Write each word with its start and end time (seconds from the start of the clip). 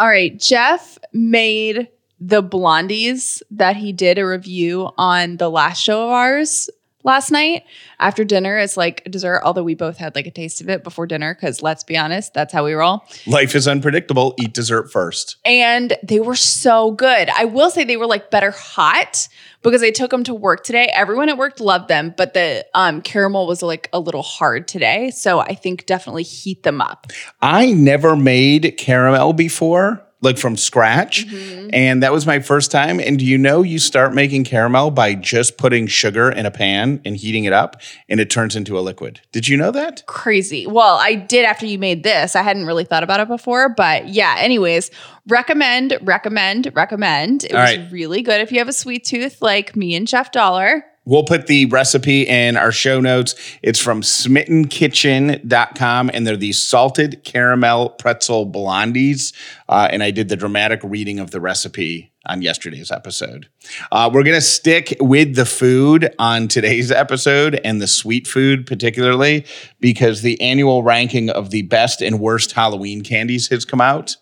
All 0.00 0.08
right. 0.08 0.40
Jeff 0.40 0.96
made 1.12 1.88
the 2.18 2.42
blondies 2.42 3.42
that 3.50 3.76
he 3.76 3.92
did 3.92 4.18
a 4.18 4.26
review 4.26 4.88
on 4.96 5.36
the 5.36 5.50
last 5.50 5.82
show 5.82 6.04
of 6.04 6.08
ours 6.08 6.70
last 7.02 7.30
night 7.30 7.64
after 7.98 8.24
dinner 8.24 8.56
as 8.56 8.76
like 8.76 9.04
dessert, 9.10 9.42
although 9.44 9.62
we 9.62 9.74
both 9.74 9.96
had 9.96 10.14
like 10.14 10.26
a 10.26 10.30
taste 10.30 10.60
of 10.60 10.68
it 10.68 10.84
before 10.84 11.06
dinner 11.06 11.34
because 11.34 11.62
let's 11.62 11.84
be 11.84 11.96
honest, 11.96 12.34
that's 12.34 12.52
how 12.52 12.64
we 12.64 12.72
roll. 12.72 13.04
Life 13.26 13.54
is 13.54 13.66
unpredictable. 13.66 14.34
Eat 14.38 14.52
dessert 14.52 14.90
first. 14.90 15.36
And 15.44 15.96
they 16.02 16.20
were 16.20 16.36
so 16.36 16.92
good. 16.92 17.28
I 17.30 17.44
will 17.44 17.70
say 17.70 17.84
they 17.84 17.96
were 17.96 18.06
like 18.06 18.30
better 18.30 18.50
hot 18.50 19.28
because 19.62 19.82
I 19.82 19.90
took 19.90 20.10
them 20.10 20.24
to 20.24 20.34
work 20.34 20.64
today. 20.64 20.90
Everyone 20.94 21.28
at 21.28 21.36
work 21.36 21.60
loved 21.60 21.88
them, 21.88 22.14
but 22.16 22.34
the 22.34 22.66
um, 22.74 23.02
caramel 23.02 23.46
was 23.46 23.62
like 23.62 23.88
a 23.92 24.00
little 24.00 24.22
hard 24.22 24.68
today. 24.68 25.10
So 25.10 25.40
I 25.40 25.54
think 25.54 25.86
definitely 25.86 26.22
heat 26.22 26.62
them 26.62 26.80
up. 26.80 27.06
I 27.42 27.72
never 27.72 28.16
made 28.16 28.74
caramel 28.78 29.32
before, 29.32 30.02
like 30.22 30.38
from 30.38 30.56
scratch. 30.56 31.26
Mm-hmm. 31.26 31.70
And 31.72 32.02
that 32.02 32.12
was 32.12 32.26
my 32.26 32.40
first 32.40 32.70
time. 32.70 33.00
And 33.00 33.18
do 33.18 33.24
you 33.24 33.38
know 33.38 33.62
you 33.62 33.78
start 33.78 34.14
making 34.14 34.44
caramel 34.44 34.90
by 34.90 35.14
just 35.14 35.56
putting 35.56 35.86
sugar 35.86 36.30
in 36.30 36.46
a 36.46 36.50
pan 36.50 37.00
and 37.04 37.16
heating 37.16 37.44
it 37.44 37.52
up 37.52 37.80
and 38.08 38.20
it 38.20 38.30
turns 38.30 38.56
into 38.56 38.78
a 38.78 38.80
liquid? 38.80 39.20
Did 39.32 39.48
you 39.48 39.56
know 39.56 39.70
that? 39.70 40.04
crazy. 40.06 40.66
Well, 40.66 40.96
I 41.00 41.14
did 41.14 41.44
after 41.44 41.66
you 41.66 41.78
made 41.78 42.02
this. 42.02 42.36
I 42.36 42.42
hadn't 42.42 42.66
really 42.66 42.84
thought 42.84 43.02
about 43.02 43.20
it 43.20 43.28
before, 43.28 43.68
but 43.68 44.08
yeah, 44.08 44.36
anyways, 44.38 44.90
recommend, 45.28 45.96
recommend, 46.02 46.70
recommend. 46.74 47.44
It 47.44 47.54
All 47.54 47.60
was 47.60 47.76
right. 47.76 47.92
really 47.92 48.22
good 48.22 48.40
if 48.40 48.52
you 48.52 48.58
have 48.58 48.68
a 48.68 48.72
sweet 48.72 49.04
tooth 49.04 49.40
like 49.40 49.76
me 49.76 49.94
and 49.94 50.06
Jeff 50.06 50.30
Dauler. 50.30 50.84
We'll 51.10 51.24
put 51.24 51.48
the 51.48 51.66
recipe 51.66 52.22
in 52.22 52.56
our 52.56 52.70
show 52.70 53.00
notes. 53.00 53.34
It's 53.62 53.80
from 53.80 54.02
smittenkitchen.com 54.02 56.10
and 56.14 56.24
they're 56.24 56.36
these 56.36 56.62
salted 56.62 57.24
caramel 57.24 57.88
pretzel 57.88 58.48
blondies. 58.48 59.34
Uh, 59.68 59.88
and 59.90 60.04
I 60.04 60.12
did 60.12 60.28
the 60.28 60.36
dramatic 60.36 60.78
reading 60.84 61.18
of 61.18 61.32
the 61.32 61.40
recipe 61.40 62.12
on 62.26 62.42
yesterday's 62.42 62.92
episode. 62.92 63.48
Uh, 63.90 64.08
we're 64.14 64.22
going 64.22 64.36
to 64.36 64.40
stick 64.40 64.96
with 65.00 65.34
the 65.34 65.46
food 65.46 66.14
on 66.20 66.46
today's 66.46 66.92
episode 66.92 67.60
and 67.64 67.82
the 67.82 67.88
sweet 67.88 68.28
food, 68.28 68.64
particularly 68.64 69.44
because 69.80 70.22
the 70.22 70.40
annual 70.40 70.84
ranking 70.84 71.28
of 71.28 71.50
the 71.50 71.62
best 71.62 72.00
and 72.00 72.20
worst 72.20 72.52
Halloween 72.52 73.02
candies 73.02 73.48
has 73.48 73.64
come 73.64 73.80
out. 73.80 74.16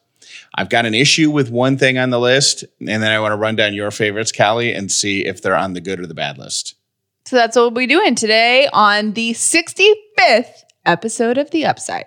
I've 0.55 0.71
got 0.71 0.87
an 0.87 0.95
issue 0.95 1.31
with 1.31 1.51
one 1.51 1.77
thing 1.77 1.99
on 1.99 2.09
the 2.09 2.19
list, 2.19 2.65
and 2.81 3.03
then 3.03 3.13
I 3.13 3.21
want 3.21 3.33
to 3.33 3.37
run 3.37 3.57
down 3.57 3.75
your 3.75 3.91
favorites, 3.91 4.33
Callie, 4.33 4.73
and 4.73 4.91
see 4.91 5.27
if 5.27 5.43
they're 5.43 5.55
on 5.55 5.75
the 5.75 5.83
good 5.83 6.01
or 6.01 6.07
the 6.07 6.15
bad 6.15 6.39
list. 6.39 6.77
So 7.29 7.37
that's 7.37 7.57
what 7.57 7.65
we'll 7.65 7.71
be 7.73 7.87
doing 7.87 8.15
today 8.15 8.71
on 8.73 9.13
the 9.13 9.33
65th 9.33 10.63
episode 10.87 11.37
of 11.37 11.51
The 11.51 11.67
Upside. 11.67 12.07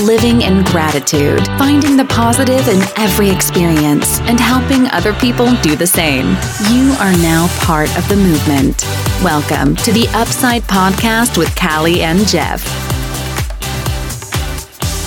living 0.00 0.42
in 0.42 0.62
gratitude, 0.64 1.44
finding 1.56 1.96
the 1.96 2.04
positive 2.04 2.68
in 2.68 2.80
every 2.96 3.30
experience, 3.30 4.20
and 4.20 4.38
helping 4.38 4.86
other 4.88 5.14
people 5.14 5.52
do 5.62 5.74
the 5.74 5.86
same. 5.86 6.26
You 6.70 6.94
are 7.00 7.12
now 7.22 7.48
part 7.60 7.88
of 7.96 8.06
the 8.10 8.16
movement. 8.16 8.82
Welcome 9.24 9.74
to 9.76 9.92
the 9.92 10.06
Upside 10.08 10.62
Podcast 10.64 11.38
with 11.38 11.56
Callie 11.56 12.02
and 12.02 12.28
Jeff. 12.28 12.93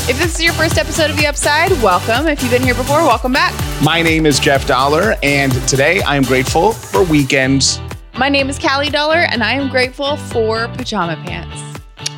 If 0.10 0.18
this 0.20 0.36
is 0.36 0.42
your 0.44 0.54
first 0.54 0.78
episode 0.78 1.10
of 1.10 1.18
The 1.18 1.28
Upside, 1.28 1.72
welcome. 1.84 2.28
If 2.28 2.42
you've 2.42 2.52
been 2.52 2.62
here 2.64 2.74
before, 2.76 3.00
welcome 3.00 3.34
back. 3.34 3.54
My 3.84 4.02
name 4.02 4.26
is 4.26 4.40
Jeff 4.40 4.66
Dauler, 4.66 5.16
and 5.22 5.52
today 5.68 6.02
I 6.02 6.16
am 6.16 6.24
grateful 6.24 6.72
for 6.72 7.04
weekends. 7.04 7.82
My 8.18 8.30
name 8.30 8.50
is 8.50 8.58
Callie 8.58 8.90
Dauler, 8.90 9.28
and 9.30 9.44
I 9.44 9.52
am 9.54 9.70
grateful 9.70 10.16
for 10.16 10.70
pajama 10.70 11.18
pants. 11.26 11.62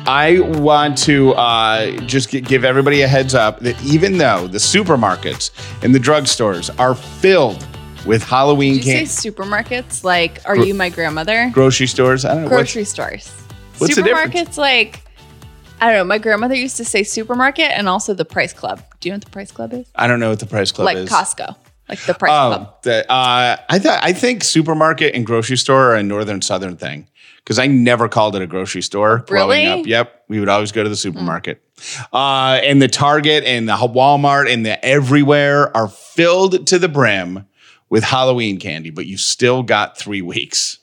I 0.06 0.38
want 0.60 0.96
to 0.98 1.32
uh, 1.34 1.90
just 2.06 2.30
give 2.30 2.64
everybody 2.64 3.02
a 3.02 3.08
heads 3.08 3.34
up 3.34 3.58
that 3.60 3.80
even 3.82 4.18
though 4.18 4.46
the 4.46 4.58
supermarkets 4.58 5.50
and 5.82 5.92
the 5.94 5.98
drugstores 5.98 6.70
are 6.78 6.94
filled 6.94 7.66
with 8.06 8.22
Halloween 8.22 8.74
Did 8.76 8.84
you 8.86 8.92
candy, 8.92 9.06
say 9.06 9.30
supermarkets? 9.30 10.04
Like, 10.04 10.40
are 10.48 10.54
Gro- 10.54 10.64
you 10.64 10.74
my 10.74 10.90
grandmother? 10.90 11.50
grocery 11.52 11.86
stores, 11.88 12.24
I 12.24 12.34
don't 12.34 12.44
know 12.44 12.48
Grocery 12.48 12.84
stores. 12.84 13.28
what's 13.78 13.94
the 13.96 14.02
difference? 14.02 14.32
Supermarkets, 14.34 14.56
like, 14.56 15.02
I 15.80 15.86
don't 15.86 15.94
know. 15.96 16.04
My 16.04 16.18
grandmother 16.18 16.54
used 16.54 16.76
to 16.76 16.84
say 16.84 17.02
supermarket 17.02 17.70
and 17.72 17.88
also 17.88 18.14
the 18.14 18.24
Price 18.24 18.52
Club. 18.52 18.82
Do 19.00 19.08
you 19.08 19.12
know 19.12 19.16
what 19.16 19.24
the 19.24 19.30
Price 19.30 19.50
Club 19.50 19.72
is? 19.72 19.90
I 19.94 20.06
don't 20.06 20.20
know 20.20 20.30
what 20.30 20.40
the 20.40 20.46
price 20.46 20.70
club 20.72 20.84
like 20.86 20.96
is. 20.98 21.10
Like 21.10 21.26
Costco, 21.26 21.56
like 21.88 22.00
the 22.00 22.14
Price 22.14 22.30
Oh, 22.32 22.48
Club. 22.56 22.82
the, 22.82 23.10
uh, 23.10 23.56
I 23.68 23.78
thought 23.78 24.00
I 24.02 24.12
think 24.12 24.44
supermarket 24.44 25.14
and 25.14 25.24
grocery 25.24 25.56
store 25.56 25.92
are 25.92 25.96
a 25.96 26.02
northern 26.02 26.42
southern 26.42 26.76
thing 26.76 27.06
because 27.36 27.58
I 27.58 27.66
never 27.66 28.08
called 28.08 28.36
it 28.36 28.42
a 28.42 28.46
grocery 28.46 28.82
store 28.82 29.24
growing 29.26 29.66
up. 29.66 29.86
Yep, 29.86 30.24
we 30.28 30.38
would 30.40 30.48
always 30.50 30.72
go 30.72 30.82
to 30.82 30.88
the 30.88 30.96
supermarket, 30.96 31.62
uh, 32.12 32.60
and 32.62 32.82
the 32.82 32.88
Target 32.88 33.44
and 33.44 33.66
the 33.68 33.72
Walmart 33.74 34.52
and 34.52 34.66
the 34.66 34.84
everywhere 34.84 35.74
are 35.74 35.88
filled 35.88 36.66
to 36.66 36.78
the 36.78 36.88
brim 36.88 37.46
with 37.88 38.04
Halloween 38.04 38.58
candy, 38.60 38.90
but 38.90 39.06
you 39.06 39.16
still 39.16 39.62
got 39.62 39.96
three 39.96 40.22
weeks. 40.22 40.78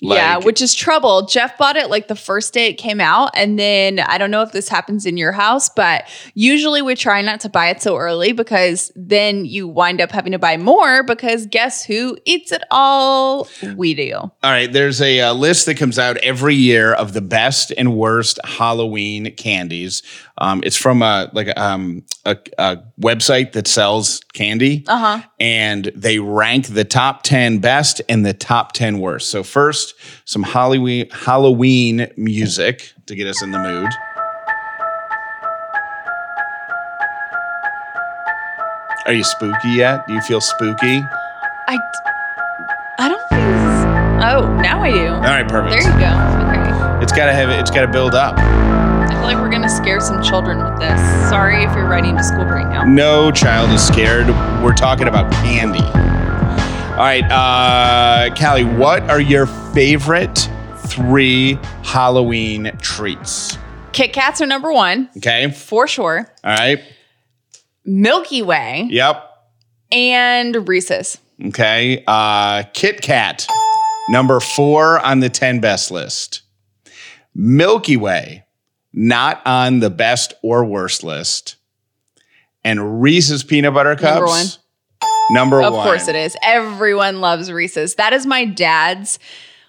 Yeah, 0.00 0.36
which 0.38 0.60
is 0.62 0.74
trouble. 0.74 1.26
Jeff 1.26 1.56
bought 1.58 1.76
it 1.76 1.90
like 1.90 2.08
the 2.08 2.14
first 2.16 2.54
day 2.54 2.66
it 2.68 2.74
came 2.74 3.00
out. 3.00 3.30
And 3.34 3.58
then 3.58 3.98
I 4.00 4.18
don't 4.18 4.30
know 4.30 4.42
if 4.42 4.52
this 4.52 4.68
happens 4.68 5.06
in 5.06 5.16
your 5.16 5.32
house, 5.32 5.68
but 5.68 6.04
usually 6.34 6.82
we 6.82 6.94
try 6.94 7.20
not 7.22 7.40
to 7.40 7.48
buy 7.48 7.68
it 7.70 7.82
so 7.82 7.96
early 7.96 8.32
because 8.32 8.92
then 8.94 9.44
you 9.44 9.66
wind 9.66 10.00
up 10.00 10.10
having 10.12 10.32
to 10.32 10.38
buy 10.38 10.56
more 10.56 11.02
because 11.02 11.46
guess 11.46 11.84
who 11.84 12.16
eats 12.24 12.52
it 12.52 12.62
all? 12.70 13.48
We 13.76 13.94
do. 13.94 14.14
All 14.14 14.32
right, 14.44 14.72
there's 14.72 15.00
a, 15.00 15.20
uh 15.20 15.32
list 15.34 15.66
that 15.66 15.76
comes 15.76 15.98
out 15.98 16.16
every 16.18 16.54
year 16.54 16.92
of 16.94 17.12
the 17.12 17.20
best 17.20 17.72
and 17.76 17.94
worst 17.96 18.38
Halloween 18.44 19.34
candies. 19.36 20.02
Um, 20.38 20.62
it's 20.64 20.76
from 20.76 21.02
a 21.02 21.30
like 21.32 21.56
um, 21.58 22.04
a, 22.24 22.36
a 22.58 22.78
website 23.00 23.52
that 23.52 23.66
sells 23.66 24.20
candy, 24.32 24.84
Uh 24.86 24.98
huh. 24.98 25.28
and 25.40 25.86
they 25.96 26.18
rank 26.18 26.66
the 26.68 26.84
top 26.84 27.22
ten 27.24 27.58
best 27.58 28.00
and 28.08 28.24
the 28.24 28.34
top 28.34 28.72
ten 28.72 29.00
worst. 29.00 29.30
So 29.30 29.42
first, 29.42 29.87
some 30.24 30.42
Halloween 30.42 31.08
Halloween 31.10 32.10
music 32.16 32.92
to 33.06 33.14
get 33.14 33.26
us 33.26 33.42
in 33.42 33.50
the 33.50 33.58
mood. 33.58 33.88
Are 39.06 39.14
you 39.14 39.24
spooky 39.24 39.70
yet? 39.70 40.06
Do 40.06 40.12
you 40.12 40.20
feel 40.20 40.40
spooky? 40.40 41.00
I, 41.66 41.78
I 42.98 43.08
don't 43.08 43.28
feel. 43.30 43.38
Oh, 44.20 44.60
now 44.60 44.82
I 44.82 44.90
do. 44.90 45.08
All 45.08 45.20
right, 45.20 45.48
perfect. 45.48 45.82
There 45.82 45.92
you 45.92 45.98
go. 45.98 46.06
Okay. 46.08 47.02
It's 47.02 47.12
gotta 47.12 47.32
have 47.32 47.48
it. 47.48 47.58
It's 47.58 47.70
gotta 47.70 47.88
build 47.90 48.14
up. 48.14 48.36
I 48.38 49.08
feel 49.12 49.22
like 49.22 49.36
we're 49.38 49.48
going 49.48 49.62
to 49.62 49.70
scare 49.70 50.00
some 50.00 50.22
children 50.22 50.62
with 50.62 50.78
this. 50.78 51.00
Sorry 51.30 51.64
if 51.64 51.74
you're 51.74 51.88
riding 51.88 52.16
to 52.16 52.22
school 52.22 52.44
right 52.44 52.68
now. 52.68 52.84
No 52.84 53.30
child 53.30 53.70
is 53.70 53.84
scared. 53.84 54.28
We're 54.62 54.74
talking 54.74 55.08
about 55.08 55.32
candy. 55.32 55.80
All 56.98 57.04
right, 57.04 57.22
uh, 57.30 58.34
Callie, 58.34 58.64
what 58.64 59.04
are 59.08 59.20
your 59.20 59.46
favorite 59.72 60.48
three 60.88 61.56
Halloween 61.84 62.72
treats? 62.82 63.56
Kit 63.92 64.12
Kats 64.12 64.40
are 64.40 64.46
number 64.46 64.72
one, 64.72 65.08
Okay. 65.18 65.48
for 65.52 65.86
sure. 65.86 66.28
All 66.42 66.50
right. 66.56 66.80
Milky 67.84 68.42
Way 68.42 68.88
Yep. 68.90 69.24
and 69.92 70.68
Reese's. 70.68 71.18
Okay. 71.46 72.02
Uh, 72.04 72.64
Kit 72.74 73.00
Kat, 73.00 73.46
number 74.08 74.40
four 74.40 74.98
on 74.98 75.20
the 75.20 75.28
10 75.28 75.60
best 75.60 75.92
list. 75.92 76.42
Milky 77.32 77.96
Way, 77.96 78.44
not 78.92 79.40
on 79.46 79.78
the 79.78 79.90
best 79.90 80.34
or 80.42 80.64
worst 80.64 81.04
list. 81.04 81.54
And 82.64 83.00
Reese's 83.00 83.44
peanut 83.44 83.72
butter 83.72 83.94
cups, 83.94 84.58
Number 85.30 85.60
one. 85.60 85.72
Of 85.72 85.82
course 85.82 86.08
it 86.08 86.14
is. 86.16 86.36
Everyone 86.42 87.20
loves 87.20 87.52
Reese's. 87.52 87.96
That 87.96 88.12
is 88.12 88.26
my 88.26 88.44
dad's 88.44 89.18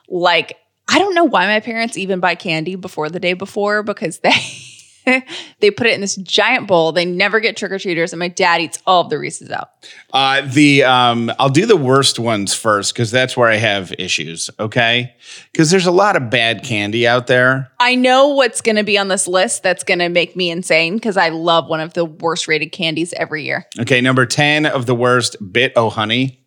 like 0.08 0.58
I 0.92 0.98
don't 0.98 1.14
know 1.14 1.26
why 1.26 1.46
my 1.46 1.60
parents 1.60 1.98
even 1.98 2.20
buy 2.20 2.36
candy 2.36 2.76
before 2.76 3.10
the 3.10 3.20
day 3.20 3.34
before 3.34 3.84
because 3.84 4.20
they 4.20 4.32
they 5.60 5.72
put 5.72 5.88
it 5.88 5.94
in 5.94 6.02
this 6.02 6.16
giant 6.16 6.68
bowl. 6.68 6.92
They 6.92 7.06
never 7.06 7.40
get 7.40 7.58
trick 7.58 7.72
or 7.72 7.80
treaters, 7.80 8.14
and 8.14 8.20
my 8.20 8.28
dad 8.28 8.62
eats 8.62 8.80
all 8.86 9.02
of 9.02 9.10
the 9.10 9.20
Reese's 9.20 9.52
out. 9.52 9.70
Uh, 10.14 10.42
the 10.42 10.84
um, 10.84 11.32
I'll 11.40 11.50
do 11.50 11.66
the 11.66 11.78
worst 11.78 12.20
ones 12.20 12.54
first 12.54 12.94
because 12.94 13.12
that's 13.12 13.38
where 13.38 13.50
I 13.50 13.56
have 13.56 13.94
issues. 13.98 14.50
Okay, 14.60 15.16
because 15.52 15.72
there's 15.72 15.86
a 15.86 15.92
lot 15.92 16.16
of 16.16 16.30
bad 16.30 16.64
candy 16.64 17.08
out 17.08 17.28
there. 17.28 17.72
I 17.80 17.96
know 17.96 18.30
what's 18.30 18.62
going 18.62 18.76
to 18.76 18.84
be 18.84 18.98
on 18.98 19.08
this 19.08 19.28
list 19.28 19.64
that's 19.64 19.84
going 19.84 20.00
to 20.00 20.10
make 20.10 20.36
me 20.36 20.50
insane 20.50 20.96
because 20.96 21.18
I 21.18 21.30
love 21.30 21.68
one 21.68 21.80
of 21.80 21.94
the 21.94 22.06
worst 22.06 22.48
rated 22.48 22.72
candies 22.72 23.14
every 23.14 23.44
year. 23.46 23.68
Okay, 23.80 24.02
number 24.02 24.26
ten 24.26 24.66
of 24.66 24.86
the 24.86 24.96
worst, 24.96 25.36
Bit 25.52 25.74
O 25.76 25.90
Honey. 25.90 26.39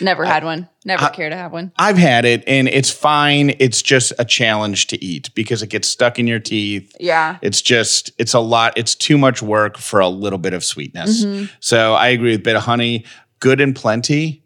Never 0.00 0.24
had 0.24 0.44
one. 0.44 0.68
Never 0.84 1.08
care 1.08 1.28
to 1.30 1.36
have 1.36 1.52
one. 1.52 1.72
I've 1.76 1.96
had 1.98 2.24
it 2.24 2.44
and 2.46 2.68
it's 2.68 2.90
fine. 2.90 3.54
It's 3.58 3.82
just 3.82 4.12
a 4.18 4.24
challenge 4.24 4.88
to 4.88 5.04
eat 5.04 5.30
because 5.34 5.62
it 5.62 5.68
gets 5.68 5.88
stuck 5.88 6.18
in 6.18 6.26
your 6.26 6.40
teeth. 6.40 6.94
Yeah. 7.00 7.38
It's 7.42 7.62
just, 7.62 8.10
it's 8.18 8.34
a 8.34 8.40
lot. 8.40 8.72
It's 8.76 8.94
too 8.94 9.18
much 9.18 9.42
work 9.42 9.78
for 9.78 10.00
a 10.00 10.08
little 10.08 10.38
bit 10.38 10.52
of 10.54 10.64
sweetness. 10.64 11.24
Mm-hmm. 11.24 11.46
So 11.60 11.94
I 11.94 12.08
agree 12.08 12.32
with 12.32 12.42
Bit 12.42 12.56
of 12.56 12.62
Honey. 12.62 13.04
Good 13.40 13.60
and 13.60 13.74
plenty. 13.74 14.44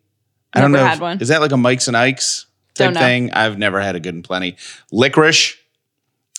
I 0.52 0.60
don't 0.60 0.72
Never 0.72 0.84
know. 0.84 0.88
had 0.88 0.94
if- 0.96 1.00
one. 1.02 1.20
Is 1.20 1.28
that 1.28 1.40
like 1.40 1.52
a 1.52 1.56
Mike's 1.56 1.88
and 1.88 1.96
Ike's? 1.96 2.46
Type 2.74 2.92
thing. 2.94 3.32
I've 3.32 3.56
never 3.56 3.80
had 3.80 3.96
a 3.96 4.00
good 4.00 4.12
and 4.14 4.22
plenty. 4.22 4.56
Licorice, 4.92 5.54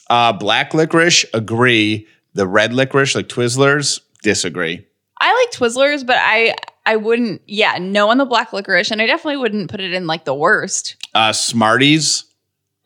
uh, 0.08 0.34
black 0.34 0.76
licorice, 0.76 1.26
agree. 1.34 2.08
The 2.36 2.46
red 2.48 2.74
licorice, 2.74 3.16
like 3.16 3.28
Twizzlers, 3.28 4.02
disagree. 4.22 4.86
I 5.20 5.34
like 5.34 5.52
Twizzlers, 5.60 6.06
but 6.06 6.18
I 6.20 6.54
I 6.88 6.96
wouldn't. 6.96 7.42
Yeah, 7.46 7.78
no 7.80 8.10
on 8.10 8.18
the 8.18 8.26
black 8.26 8.54
licorice, 8.54 8.92
and 8.92 9.02
I 9.02 9.06
definitely 9.06 9.38
wouldn't 9.38 9.70
put 9.70 9.80
it 9.82 9.94
in 9.94 10.08
like 10.08 10.26
the 10.26 10.34
worst. 10.34 10.96
Uh, 11.14 11.34
Smarties, 11.34 12.24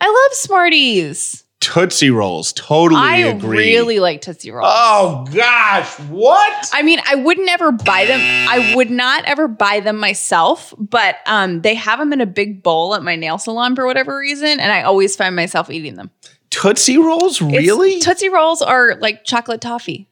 I 0.02 0.08
love 0.08 0.38
Smarties. 0.38 1.44
Tootsie 1.60 2.10
Rolls, 2.10 2.54
totally 2.54 3.00
I 3.00 3.18
agree. 3.18 3.58
really 3.76 4.00
like 4.00 4.22
Tootsie 4.22 4.50
Rolls. 4.50 4.68
Oh 4.68 5.28
gosh, 5.32 6.00
what? 6.10 6.70
I 6.74 6.82
mean, 6.82 7.00
I 7.08 7.14
would 7.14 7.38
never 7.38 7.72
buy 7.72 8.06
them. 8.06 8.20
I 8.20 8.74
would 8.76 8.90
not 8.90 9.24
ever 9.26 9.48
buy 9.48 9.80
them 9.80 9.98
myself, 10.00 10.74
but 10.80 11.18
um, 11.28 11.62
they 11.62 11.76
have 11.76 12.00
them 12.00 12.12
in 12.14 12.20
a 12.20 12.26
big 12.26 12.64
bowl 12.64 12.96
at 12.96 13.04
my 13.04 13.16
nail 13.16 13.38
salon 13.38 13.76
for 13.76 13.86
whatever 13.86 14.18
reason, 14.18 14.60
and 14.60 14.72
I 14.72 14.82
always 14.82 15.16
find 15.16 15.36
myself 15.36 15.70
eating 15.70 15.96
them. 15.98 16.10
Tootsie 16.50 16.98
Rolls, 16.98 17.40
It's- 17.40 17.56
really? 17.58 18.00
Tootsie 18.00 18.30
Rolls 18.30 18.64
are 18.64 18.96
like 18.96 19.24
chocolate 19.24 19.62
toffee. 19.62 20.08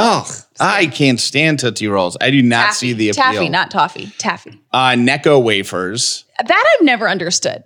Oh, 0.00 0.40
I 0.58 0.86
can't 0.86 1.20
stand 1.20 1.58
Tootsie 1.60 1.88
Rolls. 1.88 2.16
I 2.20 2.30
do 2.30 2.42
not 2.42 2.74
see 2.74 2.92
the 2.92 3.10
appeal. 3.10 3.22
Taffy, 3.22 3.48
not 3.48 3.70
toffee. 3.70 4.12
Taffy. 4.18 4.60
uh, 4.72 4.90
Necco 4.90 5.42
wafers. 5.42 6.24
That 6.44 6.74
I've 6.78 6.84
never 6.84 7.08
understood. 7.08 7.64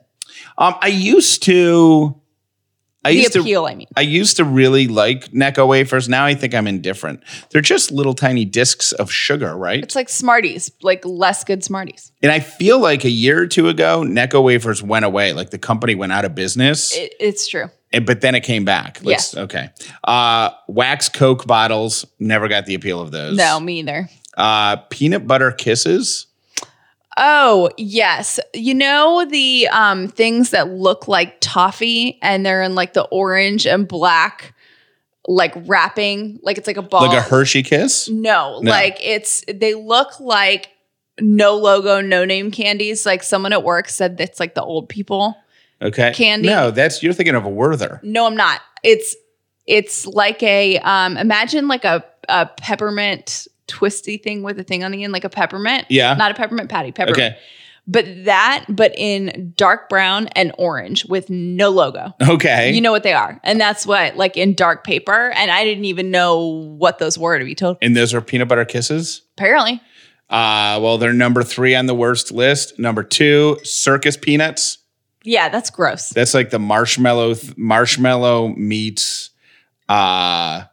Um, 0.59 0.75
I 0.81 0.89
used 0.89 1.43
to. 1.45 2.21
I 3.07 3.11
the 3.11 3.17
used 3.19 3.33
to. 3.35 3.41
appeal, 3.41 3.67
I 3.67 3.75
mean. 3.75 3.89
I 3.97 4.01
used 4.01 4.39
to 4.39 4.45
really 4.45 4.89
like 4.89 5.27
Necco 5.33 5.69
wafers. 5.69 6.09
Now 6.09 6.25
I 6.25 6.35
think 6.35 6.55
I'm 6.55 6.67
indifferent. 6.67 7.23
They're 7.51 7.61
just 7.61 7.91
little 7.93 8.15
tiny 8.15 8.47
discs 8.47 8.93
of 8.93 9.11
sugar, 9.13 9.55
right? 9.57 9.83
It's 9.83 9.95
like 9.95 10.09
Smarties, 10.09 10.71
like 10.81 11.05
less 11.05 11.45
good 11.45 11.63
Smarties. 11.63 12.13
And 12.23 12.33
I 12.33 12.41
feel 12.41 12.79
like 12.79 13.05
a 13.05 13.11
year 13.11 13.43
or 13.43 13.47
two 13.47 13.69
ago, 13.69 14.03
Necco 14.07 14.43
wafers 14.43 14.83
went 14.83 15.05
away. 15.05 15.35
Like 15.35 15.51
the 15.51 15.59
company 15.59 15.95
went 15.95 16.13
out 16.13 16.25
of 16.25 16.35
business, 16.35 16.97
It, 16.97 17.15
it's 17.21 17.47
true. 17.47 17.67
And, 17.95 18.05
but 18.07 18.21
then 18.21 18.35
it 18.35 18.41
came 18.43 18.65
back. 18.65 19.01
Let's- 19.03 19.37
Okay. 19.37 19.71
Uh, 20.05 20.51
wax 20.69 21.09
Coke 21.09 21.47
bottles. 21.47 22.05
Never 22.19 22.49
got 22.49 22.67
the 22.67 22.75
appeal 22.75 23.01
of 23.01 23.11
those. 23.11 23.37
No, 23.37 23.59
me 23.61 23.81
either. 23.81 24.09
Uh, 24.37 24.77
peanut 24.91 25.27
butter 25.27 25.51
kisses. 25.53 26.27
Oh, 27.17 27.71
yes. 27.79 28.41
You 28.53 28.75
know 28.75 29.25
the 29.31 29.69
um 29.71 30.09
things 30.09 30.51
that 30.51 30.69
look 30.71 31.07
like 31.07 31.37
toffee 31.41 32.19
and 32.23 32.45
they're 32.45 32.63
in 32.63 32.75
like 32.75 32.93
the 32.93 33.05
orange 33.05 33.67
and 33.67 33.87
black 33.87 34.53
like 35.27 35.55
wrapping, 35.67 36.39
like 36.43 36.59
it's 36.59 36.67
like 36.67 36.77
a 36.77 36.83
ball. 36.83 37.07
Like 37.07 37.17
a 37.17 37.23
Hershey 37.23 37.63
kiss. 37.63 38.09
No, 38.11 38.59
No. 38.61 38.71
like 38.71 38.99
it's 39.01 39.45
they 39.49 39.75
look 39.75 40.19
like 40.21 40.71
no 41.21 41.57
logo, 41.57 42.01
no 42.01 42.25
name 42.25 42.51
candies. 42.51 43.07
Like 43.07 43.23
someone 43.23 43.53
at 43.53 43.63
work 43.63 43.89
said 43.89 44.19
that's 44.19 44.41
like 44.41 44.55
the 44.57 44.65
old 44.65 44.89
people. 44.89 45.37
Okay. 45.85 46.13
Candy. 46.15 46.49
No, 46.49 46.71
that's 46.71 47.03
you're 47.03 47.13
thinking 47.13 47.35
of 47.35 47.45
a 47.45 47.49
Werther. 47.51 48.01
No, 48.03 48.27
I'm 48.27 48.37
not. 48.37 48.61
It's 48.83 49.15
it's 49.67 50.07
like 50.07 50.43
a 50.43 50.79
um 50.79 51.17
imagine 51.17 51.69
like 51.69 51.85
a 51.85 52.05
a 52.29 52.47
peppermint 52.47 53.47
twisty 53.67 54.17
thing 54.17 54.43
with 54.43 54.59
a 54.59 54.65
thing 54.65 54.83
on 54.85 54.93
the 54.93 55.05
end, 55.05 55.13
like 55.13 55.25
a 55.25 55.31
peppermint. 55.31 55.87
Yeah. 55.89 56.15
Not 56.15 56.31
a 56.31 56.35
peppermint 56.35 56.71
patty, 56.71 56.93
peppermint. 56.93 57.19
Okay. 57.19 57.39
But 57.87 58.07
that, 58.25 58.65
but 58.71 58.95
in 58.97 59.53
dark 59.59 59.91
brown 59.91 60.29
and 60.29 60.53
orange 60.57 61.05
with 61.05 61.29
no 61.29 61.69
logo. 61.69 62.15
Okay. 62.23 62.73
You 62.73 62.81
know 62.81 62.93
what 62.93 63.03
they 63.03 63.13
are. 63.13 63.39
And 63.45 63.61
that's 63.61 63.87
what, 63.87 64.17
like 64.17 64.39
in 64.39 64.55
dark 64.55 64.85
paper. 64.85 65.31
And 65.37 65.51
I 65.51 65.65
didn't 65.65 65.85
even 65.85 66.11
know 66.11 66.47
what 66.79 66.99
those 66.99 67.19
were 67.19 67.39
to 67.39 67.45
be 67.45 67.55
told. 67.55 67.77
and 67.83 67.95
those 67.95 68.15
are 68.15 68.23
peanut 68.23 68.49
butter 68.49 68.65
kisses. 68.65 69.21
Apparently. 69.37 69.83
Uh, 70.31 70.81
well, 70.83 70.97
they're 70.97 71.13
number 71.13 71.43
three 71.43 71.75
on 71.75 71.85
the 71.85 71.95
worst 71.95 72.33
list. 72.33 72.79
Number 72.79 73.03
two, 73.03 73.59
circus 73.65 74.17
peanuts. 74.17 74.79
Yeah, 75.25 75.49
that's 75.49 75.71
gross. 75.71 76.11
That's 76.11 76.35
like 76.35 76.51
the 76.51 76.59
marshmallow 76.59 77.35
marshmallow 77.57 78.49
meets 78.49 79.31
uh 79.89 80.65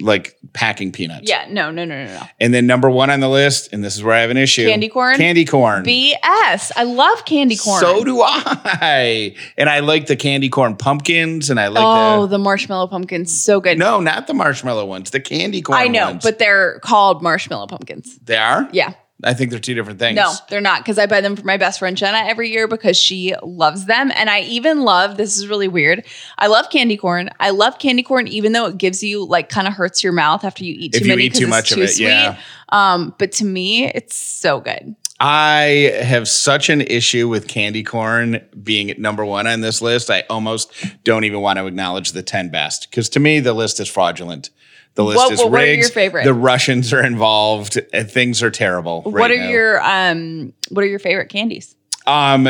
like 0.00 0.38
packing 0.52 0.92
peanuts. 0.92 1.28
Yeah, 1.28 1.46
no, 1.48 1.70
no, 1.70 1.84
no, 1.84 2.04
no, 2.04 2.12
no. 2.12 2.22
And 2.40 2.52
then 2.54 2.66
number 2.66 2.90
one 2.90 3.10
on 3.10 3.20
the 3.20 3.28
list, 3.28 3.72
and 3.72 3.82
this 3.84 3.96
is 3.96 4.02
where 4.02 4.14
I 4.14 4.20
have 4.20 4.30
an 4.30 4.36
issue. 4.36 4.66
Candy 4.66 4.88
corn? 4.88 5.16
Candy 5.16 5.44
corn. 5.44 5.84
BS. 5.84 6.72
I 6.76 6.84
love 6.84 7.24
candy 7.24 7.56
corn. 7.56 7.80
So 7.80 8.04
do 8.04 8.22
I. 8.22 9.34
And 9.56 9.68
I 9.68 9.80
like 9.80 10.06
the 10.06 10.16
candy 10.16 10.48
corn 10.48 10.76
pumpkins, 10.76 11.50
and 11.50 11.58
I 11.60 11.68
like 11.68 11.84
oh, 11.84 12.22
the 12.22 12.32
the 12.32 12.38
marshmallow 12.38 12.86
pumpkins. 12.86 13.38
So 13.38 13.60
good. 13.60 13.78
no, 13.78 14.00
not 14.00 14.26
the 14.26 14.34
marshmallow 14.34 14.86
ones, 14.86 15.10
the 15.10 15.20
candy 15.20 15.62
corn. 15.62 15.78
I 15.78 15.88
know, 15.88 16.06
ones. 16.06 16.22
but 16.22 16.38
they're 16.38 16.78
called 16.80 17.22
marshmallow 17.22 17.66
pumpkins. 17.66 18.18
they 18.18 18.36
are. 18.36 18.68
Yeah. 18.72 18.94
I 19.24 19.34
think 19.34 19.50
they're 19.50 19.60
two 19.60 19.74
different 19.74 19.98
things. 19.98 20.16
No, 20.16 20.32
they're 20.50 20.60
not 20.60 20.80
because 20.82 20.98
I 20.98 21.06
buy 21.06 21.20
them 21.20 21.36
for 21.36 21.44
my 21.44 21.56
best 21.56 21.78
friend 21.78 21.96
Jenna 21.96 22.18
every 22.28 22.50
year 22.50 22.66
because 22.66 22.96
she 22.96 23.34
loves 23.42 23.86
them. 23.86 24.10
And 24.16 24.28
I 24.28 24.40
even 24.40 24.80
love 24.82 25.16
this 25.16 25.36
is 25.38 25.46
really 25.46 25.68
weird. 25.68 26.04
I 26.38 26.48
love 26.48 26.70
candy 26.70 26.96
corn. 26.96 27.30
I 27.38 27.50
love 27.50 27.78
candy 27.78 28.02
corn, 28.02 28.26
even 28.28 28.52
though 28.52 28.66
it 28.66 28.78
gives 28.78 29.02
you 29.02 29.24
like 29.24 29.48
kind 29.48 29.66
of 29.68 29.74
hurts 29.74 30.02
your 30.02 30.12
mouth 30.12 30.44
after 30.44 30.64
you 30.64 30.74
eat 30.76 30.94
If 30.94 31.00
too 31.02 31.06
you 31.06 31.12
many. 31.12 31.24
eat 31.24 31.30
'cause 31.32 31.38
too 31.38 31.44
it's 31.46 31.50
much 31.50 31.70
of 31.72 31.76
too 31.78 31.82
it, 31.84 31.98
yeah. 32.00 32.36
Um, 32.70 33.14
but 33.18 33.32
to 33.32 33.44
me, 33.44 33.86
it's 33.86 34.16
so 34.16 34.60
good. 34.60 34.96
I 35.20 35.94
have 36.02 36.26
such 36.26 36.68
an 36.68 36.80
issue 36.80 37.28
with 37.28 37.46
candy 37.46 37.84
corn 37.84 38.40
being 38.60 38.90
at 38.90 38.98
number 38.98 39.24
one 39.24 39.46
on 39.46 39.60
this 39.60 39.80
list. 39.80 40.10
I 40.10 40.24
almost 40.28 40.72
don't 41.04 41.22
even 41.22 41.40
want 41.40 41.58
to 41.60 41.66
acknowledge 41.66 42.10
the 42.10 42.24
10 42.24 42.48
best 42.48 42.88
because 42.90 43.08
to 43.10 43.20
me, 43.20 43.38
the 43.38 43.52
list 43.52 43.78
is 43.78 43.88
fraudulent. 43.88 44.50
The 44.94 45.04
list 45.04 45.16
What- 45.16 45.32
is 45.32 45.38
what- 45.40 45.50
rigged. 45.52 45.80
your 45.82 45.90
favorite? 45.90 46.24
The 46.24 46.34
Russians 46.34 46.92
are 46.92 47.04
involved. 47.04 47.80
And 47.92 48.10
things 48.10 48.42
are 48.42 48.50
terrible. 48.50 49.02
what 49.02 49.14
right 49.14 49.30
are 49.30 49.36
now. 49.36 49.48
your 49.48 49.82
um 49.82 50.52
what 50.70 50.84
are 50.84 50.88
your 50.88 50.98
favorite 50.98 51.28
candies? 51.28 51.74
Um, 52.06 52.48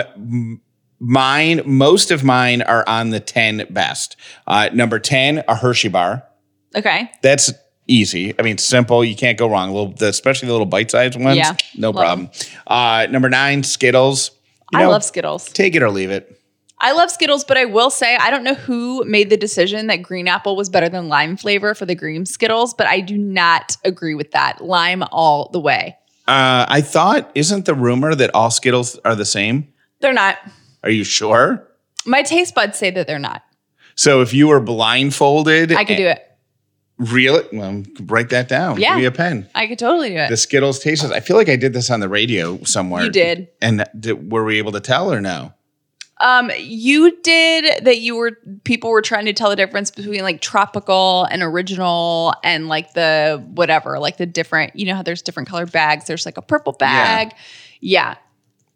mine, 0.98 1.62
most 1.64 2.10
of 2.10 2.24
mine 2.24 2.62
are 2.62 2.84
on 2.88 3.10
the 3.10 3.20
10 3.20 3.66
best. 3.70 4.16
Uh, 4.46 4.70
number 4.72 4.98
10, 4.98 5.44
a 5.48 5.54
Hershey 5.54 5.88
bar. 5.88 6.24
Okay. 6.74 7.10
That's 7.22 7.52
easy. 7.86 8.34
I 8.38 8.42
mean, 8.42 8.58
simple. 8.58 9.04
You 9.04 9.14
can't 9.16 9.36
go 9.38 9.48
wrong. 9.48 9.68
A 9.68 9.72
little, 9.72 9.92
the, 9.92 10.08
especially 10.08 10.46
the 10.46 10.52
little 10.52 10.66
bite-sized 10.66 11.20
ones. 11.20 11.36
Yeah, 11.36 11.54
no 11.76 11.92
problem. 11.92 12.30
Uh, 12.66 13.06
number 13.10 13.28
nine, 13.28 13.62
Skittles. 13.62 14.30
You 14.72 14.78
I 14.78 14.82
know, 14.84 14.90
love 14.90 15.04
Skittles. 15.04 15.52
Take 15.52 15.74
it 15.74 15.82
or 15.82 15.90
leave 15.90 16.10
it. 16.10 16.40
I 16.82 16.92
love 16.92 17.12
Skittles, 17.12 17.44
but 17.44 17.56
I 17.56 17.64
will 17.64 17.90
say 17.90 18.16
I 18.16 18.30
don't 18.30 18.42
know 18.42 18.54
who 18.54 19.04
made 19.04 19.30
the 19.30 19.36
decision 19.36 19.86
that 19.86 20.02
green 20.02 20.26
apple 20.26 20.56
was 20.56 20.68
better 20.68 20.88
than 20.88 21.08
lime 21.08 21.36
flavor 21.36 21.74
for 21.74 21.86
the 21.86 21.94
green 21.94 22.26
Skittles, 22.26 22.74
but 22.74 22.88
I 22.88 23.00
do 23.00 23.16
not 23.16 23.76
agree 23.84 24.16
with 24.16 24.32
that. 24.32 24.62
Lime 24.62 25.04
all 25.12 25.48
the 25.52 25.60
way. 25.60 25.96
Uh, 26.26 26.66
I 26.68 26.80
thought, 26.80 27.30
isn't 27.36 27.66
the 27.66 27.74
rumor 27.74 28.14
that 28.16 28.34
all 28.34 28.50
Skittles 28.50 28.98
are 29.04 29.14
the 29.14 29.24
same? 29.24 29.72
They're 30.00 30.12
not. 30.12 30.38
Are 30.82 30.90
you 30.90 31.04
sure? 31.04 31.66
My 32.04 32.22
taste 32.22 32.54
buds 32.54 32.78
say 32.78 32.90
that 32.90 33.06
they're 33.06 33.20
not. 33.20 33.42
So 33.94 34.20
if 34.20 34.34
you 34.34 34.48
were 34.48 34.60
blindfolded, 34.60 35.72
I 35.72 35.84
could 35.84 35.96
do 35.96 36.06
it. 36.06 36.28
Really? 36.98 37.44
Well, 37.52 37.84
write 38.02 38.30
that 38.30 38.48
down. 38.48 38.80
Yeah. 38.80 38.90
Give 38.90 38.98
me 38.98 39.04
a 39.06 39.12
pen. 39.12 39.48
I 39.54 39.66
could 39.66 39.78
totally 39.78 40.10
do 40.10 40.16
it. 40.16 40.28
The 40.28 40.36
Skittles 40.36 40.80
taste. 40.80 41.04
I 41.04 41.20
feel 41.20 41.36
like 41.36 41.48
I 41.48 41.56
did 41.56 41.72
this 41.72 41.90
on 41.90 42.00
the 42.00 42.08
radio 42.08 42.62
somewhere. 42.64 43.04
You 43.04 43.10
did. 43.10 43.48
And 43.60 43.84
did, 43.98 44.32
were 44.32 44.44
we 44.44 44.58
able 44.58 44.72
to 44.72 44.80
tell 44.80 45.12
or 45.12 45.20
no? 45.20 45.52
Um, 46.22 46.50
you 46.58 47.20
did 47.22 47.84
that. 47.84 47.98
You 47.98 48.16
were 48.16 48.38
people 48.64 48.90
were 48.90 49.02
trying 49.02 49.26
to 49.26 49.32
tell 49.32 49.50
the 49.50 49.56
difference 49.56 49.90
between 49.90 50.22
like 50.22 50.40
tropical 50.40 51.24
and 51.24 51.42
original, 51.42 52.32
and 52.42 52.68
like 52.68 52.94
the 52.94 53.44
whatever, 53.54 53.98
like 53.98 54.16
the 54.16 54.26
different. 54.26 54.74
You 54.76 54.86
know 54.86 54.94
how 54.94 55.02
there's 55.02 55.20
different 55.22 55.48
colored 55.48 55.72
bags. 55.72 56.06
There's 56.06 56.24
like 56.24 56.36
a 56.38 56.42
purple 56.42 56.72
bag. 56.72 57.32
Yeah, 57.80 58.14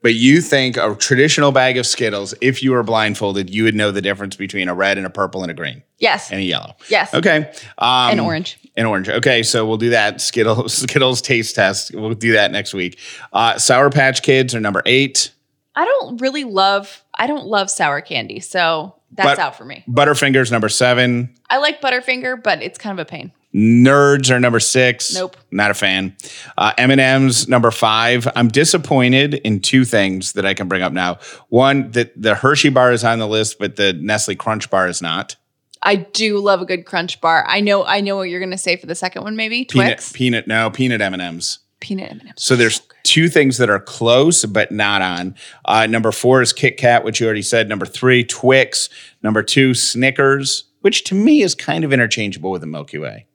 But 0.02 0.14
you 0.14 0.40
think 0.40 0.76
a 0.76 0.96
traditional 0.96 1.52
bag 1.52 1.78
of 1.78 1.86
Skittles, 1.86 2.34
if 2.40 2.60
you 2.62 2.72
were 2.72 2.82
blindfolded, 2.82 3.48
you 3.50 3.62
would 3.62 3.76
know 3.76 3.92
the 3.92 4.02
difference 4.02 4.34
between 4.34 4.68
a 4.68 4.74
red 4.74 4.98
and 4.98 5.06
a 5.06 5.10
purple 5.10 5.42
and 5.42 5.50
a 5.50 5.54
green 5.54 5.82
yes, 5.98 6.30
and 6.32 6.40
a 6.40 6.42
yellow. 6.44 6.74
yes, 6.88 7.14
Okay. 7.14 7.50
Um, 7.78 8.10
and 8.10 8.20
orange. 8.20 8.58
And 8.76 8.86
orange. 8.88 9.08
Okay, 9.08 9.42
so 9.44 9.64
we'll 9.64 9.76
do 9.76 9.90
that 9.90 10.20
Skittles 10.20 10.74
Skittles 10.82 11.22
taste 11.22 11.54
test. 11.54 11.94
We'll 11.94 12.14
do 12.14 12.32
that 12.32 12.50
next 12.50 12.74
week. 12.74 12.98
Uh, 13.32 13.56
Sour 13.58 13.90
Patch 13.90 14.22
Kids 14.22 14.54
are 14.54 14.60
number 14.60 14.82
eight. 14.86 15.30
I 15.76 15.84
don't 15.84 16.20
really 16.20 16.44
love. 16.44 17.04
I 17.14 17.26
don't 17.26 17.46
love 17.46 17.70
sour 17.70 18.00
candy, 18.00 18.40
so 18.40 18.94
that's 19.12 19.36
But- 19.36 19.38
out 19.38 19.56
for 19.56 19.64
me. 19.64 19.84
Butterfingers 19.88 20.50
number 20.50 20.68
seven. 20.68 21.34
I 21.50 21.58
like 21.58 21.80
Butterfinger, 21.80 22.42
but 22.42 22.62
it's 22.62 22.78
kind 22.78 22.98
of 22.98 23.06
a 23.06 23.08
pain. 23.08 23.32
Nerds 23.54 24.30
are 24.30 24.38
number 24.38 24.60
six. 24.60 25.14
Nope. 25.14 25.36
Not 25.50 25.70
a 25.70 25.74
fan. 25.74 26.14
Uh, 26.58 26.72
M&M's 26.76 27.48
number 27.48 27.70
five. 27.70 28.28
I'm 28.36 28.48
disappointed 28.48 29.34
in 29.34 29.60
two 29.60 29.86
things 29.86 30.32
that 30.32 30.44
I 30.44 30.52
can 30.52 30.68
bring 30.68 30.82
up 30.82 30.92
now. 30.92 31.18
One, 31.48 31.90
that 31.92 32.20
the 32.20 32.34
Hershey 32.34 32.68
bar 32.68 32.92
is 32.92 33.02
on 33.02 33.18
the 33.18 33.26
list, 33.28 33.58
but 33.58 33.76
the 33.76 33.94
Nestle 33.94 34.34
Crunch 34.34 34.68
bar 34.68 34.88
is 34.88 35.00
not. 35.00 35.36
I 35.82 35.96
do 35.96 36.38
love 36.38 36.60
a 36.60 36.66
good 36.66 36.84
Crunch 36.84 37.18
bar. 37.20 37.44
I 37.48 37.60
know. 37.60 37.84
I 37.84 38.00
know 38.00 38.16
what 38.16 38.24
you're 38.24 38.40
going 38.40 38.50
to 38.50 38.58
say 38.58 38.76
for 38.76 38.86
the 38.86 38.94
second 38.94 39.22
one. 39.22 39.36
Maybe 39.36 39.64
Twix, 39.64 40.12
Peanut, 40.12 40.44
peanut, 40.44 40.48
no, 40.48 40.70
peanut 40.70 41.00
M&M's. 41.00 41.60
Peanut 41.80 42.10
M&Ms. 42.12 42.32
So 42.36 42.56
there's 42.56 42.80
two 43.02 43.28
things 43.28 43.58
that 43.58 43.70
are 43.70 43.80
close 43.80 44.44
but 44.44 44.72
not 44.72 45.02
on. 45.02 45.34
Uh, 45.64 45.86
number 45.86 46.12
four 46.12 46.42
is 46.42 46.52
Kit 46.52 46.76
Kat, 46.76 47.04
which 47.04 47.20
you 47.20 47.26
already 47.26 47.42
said. 47.42 47.68
Number 47.68 47.86
three, 47.86 48.24
Twix. 48.24 48.88
Number 49.22 49.42
two, 49.42 49.74
Snickers, 49.74 50.64
which 50.80 51.04
to 51.04 51.14
me 51.14 51.42
is 51.42 51.54
kind 51.54 51.84
of 51.84 51.92
interchangeable 51.92 52.50
with 52.50 52.60
the 52.60 52.66
Milky 52.66 52.98
Way. 52.98 53.26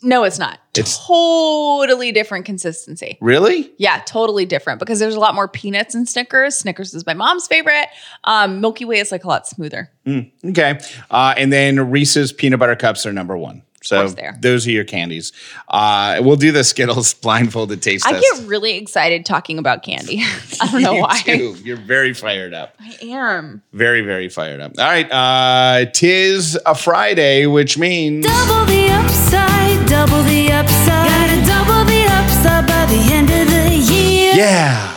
No, 0.00 0.22
it's 0.22 0.38
not. 0.38 0.60
It's- 0.76 1.04
totally 1.08 2.12
different 2.12 2.44
consistency. 2.44 3.18
Really? 3.20 3.72
Yeah, 3.78 4.00
totally 4.06 4.46
different 4.46 4.78
because 4.78 5.00
there's 5.00 5.16
a 5.16 5.20
lot 5.20 5.34
more 5.34 5.48
peanuts 5.48 5.92
in 5.94 6.06
Snickers. 6.06 6.54
Snickers 6.54 6.94
is 6.94 7.04
my 7.04 7.14
mom's 7.14 7.48
favorite. 7.48 7.86
Um, 8.22 8.60
Milky 8.60 8.84
Way 8.84 9.00
is 9.00 9.10
like 9.10 9.24
a 9.24 9.28
lot 9.28 9.48
smoother. 9.48 9.90
Okay. 10.44 10.78
Uh, 11.10 11.34
and 11.36 11.52
then 11.52 11.90
Reese's 11.90 12.32
peanut 12.32 12.60
butter 12.60 12.76
cups 12.76 13.06
are 13.06 13.12
number 13.12 13.36
one. 13.36 13.62
So 13.82 14.00
course 14.00 14.14
they 14.14 14.22
are. 14.24 14.36
those 14.40 14.66
are 14.66 14.70
your 14.72 14.84
candies. 14.84 15.32
Uh, 15.68 16.18
we'll 16.22 16.34
do 16.36 16.50
the 16.52 16.64
Skittles 16.64 17.14
blindfolded 17.22 17.80
taste 17.80 18.04
test. 18.04 18.14
I 18.14 18.18
test. 18.20 18.40
get 18.42 18.48
really 18.48 18.76
excited 18.76 19.24
talking 19.24 19.56
about 19.58 19.82
candy. 19.84 20.22
I 20.60 20.70
don't 20.72 20.82
know 20.82 20.92
You 20.94 21.00
why. 21.02 21.22
do. 21.24 21.54
You're 21.62 21.76
very 21.76 22.12
fired 22.12 22.52
up. 22.54 22.74
I 22.80 22.96
am. 23.02 23.62
Very, 23.72 24.00
very 24.02 24.28
fired 24.28 24.60
up. 24.60 24.72
All 24.78 24.84
right. 24.84 25.08
Uh, 25.10 25.84
tis 25.92 26.58
a 26.66 26.74
Friday, 26.74 27.46
which 27.46 27.78
means 27.78 28.26
Double 28.26 28.64
the 28.66 28.90
upside, 28.90 29.86
double 29.88 30.22
the 30.24 30.50
upside. 30.52 31.08
Gotta 31.08 31.40
double 31.46 31.84
the 31.84 32.04
upside 32.10 32.66
by 32.66 32.84
the 32.86 33.12
end 33.12 33.30
of 33.30 33.46
the 33.48 33.76
year. 33.94 34.32
yeah. 34.34 34.96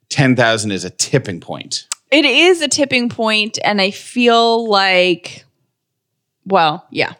10,000 0.09 0.71
is 0.71 0.83
a 0.83 0.89
tipping 0.89 1.39
point. 1.39 1.87
It 2.11 2.25
is 2.25 2.61
a 2.61 2.67
tipping 2.67 3.09
point, 3.09 3.57
and 3.63 3.81
I 3.81 3.91
feel 3.91 4.67
like, 4.69 5.45
well, 6.45 6.85
yeah, 6.91 7.13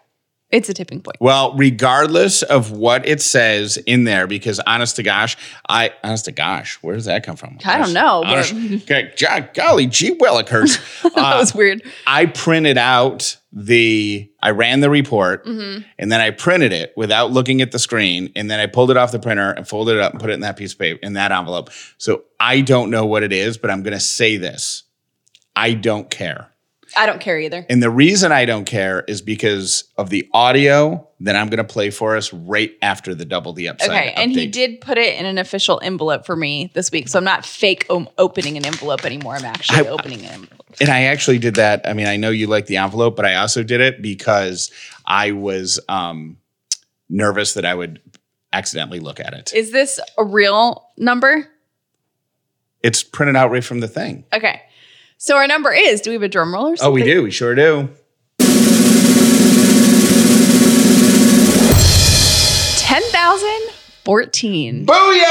it's 0.52 0.70
a 0.70 0.74
tipping 0.74 1.02
point. 1.02 1.18
Well, 1.20 1.54
regardless 1.56 2.42
of 2.44 2.72
what 2.72 3.06
it 3.08 3.22
says 3.22 3.78
in 3.78 4.04
there, 4.06 4.28
because 4.28 4.60
honest 4.62 4.96
to 4.98 5.04
gosh, 5.04 5.36
I 5.68 5.92
honest 6.04 6.26
to 6.26 6.32
gosh, 6.32 6.76
where 6.82 6.96
does 6.96 7.06
that 7.06 7.26
come 7.26 7.36
from? 7.36 7.58
I 7.66 7.78
don't 7.80 7.94
know, 7.94 8.22
but- 8.24 8.32
Honest- 8.52 8.84
okay, 8.84 9.12
jo- 9.18 9.48
golly, 9.54 9.88
gee 9.88 10.16
willikers. 10.16 10.78
that 11.16 11.18
Uh, 11.18 11.38
was 11.40 11.54
weird. 11.56 11.82
I 12.08 12.28
printed 12.28 12.78
out 12.78 13.38
the, 13.52 14.30
I 14.42 14.52
ran 14.52 14.82
the 14.82 14.90
report, 14.90 15.46
Mm-hmm. 15.46 15.82
and 15.98 16.12
then 16.12 16.22
I 16.22 16.30
printed 16.32 16.72
it 16.74 16.94
without 16.96 17.32
looking 17.32 17.62
at 17.62 17.72
the 17.72 17.80
screen, 17.80 18.32
and 18.36 18.50
then 18.52 18.60
I 18.60 18.68
pulled 18.68 18.92
it 18.92 18.98
off 18.98 19.12
the 19.12 19.20
printer 19.20 19.52
and 19.52 19.68
folded 19.68 19.96
it 19.96 20.02
up 20.02 20.12
and 20.14 20.22
put 20.22 20.30
it 20.30 20.34
in 20.34 20.42
that 20.42 20.58
piece 20.58 20.74
of 20.74 20.80
paper 20.80 21.00
in 21.02 21.14
that 21.14 21.32
envelope. 21.32 21.70
So 21.98 22.24
I 22.40 22.62
don't 22.62 22.92
know 22.92 23.06
what 23.06 23.24
it 23.24 23.34
is, 23.34 23.58
but 23.58 23.72
I'm 23.72 23.82
going 23.84 23.94
to 23.94 24.00
say 24.00 24.38
this: 24.38 24.84
I 25.56 25.74
don't 25.74 26.10
care. 26.10 26.52
I 26.96 27.06
don't 27.06 27.20
care 27.20 27.40
either. 27.40 27.66
And 27.70 27.82
the 27.82 27.90
reason 27.90 28.32
I 28.32 28.46
don't 28.46 28.66
care 28.66 29.04
is 29.08 29.22
because 29.22 29.86
of 29.98 30.10
the 30.10 30.28
audio 30.34 31.08
that 31.22 31.36
I'm 31.36 31.48
going 31.50 31.58
to 31.58 31.64
play 31.64 31.90
for 31.90 32.16
us 32.16 32.32
right 32.34 32.72
after 32.82 33.16
the 33.16 33.26
double 33.26 33.54
the 33.54 33.70
upside. 33.70 33.90
Okay, 33.90 34.14
and 34.16 34.32
he 34.32 34.48
did 34.48 34.82
put 34.82 34.98
it 34.98 35.20
in 35.20 35.26
an 35.26 35.38
official 35.38 35.80
envelope 35.84 36.26
for 36.26 36.36
me 36.36 36.72
this 36.74 36.92
week, 36.92 37.08
so 37.08 37.18
I'm 37.20 37.26
not 37.26 37.46
fake 37.46 37.86
om- 37.90 38.10
opening 38.18 38.58
an 38.58 38.66
envelope 38.66 39.06
anymore. 39.06 39.36
I'm 39.36 39.46
actually 39.46 39.88
I- 39.88 39.92
opening 39.92 40.20
an 40.20 40.32
envelope. 40.32 40.62
And 40.82 40.90
I 40.90 41.04
actually 41.04 41.40
did 41.40 41.56
that. 41.56 41.88
I 41.88 41.94
mean, 41.94 42.08
I 42.08 42.18
know 42.18 42.30
you 42.32 42.48
like 42.48 42.66
the 42.66 42.78
envelope, 42.78 43.16
but 43.16 43.26
I 43.26 43.36
also 43.36 43.64
did 43.64 43.80
it 43.80 44.02
because 44.02 44.72
I 45.06 45.32
was 45.32 45.80
um, 45.88 46.38
nervous 47.10 47.54
that 47.54 47.64
I 47.66 47.74
would 47.74 48.02
accidentally 48.52 49.00
look 49.00 49.20
at 49.20 49.34
it. 49.34 49.54
Is 49.54 49.72
this 49.72 50.00
a 50.18 50.24
real 50.24 50.90
number? 50.98 51.48
It's 52.82 53.04
printed 53.04 53.36
out 53.36 53.52
right 53.52 53.64
from 53.64 53.80
the 53.80 53.88
thing. 53.88 54.26
Okay, 54.34 54.62
so 55.18 55.36
our 55.38 55.48
number 55.48 55.72
is. 55.74 56.02
Do 56.02 56.10
we 56.12 56.16
have 56.16 56.24
a 56.24 56.28
drum 56.30 56.54
roll 56.54 56.68
or 56.68 56.76
Oh, 56.82 56.92
we 56.92 57.04
do. 57.04 57.24
We 57.24 57.32
sure 57.32 57.56
do. 57.56 57.90
Ten 62.78 63.02
thousand 63.12 63.60
fourteen. 64.04 64.86
Booyah! 64.88 65.26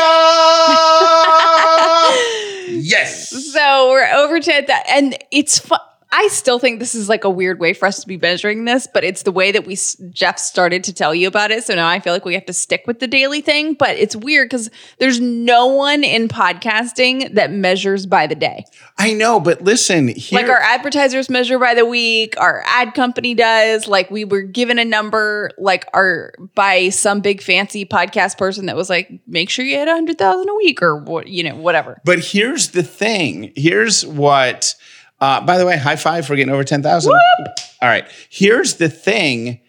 yes. 2.82 3.30
So 3.52 3.90
we're 3.90 4.10
over 4.14 4.40
to 4.40 4.64
that, 4.66 4.84
and 4.88 5.16
it's 5.30 5.58
fun. 5.58 5.78
I 6.16 6.28
still 6.28 6.60
think 6.60 6.78
this 6.78 6.94
is 6.94 7.08
like 7.08 7.24
a 7.24 7.28
weird 7.28 7.58
way 7.58 7.72
for 7.72 7.86
us 7.86 7.98
to 8.00 8.06
be 8.06 8.16
measuring 8.16 8.66
this, 8.66 8.86
but 8.86 9.02
it's 9.02 9.24
the 9.24 9.32
way 9.32 9.50
that 9.50 9.66
we 9.66 9.76
Jeff 10.10 10.38
started 10.38 10.84
to 10.84 10.92
tell 10.92 11.12
you 11.12 11.26
about 11.26 11.50
it. 11.50 11.64
So 11.64 11.74
now 11.74 11.88
I 11.88 11.98
feel 11.98 12.12
like 12.12 12.24
we 12.24 12.34
have 12.34 12.46
to 12.46 12.52
stick 12.52 12.84
with 12.86 13.00
the 13.00 13.08
daily 13.08 13.40
thing. 13.40 13.74
But 13.74 13.96
it's 13.96 14.14
weird 14.14 14.48
because 14.48 14.70
there's 14.98 15.18
no 15.18 15.66
one 15.66 16.04
in 16.04 16.28
podcasting 16.28 17.34
that 17.34 17.50
measures 17.50 18.06
by 18.06 18.28
the 18.28 18.36
day. 18.36 18.64
I 18.96 19.12
know, 19.12 19.40
but 19.40 19.62
listen, 19.62 20.06
here, 20.06 20.38
Like 20.38 20.48
our 20.48 20.60
advertisers 20.60 21.28
measure 21.28 21.58
by 21.58 21.74
the 21.74 21.84
week, 21.84 22.34
our 22.38 22.62
ad 22.64 22.94
company 22.94 23.34
does. 23.34 23.88
Like 23.88 24.08
we 24.08 24.24
were 24.24 24.42
given 24.42 24.78
a 24.78 24.84
number, 24.84 25.50
like 25.58 25.84
our 25.94 26.32
by 26.54 26.90
some 26.90 27.22
big 27.22 27.42
fancy 27.42 27.84
podcast 27.84 28.38
person 28.38 28.66
that 28.66 28.76
was 28.76 28.88
like, 28.88 29.10
make 29.26 29.50
sure 29.50 29.64
you 29.64 29.78
hit 29.78 29.88
a 29.88 29.92
hundred 29.94 30.18
thousand 30.18 30.48
a 30.48 30.54
week 30.54 30.80
or 30.80 30.94
what, 30.94 31.26
you 31.26 31.42
know, 31.42 31.56
whatever. 31.56 32.00
But 32.04 32.20
here's 32.20 32.68
the 32.68 32.84
thing. 32.84 33.52
Here's 33.56 34.06
what. 34.06 34.76
Uh, 35.20 35.40
by 35.40 35.58
the 35.58 35.64
way, 35.66 35.76
high 35.78 35.96
five 35.96 36.26
for 36.26 36.36
getting 36.36 36.52
over 36.52 36.64
ten 36.64 36.82
thousand. 36.82 37.12
All 37.82 37.88
right. 37.88 38.06
Here's 38.28 38.74
the 38.74 38.88
thing, 38.88 39.60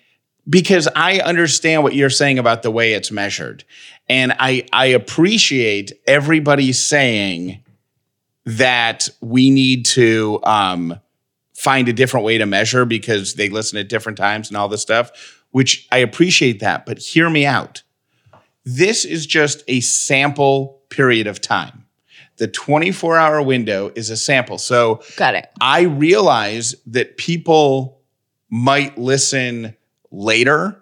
because 0.49 0.87
I 0.95 1.19
understand 1.19 1.83
what 1.83 1.95
you're 1.95 2.09
saying 2.09 2.39
about 2.39 2.63
the 2.63 2.71
way 2.71 2.93
it's 2.93 3.11
measured, 3.11 3.63
and 4.09 4.33
I 4.39 4.65
I 4.73 4.87
appreciate 4.87 5.93
everybody 6.07 6.73
saying 6.73 7.63
that 8.45 9.09
we 9.21 9.49
need 9.49 9.85
to 9.85 10.39
um, 10.43 10.99
find 11.53 11.87
a 11.87 11.93
different 11.93 12.25
way 12.25 12.37
to 12.37 12.45
measure 12.45 12.85
because 12.85 13.35
they 13.35 13.49
listen 13.49 13.77
at 13.79 13.89
different 13.89 14.17
times 14.17 14.49
and 14.49 14.57
all 14.57 14.67
this 14.67 14.81
stuff. 14.81 15.11
Which 15.51 15.87
I 15.91 15.99
appreciate 15.99 16.59
that, 16.59 16.85
but 16.85 16.97
hear 16.97 17.29
me 17.29 17.45
out. 17.45 17.81
This 18.65 19.05
is 19.05 19.25
just 19.25 19.63
a 19.67 19.79
sample 19.79 20.81
period 20.89 21.27
of 21.27 21.39
time. 21.39 21.85
The 22.38 22.48
24 22.48 23.18
hour 23.18 23.42
window 23.42 23.92
is 23.96 24.10
a 24.10 24.18
sample. 24.18 24.58
So 24.58 25.01
Got 25.15 25.36
it. 25.36 25.50
I 25.62 25.84
realize 25.84 26.75
that 26.88 27.18
people 27.18 28.01
might 28.50 28.98
listen 28.98 29.75
later 30.12 30.82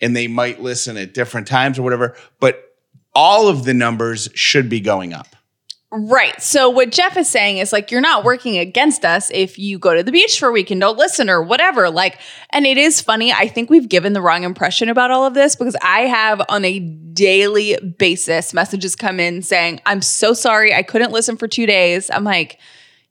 and 0.00 0.16
they 0.16 0.26
might 0.26 0.60
listen 0.60 0.96
at 0.96 1.14
different 1.14 1.46
times 1.46 1.78
or 1.78 1.82
whatever, 1.82 2.16
but 2.40 2.76
all 3.14 3.48
of 3.48 3.64
the 3.64 3.74
numbers 3.74 4.28
should 4.34 4.68
be 4.68 4.80
going 4.80 5.12
up. 5.12 5.36
Right. 5.92 6.40
So 6.40 6.70
what 6.70 6.92
Jeff 6.92 7.16
is 7.16 7.28
saying 7.28 7.58
is 7.58 7.72
like 7.72 7.90
you're 7.90 8.00
not 8.00 8.22
working 8.22 8.56
against 8.58 9.04
us 9.04 9.28
if 9.34 9.58
you 9.58 9.76
go 9.76 9.92
to 9.92 10.04
the 10.04 10.12
beach 10.12 10.38
for 10.38 10.48
a 10.48 10.52
week 10.52 10.70
and 10.70 10.80
don't 10.80 10.96
listen 10.96 11.28
or 11.28 11.42
whatever. 11.42 11.90
Like, 11.90 12.20
and 12.50 12.64
it 12.64 12.78
is 12.78 13.00
funny. 13.00 13.32
I 13.32 13.48
think 13.48 13.70
we've 13.70 13.88
given 13.88 14.12
the 14.12 14.20
wrong 14.20 14.44
impression 14.44 14.88
about 14.88 15.10
all 15.10 15.26
of 15.26 15.34
this 15.34 15.56
because 15.56 15.74
I 15.82 16.02
have 16.02 16.42
on 16.48 16.64
a 16.64 16.78
daily 16.78 17.76
basis 17.98 18.54
messages 18.54 18.94
come 18.94 19.18
in 19.18 19.42
saying, 19.42 19.80
I'm 19.84 20.00
so 20.00 20.32
sorry. 20.32 20.72
I 20.72 20.84
couldn't 20.84 21.10
listen 21.10 21.36
for 21.36 21.48
two 21.48 21.66
days. 21.66 22.08
I'm 22.08 22.22
like, 22.22 22.60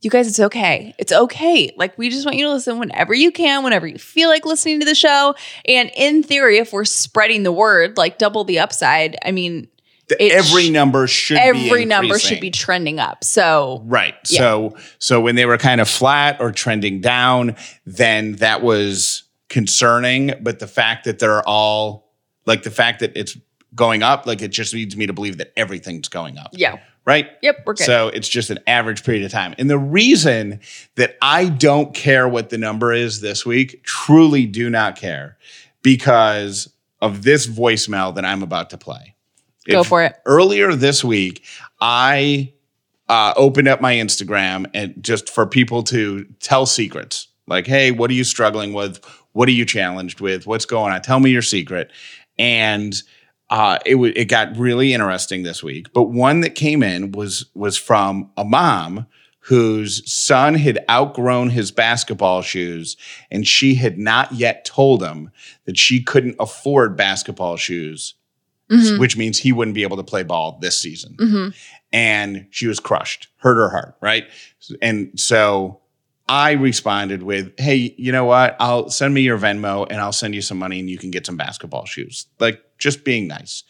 you 0.02 0.10
guys, 0.10 0.30
it's 0.30 0.40
okay. 0.40 0.96
It's 0.98 1.12
okay. 1.12 1.74
Like, 1.76 1.98
we 1.98 2.10
just 2.10 2.26
want 2.26 2.38
you 2.38 2.46
to 2.46 2.54
listen 2.54 2.80
whenever 2.80 3.14
you 3.14 3.34
can, 3.34 3.66
whenever 3.66 3.86
you 3.86 3.98
feel 3.98 4.30
like 4.30 4.46
listening 4.46 4.80
to 4.80 4.86
the 4.86 4.96
show. 4.96 5.36
And 5.66 5.92
in 5.98 6.24
theory, 6.24 6.58
if 6.58 6.72
we're 6.72 6.86
spreading 6.86 7.44
the 7.44 7.52
word, 7.52 7.98
like 7.98 8.18
double 8.18 8.46
the 8.46 8.60
upside, 8.60 9.18
I 9.26 9.32
mean, 9.32 9.68
It 10.20 10.32
every 10.32 10.66
sh- 10.66 10.70
number 10.70 11.08
should 11.08 11.36
be 11.36 11.70
every 11.70 11.86
number 11.86 12.18
should 12.18 12.39
be 12.39 12.51
trending 12.51 13.00
up. 13.00 13.24
So, 13.24 13.82
Right. 13.86 14.16
Yeah. 14.30 14.39
So 14.39 14.78
so 14.98 15.22
when 15.22 15.36
they 15.36 15.46
were 15.46 15.58
kind 15.58 15.82
of 15.82 15.88
flat 15.89 16.38
or 16.39 16.51
trending 16.51 17.01
down, 17.01 17.56
then 17.86 18.34
that 18.38 18.62
was 18.62 19.24
concerning. 19.50 20.34
But 20.42 20.60
the 20.60 20.68
fact 20.68 21.06
that 21.06 21.20
they're 21.20 21.48
all 21.48 22.10
like 22.46 22.63
the 22.63 22.72
fact 22.72 23.01
that 23.01 23.16
it's 23.16 23.38
going 23.75 24.01
up, 24.01 24.25
like 24.25 24.42
it 24.42 24.50
just 24.50 24.74
leads 24.74 24.96
me 24.98 25.06
to 25.06 25.13
believe 25.13 25.38
that 25.38 25.54
everything's 25.56 26.08
going 26.08 26.38
up. 26.38 26.50
yeah. 26.54 26.78
Right? 27.06 27.28
Yep, 27.42 27.63
we're 27.66 27.74
good. 27.74 27.86
So 27.86 28.10
it's 28.10 28.28
just 28.30 28.51
an 28.51 28.60
average 28.68 29.04
period 29.04 29.24
of 29.25 29.32
time. 29.32 29.56
And 29.58 29.68
the 29.68 29.80
reason 29.80 30.60
that 30.96 31.18
I 31.24 31.50
don't 31.50 31.92
care 31.96 32.28
what 32.30 32.50
the 32.50 32.58
number 32.60 32.94
is 32.94 33.20
this 33.22 33.46
week, 33.48 33.84
truly 33.84 34.46
do 34.46 34.70
not 34.70 34.96
care, 34.96 35.38
because 35.82 36.72
of 37.01 37.24
this 37.24 37.48
voicemail 37.48 38.13
that 38.13 38.25
I'm 38.25 38.44
about 38.44 38.70
to 38.72 38.78
play. 38.78 39.16
Go 39.72 39.84
for 39.84 40.04
it. 40.04 40.16
earlier 40.26 40.74
this 40.74 41.04
week, 41.04 41.46
I 41.82 42.54
uh, 43.08 43.34
opened 43.36 43.68
up 43.68 43.82
my 43.82 43.96
Instagram 43.96 44.70
and 44.74 44.96
just 45.02 45.30
for 45.30 45.46
people 45.46 45.84
to 45.84 46.26
tell 46.40 46.66
secrets 46.66 47.28
like, 47.48 47.66
hey, 47.66 47.92
what 47.92 48.10
are 48.12 48.14
you 48.14 48.24
struggling 48.24 48.74
with? 48.74 49.04
What 49.34 49.50
are 49.50 49.54
you 49.54 49.66
challenged 49.66 50.22
with? 50.22 50.46
What's 50.46 50.66
going 50.66 50.94
on? 50.94 51.02
Tell 51.02 51.20
me 51.20 51.32
your 51.32 51.42
secret. 51.42 51.92
And 52.38 53.02
uh, 53.50 53.80
it 53.86 53.94
w- 53.94 54.14
it 54.16 54.26
got 54.26 54.56
really 54.56 54.94
interesting 54.94 55.44
this 55.44 55.64
week. 55.64 55.92
But 55.92 56.04
one 56.04 56.42
that 56.42 56.56
came 56.56 56.84
in 56.84 57.12
was 57.12 57.48
was 57.56 57.78
from 57.78 58.30
a 58.38 58.46
mom 58.46 59.08
whose 59.40 60.10
son 60.12 60.54
had 60.54 60.86
outgrown 60.90 61.50
his 61.50 61.72
basketball 61.72 62.44
shoes, 62.44 62.96
and 63.32 63.48
she 63.48 63.74
had 63.74 63.98
not 63.98 64.32
yet 64.32 64.66
told 64.66 65.02
him 65.02 65.32
that 65.66 65.78
she 65.78 66.04
couldn't 66.04 66.36
afford 66.40 66.96
basketball 66.96 67.58
shoes 67.58 68.14
Mhm. 68.72 69.00
which 69.00 69.18
means 69.18 69.40
he 69.40 69.52
wouldn't 69.52 69.76
be 69.76 69.84
able 69.84 69.98
to 69.98 70.04
play 70.04 70.24
ball 70.24 70.58
this 70.62 70.80
season. 70.80 71.16
Mhm. 71.20 71.54
And 71.92 72.46
she 72.52 72.68
was 72.68 72.80
crushed, 72.80 73.28
hurt 73.38 73.56
her 73.56 73.70
heart, 73.70 73.96
right? 74.02 74.28
And 74.82 75.12
so 75.20 75.80
I 76.28 76.52
responded 76.52 77.24
with, 77.24 77.52
"Hey, 77.60 77.96
you 77.98 78.12
know 78.12 78.26
what? 78.26 78.56
I'll 78.60 78.90
send 78.92 79.14
me 79.16 79.22
your 79.22 79.40
Venmo 79.40 79.88
and 79.90 80.00
I'll 80.00 80.12
send 80.14 80.36
you 80.36 80.42
some 80.44 80.60
money 80.60 80.80
and 80.80 80.88
you 80.90 80.98
can 81.00 81.10
get 81.10 81.26
some 81.26 81.36
basketball 81.38 81.86
shoes." 81.86 82.28
Like 82.40 82.62
just 82.78 83.04
being 83.04 83.28
nice. 83.28 83.64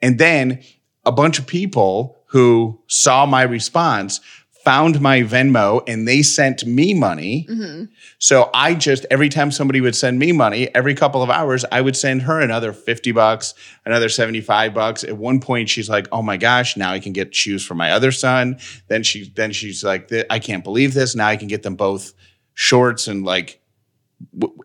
And 0.00 0.18
then 0.18 0.60
a 1.04 1.12
bunch 1.12 1.38
of 1.38 1.46
people 1.46 2.16
who 2.28 2.80
saw 2.86 3.26
my 3.26 3.42
response 3.42 4.20
found 4.66 5.00
my 5.00 5.20
Venmo 5.22 5.80
and 5.86 6.08
they 6.08 6.22
sent 6.22 6.66
me 6.66 6.92
money. 6.92 7.46
Mhm. 7.48 7.88
So 8.18 8.50
I 8.52 8.74
just 8.74 9.06
every 9.12 9.28
time 9.28 9.52
somebody 9.52 9.80
would 9.80 9.94
send 9.94 10.18
me 10.18 10.32
money, 10.32 10.68
every 10.74 10.94
couple 10.94 11.22
of 11.22 11.30
hours, 11.30 11.64
I 11.70 11.80
would 11.80 11.94
send 11.96 12.22
her 12.22 12.40
another 12.40 12.72
50 12.72 13.12
bucks, 13.12 13.54
another 13.84 14.08
75 14.08 14.74
bucks. 14.74 15.04
At 15.04 15.16
one 15.18 15.38
point 15.40 15.68
she's 15.68 15.88
like, 15.88 16.08
"Oh 16.10 16.20
my 16.22 16.36
gosh, 16.36 16.76
now 16.76 16.90
I 16.90 16.98
can 16.98 17.12
get 17.12 17.32
shoes 17.32 17.64
for 17.64 17.74
my 17.76 17.92
other 17.92 18.10
son." 18.10 18.56
Then 18.88 19.04
she 19.04 19.32
then 19.36 19.52
she's 19.52 19.84
like, 19.84 20.10
"I 20.30 20.40
can't 20.40 20.64
believe 20.64 20.94
this. 20.94 21.14
Now 21.14 21.28
I 21.28 21.36
can 21.36 21.46
get 21.48 21.62
them 21.62 21.76
both 21.76 22.12
shorts 22.54 23.06
and 23.06 23.24
like 23.24 23.60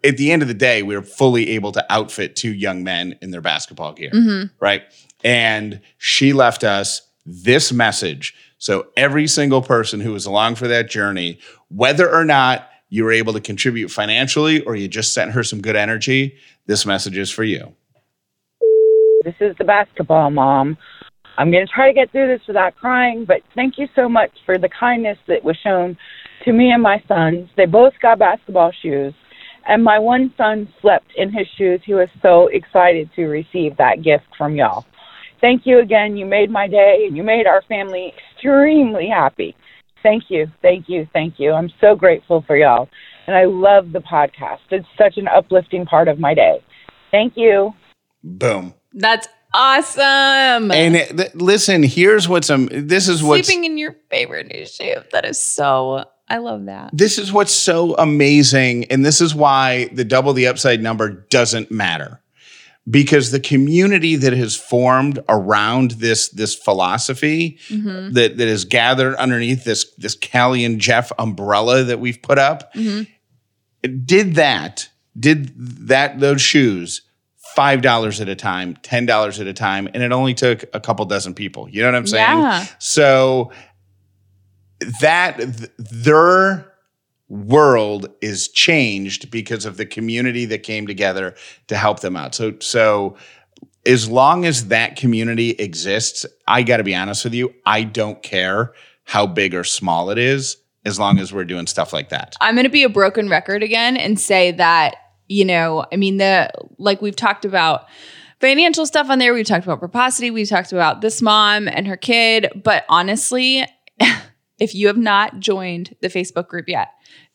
at 0.03 0.17
the 0.17 0.31
end 0.31 0.41
of 0.41 0.47
the 0.47 0.53
day, 0.53 0.81
we 0.81 0.95
were 0.95 1.03
fully 1.03 1.49
able 1.49 1.71
to 1.73 1.85
outfit 1.93 2.35
two 2.35 2.53
young 2.53 2.83
men 2.83 3.15
in 3.21 3.31
their 3.31 3.41
basketball 3.41 3.93
gear, 3.93 4.09
Mhm. 4.13 4.49
right? 4.61 4.83
And 5.23 5.81
she 5.97 6.31
left 6.33 6.63
us 6.63 7.01
this 7.25 7.71
message. 7.71 8.33
So 8.61 8.89
every 8.95 9.25
single 9.25 9.63
person 9.63 9.99
who 9.99 10.11
was 10.13 10.27
along 10.27 10.53
for 10.53 10.67
that 10.67 10.87
journey, 10.87 11.39
whether 11.69 12.07
or 12.07 12.23
not 12.23 12.69
you 12.89 13.03
were 13.03 13.11
able 13.11 13.33
to 13.33 13.41
contribute 13.41 13.89
financially 13.89 14.61
or 14.65 14.75
you 14.75 14.87
just 14.87 15.15
sent 15.15 15.31
her 15.31 15.43
some 15.43 15.63
good 15.63 15.75
energy, 15.75 16.37
this 16.67 16.85
message 16.85 17.17
is 17.17 17.31
for 17.31 17.43
you. 17.43 17.73
This 19.23 19.33
is 19.39 19.55
the 19.57 19.63
basketball 19.63 20.29
mom. 20.29 20.77
I'm 21.39 21.49
going 21.49 21.65
to 21.65 21.73
try 21.73 21.87
to 21.87 21.93
get 21.93 22.11
through 22.11 22.27
this 22.27 22.45
without 22.47 22.75
crying, 22.75 23.25
but 23.25 23.41
thank 23.55 23.79
you 23.79 23.87
so 23.95 24.07
much 24.07 24.29
for 24.45 24.59
the 24.59 24.69
kindness 24.69 25.17
that 25.27 25.43
was 25.43 25.57
shown 25.63 25.97
to 26.45 26.53
me 26.53 26.69
and 26.69 26.83
my 26.83 27.01
sons. 27.07 27.49
They 27.57 27.65
both 27.65 27.93
got 27.99 28.19
basketball 28.19 28.71
shoes, 28.79 29.15
and 29.67 29.83
my 29.83 29.97
one 29.97 30.31
son 30.37 30.71
slept 30.81 31.07
in 31.17 31.33
his 31.33 31.47
shoes. 31.57 31.81
He 31.83 31.95
was 31.95 32.09
so 32.21 32.45
excited 32.47 33.09
to 33.15 33.25
receive 33.25 33.77
that 33.77 34.03
gift 34.03 34.25
from 34.37 34.55
y'all. 34.55 34.85
Thank 35.41 35.65
you 35.65 35.79
again. 35.79 36.15
You 36.17 36.25
made 36.25 36.49
my 36.51 36.67
day, 36.67 37.05
and 37.07 37.17
you 37.17 37.23
made 37.23 37.47
our 37.47 37.63
family 37.63 38.13
extremely 38.35 39.07
happy. 39.07 39.55
Thank 40.03 40.25
you, 40.29 40.47
thank 40.61 40.87
you, 40.87 41.07
thank 41.13 41.35
you. 41.39 41.51
I'm 41.51 41.69
so 41.79 41.95
grateful 41.95 42.43
for 42.47 42.55
y'all, 42.55 42.89
and 43.27 43.35
I 43.35 43.45
love 43.45 43.91
the 43.91 43.99
podcast. 43.99 44.59
It's 44.71 44.87
such 44.97 45.17
an 45.17 45.27
uplifting 45.27 45.85
part 45.85 46.07
of 46.07 46.19
my 46.19 46.33
day. 46.33 46.63
Thank 47.11 47.33
you. 47.35 47.73
Boom. 48.23 48.73
That's 48.93 49.27
awesome. 49.53 50.71
And 50.71 50.95
it, 50.95 51.17
th- 51.17 51.35
listen, 51.35 51.83
here's 51.83 52.27
what's 52.29 52.49
um 52.49 52.67
this 52.71 53.07
is 53.07 53.21
what's 53.23 53.47
Sleeping 53.47 53.65
in 53.65 53.77
your 53.77 53.95
favorite 54.09 54.47
new 54.47 54.65
shoe. 54.65 54.95
That 55.11 55.25
is 55.25 55.39
so. 55.39 56.05
I 56.29 56.37
love 56.37 56.65
that. 56.67 56.91
this 56.93 57.17
is 57.17 57.33
what's 57.33 57.51
so 57.51 57.93
amazing 57.95 58.85
and 58.85 59.05
this 59.05 59.19
is 59.19 59.35
why 59.35 59.89
the 59.91 60.05
double 60.05 60.31
the 60.31 60.47
upside 60.47 60.81
number 60.81 61.09
doesn't 61.29 61.69
matter 61.71 62.20
because 62.89 63.31
the 63.31 63.39
community 63.39 64.15
that 64.15 64.33
has 64.33 64.55
formed 64.55 65.19
around 65.29 65.91
this 65.91 66.29
this 66.29 66.55
philosophy 66.55 67.59
Mhm. 67.69 68.13
that 68.13 68.37
that 68.37 68.47
is 68.47 68.65
gathered 68.65 69.15
underneath 69.15 69.63
this 69.63 69.85
this 69.97 70.15
Callie 70.15 70.65
and 70.65 70.79
Jeff 70.81 71.11
umbrella 71.19 71.83
that 71.83 71.99
we've 71.99 72.21
put 72.21 72.39
up 72.39 72.73
Mhm. 72.73 73.07
did 74.05 74.35
that 74.35 74.89
did 75.19 75.51
that 75.87 76.19
those 76.19 76.41
shoes 76.41 77.01
five 77.55 77.81
dollars 77.81 78.19
at 78.21 78.29
a 78.29 78.35
time 78.35 78.77
ten 78.81 79.05
dollars 79.05 79.39
at 79.39 79.45
a 79.45 79.53
time 79.53 79.87
and 79.93 80.01
it 80.01 80.11
only 80.11 80.33
took 80.33 80.63
a 80.73 80.79
couple 80.79 81.03
dozen 81.05 81.33
people 81.33 81.67
you 81.69 81.81
know 81.81 81.87
what 81.89 81.95
i'm 81.95 82.07
saying 82.07 82.39
Yeah. 82.39 82.65
so 82.79 83.51
that 85.01 85.37
th- 85.37 85.69
their 85.77 86.70
world 87.31 88.09
is 88.19 88.49
changed 88.49 89.31
because 89.31 89.65
of 89.65 89.77
the 89.77 89.85
community 89.85 90.43
that 90.43 90.63
came 90.63 90.85
together 90.85 91.33
to 91.67 91.77
help 91.77 92.01
them 92.01 92.17
out. 92.17 92.35
So 92.35 92.55
so 92.59 93.15
as 93.85 94.09
long 94.09 94.45
as 94.45 94.67
that 94.67 94.97
community 94.97 95.51
exists, 95.51 96.25
I 96.45 96.61
got 96.63 96.77
to 96.77 96.83
be 96.83 96.93
honest 96.93 97.23
with 97.23 97.33
you, 97.33 97.53
I 97.65 97.83
don't 97.83 98.21
care 98.21 98.73
how 99.05 99.25
big 99.25 99.55
or 99.55 99.63
small 99.63 100.09
it 100.09 100.17
is 100.17 100.57
as 100.85 100.99
long 100.99 101.19
as 101.19 101.31
we're 101.31 101.45
doing 101.45 101.67
stuff 101.67 101.93
like 101.93 102.09
that. 102.09 102.35
I'm 102.41 102.55
going 102.55 102.65
to 102.65 102.69
be 102.69 102.83
a 102.83 102.89
broken 102.89 103.29
record 103.29 103.63
again 103.63 103.95
and 103.95 104.19
say 104.19 104.51
that, 104.51 104.95
you 105.29 105.45
know, 105.45 105.85
I 105.91 105.95
mean, 105.95 106.17
the, 106.17 106.51
like 106.77 107.01
we've 107.01 107.15
talked 107.15 107.45
about 107.45 107.85
financial 108.41 108.85
stuff 108.85 109.09
on 109.09 109.19
there. 109.19 109.33
We've 109.33 109.45
talked 109.45 109.63
about 109.63 109.79
proposity. 109.79 110.31
We've 110.31 110.49
talked 110.49 110.73
about 110.73 111.01
this 111.01 111.21
mom 111.21 111.67
and 111.67 111.87
her 111.87 111.97
kid. 111.97 112.61
But 112.63 112.83
honestly, 112.89 113.65
if 114.59 114.75
you 114.75 114.87
have 114.87 114.97
not 114.97 115.39
joined 115.39 115.95
the 116.01 116.09
Facebook 116.09 116.47
group 116.47 116.67
yet, 116.67 116.89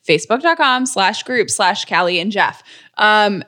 facebook.com 0.07 0.87
slash 0.87 1.23
group 1.23 1.51
slash 1.51 1.85
Callie 1.85 2.19
and 2.21 2.33
Jeff. 2.33 2.63
Um, 2.97 3.43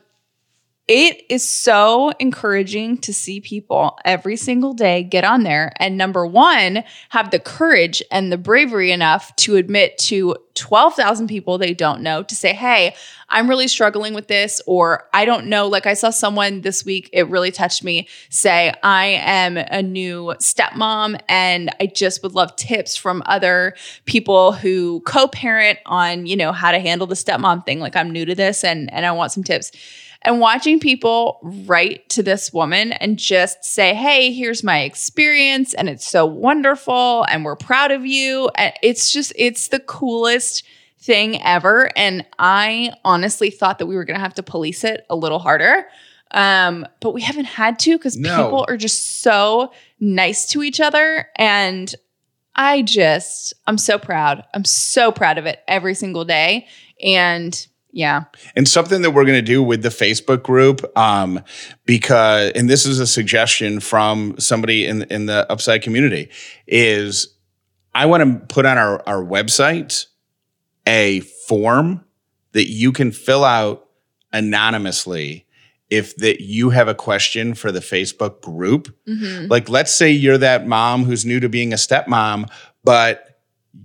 it 0.88 1.26
is 1.28 1.46
so 1.46 2.12
encouraging 2.18 2.96
to 2.96 3.12
see 3.12 3.42
people 3.42 3.98
every 4.06 4.36
single 4.36 4.72
day 4.72 5.02
get 5.02 5.22
on 5.22 5.42
there 5.42 5.70
and 5.76 5.98
number 5.98 6.26
one, 6.26 6.82
have 7.10 7.30
the 7.30 7.38
courage 7.38 8.02
and 8.10 8.32
the 8.32 8.38
bravery 8.38 8.90
enough 8.90 9.36
to 9.36 9.56
admit 9.56 9.98
to 9.98 10.34
12,000 10.54 11.28
people 11.28 11.58
they 11.58 11.74
don't 11.74 12.00
know 12.00 12.22
to 12.22 12.34
say, 12.34 12.54
Hey, 12.54 12.94
I'm 13.28 13.48
really 13.48 13.68
struggling 13.68 14.14
with 14.14 14.28
this, 14.28 14.62
or 14.66 15.06
I 15.12 15.26
don't 15.26 15.46
know. 15.46 15.68
Like 15.68 15.86
I 15.86 15.92
saw 15.92 16.08
someone 16.08 16.62
this 16.62 16.84
week, 16.84 17.10
it 17.12 17.28
really 17.28 17.50
touched 17.50 17.84
me 17.84 18.08
say, 18.30 18.72
I 18.82 19.20
am 19.22 19.58
a 19.58 19.82
new 19.82 20.34
stepmom 20.40 21.20
and 21.28 21.70
I 21.78 21.86
just 21.86 22.22
would 22.22 22.32
love 22.32 22.56
tips 22.56 22.96
from 22.96 23.22
other 23.26 23.74
people 24.06 24.52
who 24.52 25.02
co 25.04 25.28
parent 25.28 25.78
on, 25.84 26.24
you 26.24 26.36
know, 26.36 26.52
how 26.52 26.72
to 26.72 26.78
handle 26.78 27.06
the 27.06 27.14
stepmom 27.14 27.66
thing. 27.66 27.78
Like 27.78 27.94
I'm 27.94 28.10
new 28.10 28.24
to 28.24 28.34
this 28.34 28.64
and, 28.64 28.90
and 28.92 29.04
I 29.04 29.12
want 29.12 29.32
some 29.32 29.44
tips 29.44 29.70
and 30.22 30.40
watching 30.40 30.80
people 30.80 31.38
write 31.42 32.08
to 32.10 32.22
this 32.22 32.52
woman 32.52 32.92
and 32.92 33.18
just 33.18 33.64
say, 33.64 33.94
Hey, 33.94 34.32
here's 34.32 34.64
my 34.64 34.80
experience, 34.80 35.74
and 35.74 35.88
it's 35.88 36.06
so 36.06 36.26
wonderful, 36.26 37.24
and 37.30 37.44
we're 37.44 37.56
proud 37.56 37.90
of 37.92 38.04
you. 38.04 38.50
And 38.56 38.72
it's 38.82 39.12
just, 39.12 39.32
it's 39.36 39.68
the 39.68 39.80
coolest 39.80 40.64
thing 41.00 41.40
ever. 41.42 41.90
And 41.96 42.26
I 42.38 42.92
honestly 43.04 43.50
thought 43.50 43.78
that 43.78 43.86
we 43.86 43.94
were 43.94 44.04
gonna 44.04 44.18
have 44.18 44.34
to 44.34 44.42
police 44.42 44.82
it 44.84 45.06
a 45.08 45.14
little 45.16 45.38
harder. 45.38 45.86
Um, 46.32 46.86
but 47.00 47.14
we 47.14 47.22
haven't 47.22 47.46
had 47.46 47.78
to 47.80 47.96
because 47.96 48.16
No. 48.16 48.44
people 48.44 48.66
are 48.68 48.76
just 48.76 49.20
so 49.22 49.72
nice 50.00 50.44
to 50.46 50.62
each 50.62 50.80
other. 50.80 51.28
And 51.36 51.94
I 52.54 52.82
just, 52.82 53.54
I'm 53.66 53.78
so 53.78 53.98
proud. 53.98 54.44
I'm 54.52 54.64
so 54.64 55.10
proud 55.12 55.38
of 55.38 55.46
it 55.46 55.60
every 55.68 55.94
single 55.94 56.24
day. 56.24 56.66
And 57.02 57.66
yeah. 57.90 58.24
And 58.54 58.68
something 58.68 59.02
that 59.02 59.10
we're 59.12 59.24
going 59.24 59.38
to 59.38 59.42
do 59.42 59.62
with 59.62 59.82
the 59.82 59.88
Facebook 59.88 60.42
group, 60.42 60.84
um, 60.96 61.42
because, 61.86 62.52
and 62.54 62.68
this 62.68 62.86
is 62.86 63.00
a 63.00 63.06
suggestion 63.06 63.80
from 63.80 64.38
somebody 64.38 64.86
in 64.86 65.02
in 65.04 65.26
the 65.26 65.50
Upside 65.50 65.82
community, 65.82 66.30
is 66.66 67.34
I 67.94 68.06
want 68.06 68.22
to 68.22 68.54
put 68.54 68.66
on 68.66 68.78
our 68.78 69.02
our 69.08 69.22
website 69.22 70.06
a 70.86 71.20
form 71.20 72.04
that 72.52 72.68
you 72.68 72.92
can 72.92 73.12
fill 73.12 73.44
out 73.44 73.88
anonymously 74.32 75.46
if 75.90 76.16
that 76.16 76.42
you 76.42 76.70
have 76.70 76.88
a 76.88 76.94
question 76.94 77.54
for 77.54 77.72
the 77.72 77.80
Facebook 77.80 78.42
group. 78.42 78.94
Mhm. 79.08 79.48
Like, 79.48 79.68
let's 79.68 79.92
say 79.94 80.10
you're 80.10 80.38
that 80.38 80.66
mom 80.66 81.04
who's 81.04 81.24
new 81.24 81.40
to 81.40 81.48
being 81.48 81.72
a 81.72 81.76
stepmom, 81.76 82.48
but 82.84 83.27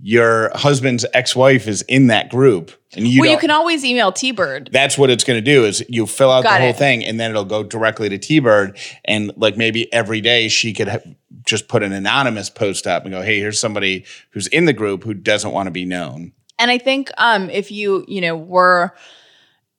your 0.02 0.50
husband's 0.54 1.06
ex-wife 1.14 1.66
is 1.66 1.82
in 1.82 2.08
that 2.08 2.28
group, 2.30 2.72
and 2.96 3.06
you 3.06 3.20
well, 3.22 3.30
you 3.30 3.38
can 3.38 3.50
always 3.50 3.84
email 3.84 4.12
T 4.12 4.32
Bird. 4.32 4.68
that's 4.72 4.98
what 4.98 5.10
it's 5.10 5.24
going 5.24 5.38
to 5.38 5.44
do 5.44 5.64
is 5.64 5.84
you 5.88 6.06
fill 6.06 6.30
out 6.30 6.42
Got 6.44 6.54
the 6.54 6.60
whole 6.60 6.70
it. 6.70 6.76
thing 6.76 7.04
and 7.04 7.18
then 7.18 7.30
it'll 7.30 7.44
go 7.44 7.62
directly 7.62 8.08
to 8.08 8.18
t-bird 8.18 8.78
and 9.04 9.32
like 9.36 9.56
maybe 9.56 9.92
every 9.92 10.20
day 10.20 10.48
she 10.48 10.72
could 10.72 10.88
ha- 10.88 10.98
just 11.46 11.68
put 11.68 11.82
an 11.82 11.92
anonymous 11.92 12.50
post 12.50 12.86
up 12.86 13.04
and 13.04 13.12
go 13.12 13.22
hey 13.22 13.38
here's 13.40 13.58
somebody 13.58 14.04
who's 14.30 14.46
in 14.48 14.64
the 14.66 14.72
group 14.72 15.04
who 15.04 15.14
doesn't 15.14 15.52
want 15.52 15.66
to 15.66 15.70
be 15.70 15.84
known 15.84 16.32
And 16.58 16.70
I 16.70 16.78
think 16.78 17.10
um, 17.18 17.50
if 17.50 17.70
you, 17.72 18.04
you 18.06 18.20
know, 18.20 18.36
were, 18.36 18.94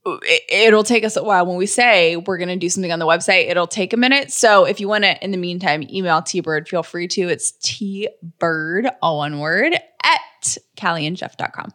it, 0.05 0.43
it'll 0.67 0.83
take 0.83 1.03
us 1.05 1.15
a 1.15 1.23
while 1.23 1.45
when 1.45 1.55
we 1.55 1.65
say 1.65 2.17
we're 2.17 2.37
going 2.37 2.49
to 2.49 2.57
do 2.57 2.69
something 2.69 2.91
on 2.91 2.99
the 2.99 3.07
website. 3.07 3.49
It'll 3.49 3.65
take 3.65 3.93
a 3.93 3.97
minute. 3.97 4.31
So 4.31 4.65
if 4.65 4.79
you 4.79 4.87
want 4.89 5.03
to, 5.05 5.23
in 5.23 5.31
the 5.31 5.37
meantime, 5.37 5.83
email 5.89 6.21
T 6.21 6.41
Bird, 6.41 6.67
feel 6.67 6.83
free 6.83 7.07
to. 7.09 7.21
It's 7.29 7.53
T 7.63 8.09
Bird, 8.39 8.89
all 9.01 9.19
one 9.19 9.39
word, 9.39 9.73
at 10.05 10.57
callieandjeff.com. 10.77 11.73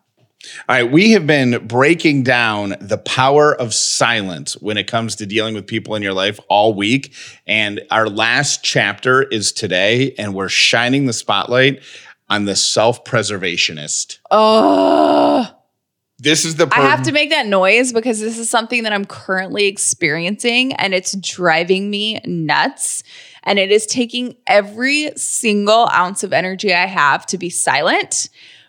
all 0.69 0.77
right 0.77 0.91
we 0.91 1.11
have 1.11 1.27
been 1.27 1.67
breaking 1.67 2.23
down 2.23 2.75
the 2.81 2.97
power 2.99 3.55
of 3.55 3.75
silence 3.75 4.55
when 4.63 4.77
it 4.79 4.87
comes 4.87 5.17
to 5.17 5.27
dealing 5.27 5.55
with 5.55 5.67
people 5.67 5.95
in 5.95 6.03
your 6.03 6.15
life 6.15 6.41
all 6.49 6.73
week 6.73 7.13
and 7.47 7.81
our 7.91 8.09
last 8.09 8.63
chapter 8.65 9.23
is 9.25 9.53
today 9.53 10.15
and 10.17 10.35
we're 10.35 10.49
shining 10.49 11.05
the 11.07 11.13
spotlight 11.13 11.83
on 12.31 12.45
the 12.47 12.57
self-preservationist 12.57 14.19
Oh, 14.31 15.47
this 16.23 16.45
is 16.45 16.57
the 16.57 16.69
I 16.71 16.83
have 16.83 17.03
to 17.05 17.13
make 17.13 17.31
that 17.31 17.47
noise 17.47 17.93
because 17.95 18.21
this 18.21 18.39
is 18.39 18.51
something 18.51 18.83
that 18.83 18.93
I'm 18.93 19.07
currently 19.07 19.67
experiencing 19.67 20.75
and 20.75 20.93
it's 20.93 21.13
driving 21.17 21.89
me 21.91 22.21
nuts. 22.27 23.03
And 23.45 23.59
it 23.59 23.71
is 23.71 23.87
taking 23.87 24.37
every 24.47 25.11
single 25.17 25.89
ounce 25.93 26.23
of 26.23 26.33
energy 26.33 26.73
I 26.73 26.87
have 26.87 27.27
to 27.27 27.39
be 27.39 27.51
silent 27.51 28.29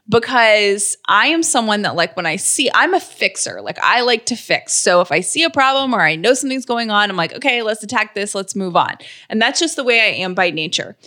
because 0.10 0.98
I 1.08 1.28
am 1.28 1.44
someone 1.44 1.84
that, 1.84 1.96
like, 1.96 2.16
when 2.16 2.26
I 2.26 2.36
see, 2.36 2.70
I'm 2.74 2.94
a 2.94 3.00
fixer. 3.00 3.62
Like, 3.62 3.80
I 3.82 4.02
like 4.02 4.26
to 4.28 4.36
fix. 4.36 4.74
So 4.74 5.02
if 5.02 5.12
I 5.12 5.22
see 5.22 5.44
a 5.44 5.50
problem 5.50 5.94
or 5.94 6.02
I 6.02 6.16
know 6.16 6.34
something's 6.34 6.66
going 6.66 6.92
on, 6.92 7.10
I'm 7.10 7.16
like, 7.16 7.34
okay, 7.34 7.62
let's 7.62 7.84
attack 7.84 8.14
this, 8.14 8.36
let's 8.36 8.56
move 8.56 8.76
on. 8.76 8.98
And 9.30 9.42
that's 9.42 9.60
just 9.60 9.76
the 9.76 9.84
way 9.84 10.02
I 10.02 10.24
am 10.24 10.34
by 10.34 10.50
nature. 10.50 10.98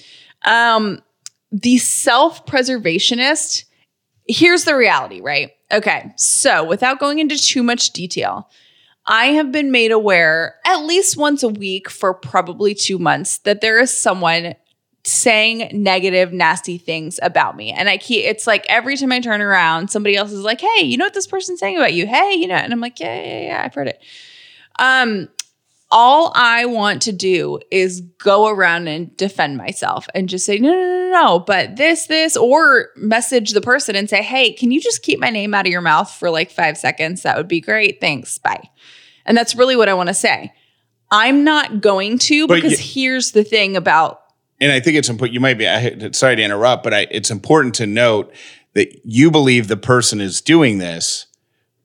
Um, 0.44 1.02
the 1.52 1.78
self 1.78 2.46
preservationist, 2.46 3.64
here's 4.26 4.64
the 4.64 4.76
reality, 4.76 5.20
right? 5.20 5.50
Okay. 5.72 6.12
So 6.16 6.64
without 6.64 6.98
going 6.98 7.18
into 7.18 7.36
too 7.36 7.62
much 7.62 7.90
detail, 7.90 8.48
I 9.06 9.26
have 9.26 9.52
been 9.52 9.70
made 9.70 9.92
aware 9.92 10.56
at 10.64 10.84
least 10.84 11.16
once 11.16 11.42
a 11.42 11.48
week 11.48 11.90
for 11.90 12.14
probably 12.14 12.74
two 12.74 12.98
months 12.98 13.38
that 13.38 13.60
there 13.60 13.78
is 13.78 13.96
someone 13.96 14.54
saying 15.06 15.68
negative, 15.72 16.32
nasty 16.32 16.78
things 16.78 17.20
about 17.22 17.56
me. 17.56 17.70
And 17.70 17.88
I 17.90 17.98
keep, 17.98 18.24
it's 18.24 18.46
like 18.46 18.64
every 18.68 18.96
time 18.96 19.12
I 19.12 19.20
turn 19.20 19.42
around, 19.42 19.88
somebody 19.88 20.16
else 20.16 20.32
is 20.32 20.40
like, 20.40 20.62
hey, 20.62 20.82
you 20.82 20.96
know 20.96 21.04
what 21.04 21.12
this 21.12 21.26
person's 21.26 21.60
saying 21.60 21.76
about 21.76 21.92
you? 21.92 22.06
Hey, 22.06 22.34
you 22.34 22.46
know, 22.46 22.54
and 22.54 22.72
I'm 22.72 22.80
like, 22.80 22.98
yeah, 22.98 23.22
yeah, 23.22 23.40
yeah, 23.48 23.62
I've 23.62 23.74
heard 23.74 23.88
it. 23.88 24.02
Um, 24.78 25.28
all 25.96 26.32
I 26.34 26.66
want 26.66 27.02
to 27.02 27.12
do 27.12 27.60
is 27.70 28.00
go 28.18 28.48
around 28.48 28.88
and 28.88 29.16
defend 29.16 29.56
myself 29.56 30.08
and 30.12 30.28
just 30.28 30.44
say, 30.44 30.58
no, 30.58 30.68
no, 30.70 30.76
no, 30.76 31.08
no, 31.08 31.10
no, 31.10 31.38
but 31.38 31.76
this, 31.76 32.08
this, 32.08 32.36
or 32.36 32.88
message 32.96 33.52
the 33.52 33.60
person 33.60 33.94
and 33.94 34.10
say, 34.10 34.20
hey, 34.20 34.52
can 34.52 34.72
you 34.72 34.80
just 34.80 35.02
keep 35.02 35.20
my 35.20 35.30
name 35.30 35.54
out 35.54 35.66
of 35.66 35.70
your 35.70 35.80
mouth 35.80 36.10
for 36.10 36.30
like 36.30 36.50
five 36.50 36.76
seconds? 36.76 37.22
That 37.22 37.36
would 37.36 37.46
be 37.46 37.60
great. 37.60 38.00
Thanks. 38.00 38.38
Bye. 38.38 38.68
And 39.24 39.36
that's 39.36 39.54
really 39.54 39.76
what 39.76 39.88
I 39.88 39.94
want 39.94 40.08
to 40.08 40.14
say. 40.14 40.52
I'm 41.12 41.44
not 41.44 41.80
going 41.80 42.18
to 42.18 42.48
But 42.48 42.56
because 42.56 42.72
you- 42.94 43.02
here's 43.02 43.30
the 43.30 43.44
thing 43.44 43.76
about 43.76 44.20
and 44.60 44.72
I 44.72 44.80
think 44.80 44.96
it's 44.96 45.08
important. 45.08 45.34
You 45.34 45.40
might 45.40 45.58
be 45.58 45.68
I, 45.68 46.10
sorry 46.12 46.36
to 46.36 46.42
interrupt, 46.42 46.82
but 46.84 46.94
I, 46.94 47.06
it's 47.10 47.30
important 47.30 47.74
to 47.76 47.86
note 47.86 48.32
that 48.72 49.00
you 49.04 49.30
believe 49.30 49.68
the 49.68 49.76
person 49.76 50.20
is 50.20 50.40
doing 50.40 50.78
this 50.78 51.26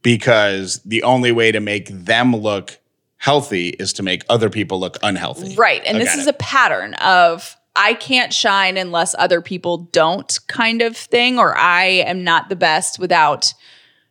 because 0.02 0.82
the 0.84 1.04
only 1.04 1.32
way 1.32 1.52
to 1.52 1.60
make 1.60 1.90
them 1.90 2.36
look 2.36 2.80
healthy 3.20 3.70
is 3.70 3.94
to 3.94 4.04
make 4.04 4.24
other 4.30 4.50
people 4.50 4.80
look 4.80 4.98
unhealthy. 5.04 5.54
Right. 5.56 5.84
And 5.86 5.98
I 5.98 6.00
this 6.00 6.16
is 6.16 6.26
it. 6.26 6.32
a 6.36 6.38
pattern 6.38 6.96
of 6.96 7.56
I 7.76 7.94
can't 7.94 8.34
shine 8.34 8.76
unless 8.78 9.14
other 9.18 9.42
people 9.42 9.78
don't 9.92 10.38
kind 10.48 10.82
of 10.82 10.98
thing, 10.98 11.38
or 11.38 11.56
I 11.56 11.84
am 12.08 12.24
not 12.24 12.50
the 12.50 12.56
best 12.56 12.98
without, 12.98 13.54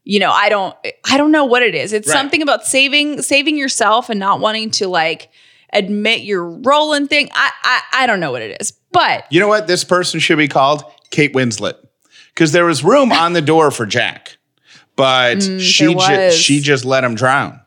you 0.05 0.21
know, 0.21 0.31
I 0.31 0.49
don't 0.49 0.75
I 1.11 1.17
don't 1.19 1.33
know 1.33 1.45
what 1.47 1.63
it 1.63 1.75
is. 1.75 1.93
It's 1.93 2.07
Right. 2.09 2.15
something 2.15 2.41
about 2.43 2.65
saving 2.65 3.21
saving 3.23 3.57
yourself 3.59 4.09
and 4.11 4.21
not 4.21 4.41
wanting 4.41 4.71
to 4.73 4.87
like 4.89 5.31
admit 5.73 6.21
your 6.23 6.45
role 6.49 6.93
in 6.95 7.09
thing. 7.09 7.29
I 7.33 7.51
I, 7.63 7.81
I 8.05 8.07
don't 8.07 8.21
know 8.21 8.31
what 8.31 8.43
it 8.43 8.57
is. 8.61 8.73
But 8.93 9.25
You 9.31 9.41
know 9.41 9.49
what? 9.49 9.67
This 9.67 9.85
person 9.85 10.21
should 10.21 10.39
be 10.39 10.49
called 10.49 10.83
Kate 11.11 11.35
Winslet 11.35 11.75
because 12.35 12.53
there 12.53 12.65
was 12.65 12.83
room 12.85 13.11
on 13.13 13.33
the 13.35 13.43
door 13.43 13.71
for 13.71 13.85
Jack, 13.85 14.37
but 14.97 15.43
she 15.43 15.87
Mm, 15.87 16.07
there 16.07 16.31
ju- 16.31 16.37
she 16.37 16.61
just 16.61 16.85
let 16.85 17.05
him 17.05 17.15
drown. 17.15 17.61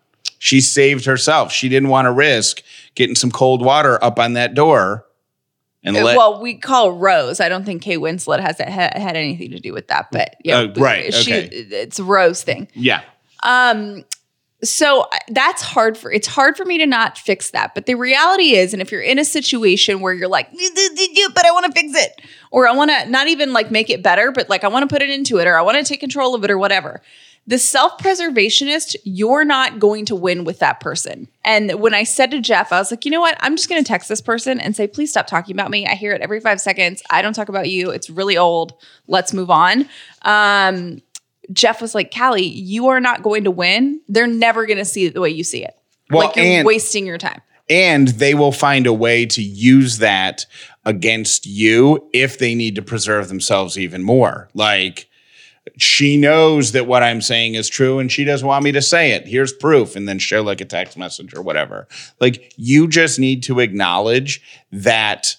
She 0.43 0.59
saved 0.59 1.05
herself. 1.05 1.51
She 1.51 1.69
didn't 1.69 1.89
want 1.89 2.07
to 2.07 2.11
risk 2.11 2.63
getting 2.95 3.13
some 3.15 3.29
cold 3.29 3.63
water 3.63 4.03
up 4.03 4.17
on 4.17 4.33
that 4.33 4.55
door 4.55 5.05
and 5.83 5.95
let. 5.95 6.17
well, 6.17 6.41
we 6.41 6.55
call 6.55 6.93
Rose. 6.93 7.39
I 7.39 7.47
don't 7.47 7.63
think 7.63 7.83
Kate 7.83 7.99
Winslet 7.99 8.39
has 8.39 8.57
ha- 8.57 8.65
had 8.99 9.15
anything 9.15 9.51
to 9.51 9.59
do 9.59 9.71
with 9.71 9.87
that, 9.89 10.07
but 10.11 10.37
yeah, 10.43 10.61
Uh, 10.61 10.73
right, 10.77 11.13
She, 11.13 11.31
okay. 11.31 11.47
it's 11.55 11.99
a 11.99 12.03
Rose 12.03 12.41
thing. 12.41 12.67
yeah, 12.73 13.01
Um, 13.43 14.03
so 14.63 15.07
that's 15.29 15.61
hard 15.61 15.95
for 15.95 16.11
it's 16.11 16.27
hard 16.27 16.57
for 16.57 16.65
me 16.65 16.79
to 16.79 16.87
not 16.87 17.19
fix 17.19 17.51
that. 17.51 17.75
But 17.75 17.85
the 17.85 17.93
reality 17.93 18.55
is, 18.55 18.73
and 18.73 18.81
if 18.81 18.91
you're 18.91 18.99
in 19.01 19.19
a 19.19 19.25
situation 19.25 19.99
where 20.01 20.13
you're 20.13 20.27
like, 20.27 20.51
but 20.51 21.45
I 21.45 21.51
want 21.51 21.67
to 21.67 21.71
fix 21.71 21.93
it, 21.95 22.19
or 22.49 22.67
I 22.67 22.71
want 22.71 22.89
to 22.89 23.07
not 23.11 23.27
even 23.27 23.53
like 23.53 23.69
make 23.69 23.91
it 23.91 24.01
better, 24.01 24.31
but 24.31 24.49
like 24.49 24.63
I 24.63 24.69
want 24.69 24.89
to 24.89 24.91
put 24.91 25.03
it 25.03 25.11
into 25.11 25.37
it, 25.37 25.45
or 25.47 25.55
I 25.55 25.61
want 25.61 25.77
to 25.77 25.83
take 25.83 25.99
control 25.99 26.33
of 26.33 26.43
it, 26.43 26.49
or 26.49 26.57
whatever. 26.57 27.01
The 27.47 27.57
self 27.57 27.97
preservationist, 27.97 28.95
you're 29.03 29.43
not 29.43 29.79
going 29.79 30.05
to 30.05 30.15
win 30.15 30.43
with 30.43 30.59
that 30.59 30.79
person. 30.79 31.27
And 31.43 31.79
when 31.81 31.93
I 31.93 32.03
said 32.03 32.31
to 32.31 32.39
Jeff, 32.39 32.71
I 32.71 32.77
was 32.77 32.91
like, 32.91 33.03
you 33.03 33.11
know 33.11 33.19
what? 33.19 33.35
I'm 33.41 33.55
just 33.57 33.67
going 33.67 33.83
to 33.83 33.87
text 33.87 34.07
this 34.07 34.21
person 34.21 34.59
and 34.59 34.75
say, 34.75 34.87
please 34.87 35.09
stop 35.09 35.27
talking 35.27 35.55
about 35.55 35.71
me. 35.71 35.87
I 35.87 35.95
hear 35.95 36.13
it 36.13 36.21
every 36.21 36.39
five 36.39 36.61
seconds. 36.61 37.01
I 37.09 37.21
don't 37.21 37.33
talk 37.33 37.49
about 37.49 37.69
you. 37.69 37.89
It's 37.89 38.09
really 38.09 38.37
old. 38.37 38.73
Let's 39.07 39.33
move 39.33 39.49
on. 39.49 39.89
Um, 40.21 41.01
Jeff 41.51 41.81
was 41.81 41.95
like, 41.95 42.13
Callie, 42.15 42.43
you 42.45 42.87
are 42.87 42.99
not 42.99 43.23
going 43.23 43.43
to 43.45 43.51
win. 43.51 43.99
They're 44.07 44.27
never 44.27 44.65
going 44.65 44.77
to 44.77 44.85
see 44.85 45.05
it 45.05 45.13
the 45.15 45.21
way 45.21 45.31
you 45.31 45.43
see 45.43 45.63
it. 45.63 45.73
Well, 46.09 46.27
like 46.27 46.35
you're 46.35 46.45
and- 46.45 46.67
wasting 46.67 47.05
your 47.05 47.17
time. 47.17 47.41
and 47.69 48.09
they 48.09 48.33
will 48.35 48.51
find 48.51 48.85
a 48.85 48.93
way 48.93 49.25
to 49.25 49.41
use 49.41 49.97
that 49.97 50.45
against 50.85 51.45
you 51.45 52.07
if 52.13 52.37
they 52.37 52.53
need 52.55 52.75
to 52.75 52.81
preserve 52.81 53.27
themselves 53.29 53.77
even 53.77 54.03
more. 54.03 54.49
Like 54.53 55.07
she 55.77 56.17
knows 56.17 56.71
that 56.71 56.87
what 56.87 57.03
I'm 57.03 57.21
saying 57.21 57.55
is 57.55 57.69
true 57.69 57.99
and 57.99 58.11
she 58.11 58.23
doesn't 58.23 58.47
want 58.47 58.63
me 58.63 58.71
to 58.71 58.81
say 58.81 59.11
it. 59.11 59.27
Here's 59.27 59.53
proof. 59.53 59.95
And 59.95 60.07
then 60.07 60.17
show 60.19 60.41
like 60.41 60.59
a 60.61 60.65
text 60.65 60.97
message 60.97 61.33
or 61.35 61.41
whatever. 61.41 61.87
Like 62.19 62.53
you 62.57 62.87
just 62.87 63.19
need 63.19 63.43
to 63.43 63.59
acknowledge 63.59 64.41
that 64.71 65.35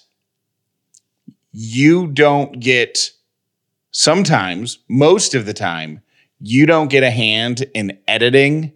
you 1.51 2.07
don't 2.07 2.59
get 2.59 3.11
sometimes, 3.91 4.79
most 4.89 5.35
of 5.35 5.45
the 5.45 5.53
time, 5.53 6.01
you 6.39 6.65
don't 6.65 6.89
get 6.89 7.03
a 7.03 7.11
hand 7.11 7.65
in 7.73 7.97
editing 8.07 8.73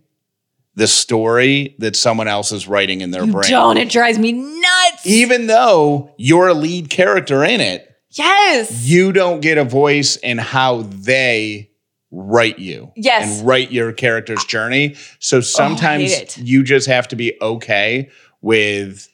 the 0.75 0.87
story 0.87 1.75
that 1.79 1.95
someone 1.95 2.27
else 2.27 2.51
is 2.51 2.67
writing 2.67 3.01
in 3.01 3.09
their 3.11 3.25
You 3.25 3.31
brain. 3.31 3.49
don't. 3.49 3.77
It 3.77 3.89
drives 3.89 4.19
me 4.19 4.31
nuts. 4.31 5.05
Even 5.05 5.47
though 5.47 6.13
you're 6.17 6.49
a 6.49 6.53
lead 6.53 6.89
character 6.91 7.43
in 7.43 7.61
it, 7.61 7.86
yes. 8.17 8.85
you 8.85 9.11
don't 9.11 9.41
get 9.41 9.57
a 9.57 9.63
voice 9.63 10.15
in 10.17 10.37
how 10.37 10.81
they 10.83 11.69
write 12.11 12.57
you 12.59 12.91
Yes. 12.95 13.39
and 13.39 13.47
write 13.47 13.71
your 13.71 13.91
character's 13.91 14.43
journey. 14.45 14.95
So 15.19 15.37
oh, 15.37 15.41
sometimes 15.41 16.11
it. 16.13 16.37
you 16.37 16.63
just 16.63 16.87
have 16.87 17.07
to 17.09 17.15
be 17.15 17.37
okay 17.41 18.09
with 18.41 19.07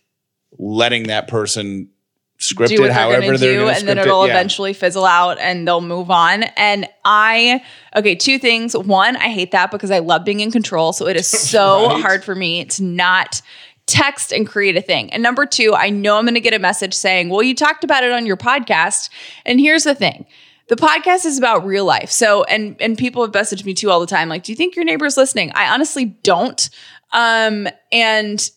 letting 0.59 1.07
that 1.07 1.27
person 1.27 1.89
script 2.37 2.69
do 2.69 2.75
it 2.75 2.79
what 2.81 2.85
they're 2.87 2.93
however 2.93 3.31
to 3.33 3.37
they're 3.37 3.59
do, 3.59 3.67
and 3.69 3.87
then 3.87 3.97
it'll 3.97 4.23
it. 4.23 4.27
Yeah. 4.27 4.33
eventually 4.33 4.73
fizzle 4.73 5.05
out, 5.05 5.39
and 5.39 5.67
they'll 5.67 5.81
move 5.81 6.11
on. 6.11 6.43
And 6.57 6.87
I, 7.05 7.63
okay, 7.95 8.15
two 8.15 8.37
things. 8.37 8.75
One, 8.77 9.15
I 9.15 9.29
hate 9.29 9.51
that 9.51 9.71
because 9.71 9.89
I 9.91 9.99
love 9.99 10.23
being 10.25 10.41
in 10.41 10.51
control, 10.51 10.93
so 10.93 11.07
it 11.07 11.15
is 11.15 11.25
so 11.49 11.87
Right. 11.87 12.01
hard 12.01 12.23
for 12.23 12.35
me 12.35 12.65
to 12.65 12.83
not 12.83 13.41
text 13.85 14.31
and 14.31 14.47
create 14.47 14.77
a 14.77 14.81
thing. 14.81 15.11
And 15.11 15.21
number 15.21 15.45
two, 15.45 15.73
I 15.75 15.89
know 15.89 16.17
I'm 16.17 16.25
going 16.25 16.33
to 16.35 16.39
get 16.39 16.53
a 16.53 16.59
message 16.59 16.93
saying, 16.93 17.29
"Well, 17.29 17.43
you 17.43 17.55
talked 17.55 17.83
about 17.83 18.03
it 18.03 18.11
on 18.11 18.25
your 18.25 18.37
podcast." 18.37 19.09
And 19.45 19.59
here's 19.59 19.83
the 19.83 19.95
thing. 19.95 20.25
The 20.69 20.75
podcast 20.75 21.25
is 21.25 21.37
about 21.37 21.65
real 21.65 21.85
life. 21.85 22.09
So, 22.09 22.43
and 22.45 22.75
and 22.79 22.97
people 22.97 23.21
have 23.23 23.33
messaged 23.33 23.65
me 23.65 23.73
too 23.73 23.91
all 23.91 23.99
the 23.99 24.07
time 24.07 24.29
like, 24.29 24.43
"Do 24.43 24.51
you 24.51 24.55
think 24.55 24.75
your 24.75 24.85
neighbor's 24.85 25.17
listening?" 25.17 25.51
I 25.55 25.73
honestly 25.73 26.05
don't. 26.05 26.69
Um 27.11 27.67
and 27.91 28.49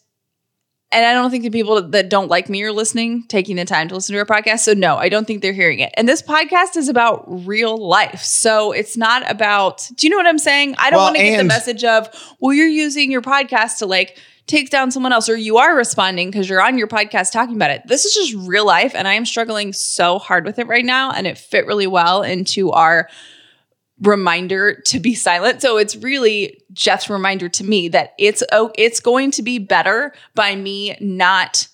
and 0.92 1.04
I 1.04 1.12
don't 1.12 1.30
think 1.32 1.42
the 1.42 1.50
people 1.50 1.82
that 1.82 2.08
don't 2.08 2.28
like 2.28 2.48
me 2.48 2.62
are 2.62 2.70
listening, 2.72 3.24
taking 3.26 3.56
the 3.56 3.64
time 3.64 3.88
to 3.88 3.94
listen 3.96 4.14
to 4.14 4.20
our 4.20 4.24
podcast. 4.24 4.60
So 4.60 4.72
no, 4.72 4.96
I 4.96 5.08
don't 5.08 5.26
think 5.26 5.42
they're 5.42 5.52
hearing 5.52 5.80
it. 5.80 5.92
And 5.94 6.08
this 6.08 6.22
podcast 6.22 6.76
is 6.76 6.88
about 6.88 7.24
real 7.44 7.76
life. 7.76 8.22
So 8.22 8.70
it's 8.70 8.96
not 8.96 9.28
about, 9.28 9.90
do 9.96 10.06
you 10.06 10.10
know 10.12 10.16
what 10.16 10.26
I'm 10.28 10.38
saying? 10.38 10.76
I 10.78 10.90
don't 10.90 10.98
Well, 10.98 11.06
want 11.06 11.16
to 11.16 11.22
get 11.24 11.38
the 11.38 11.44
message 11.44 11.82
of, 11.82 12.08
well, 12.38 12.54
you're 12.54 12.68
using 12.68 13.10
your 13.10 13.20
podcast 13.20 13.78
to 13.78 13.86
like 13.86 14.16
take 14.46 14.70
down 14.70 14.90
someone 14.90 15.12
else, 15.12 15.28
or 15.28 15.36
you 15.36 15.56
are 15.58 15.76
responding 15.76 16.30
because 16.30 16.48
you're 16.48 16.62
on 16.62 16.78
your 16.78 16.86
podcast 16.86 17.32
talking 17.32 17.56
about 17.56 17.70
it. 17.70 17.82
This 17.86 18.04
is 18.04 18.14
just 18.14 18.48
real 18.48 18.64
life. 18.64 18.94
And 18.94 19.08
I 19.08 19.14
am 19.14 19.26
struggling 19.26 19.72
so 19.72 20.18
hard 20.18 20.44
with 20.44 20.58
it 20.58 20.66
right 20.66 20.84
now. 20.84 21.10
And 21.10 21.26
it 21.26 21.36
fit 21.36 21.66
really 21.66 21.86
well 21.86 22.22
into 22.22 22.70
our 22.70 23.08
reminder 24.02 24.80
to 24.86 25.00
be 25.00 25.14
silent. 25.14 25.62
So 25.62 25.78
it's 25.78 25.96
really 25.96 26.62
Jeff's 26.72 27.10
reminder 27.10 27.48
to 27.48 27.64
me 27.64 27.88
that 27.88 28.12
it's 28.18 28.42
oh, 28.52 28.70
it's 28.76 29.00
going 29.00 29.30
to 29.32 29.42
be 29.42 29.58
better 29.58 30.12
by 30.34 30.54
me 30.54 30.96
not 31.00 31.68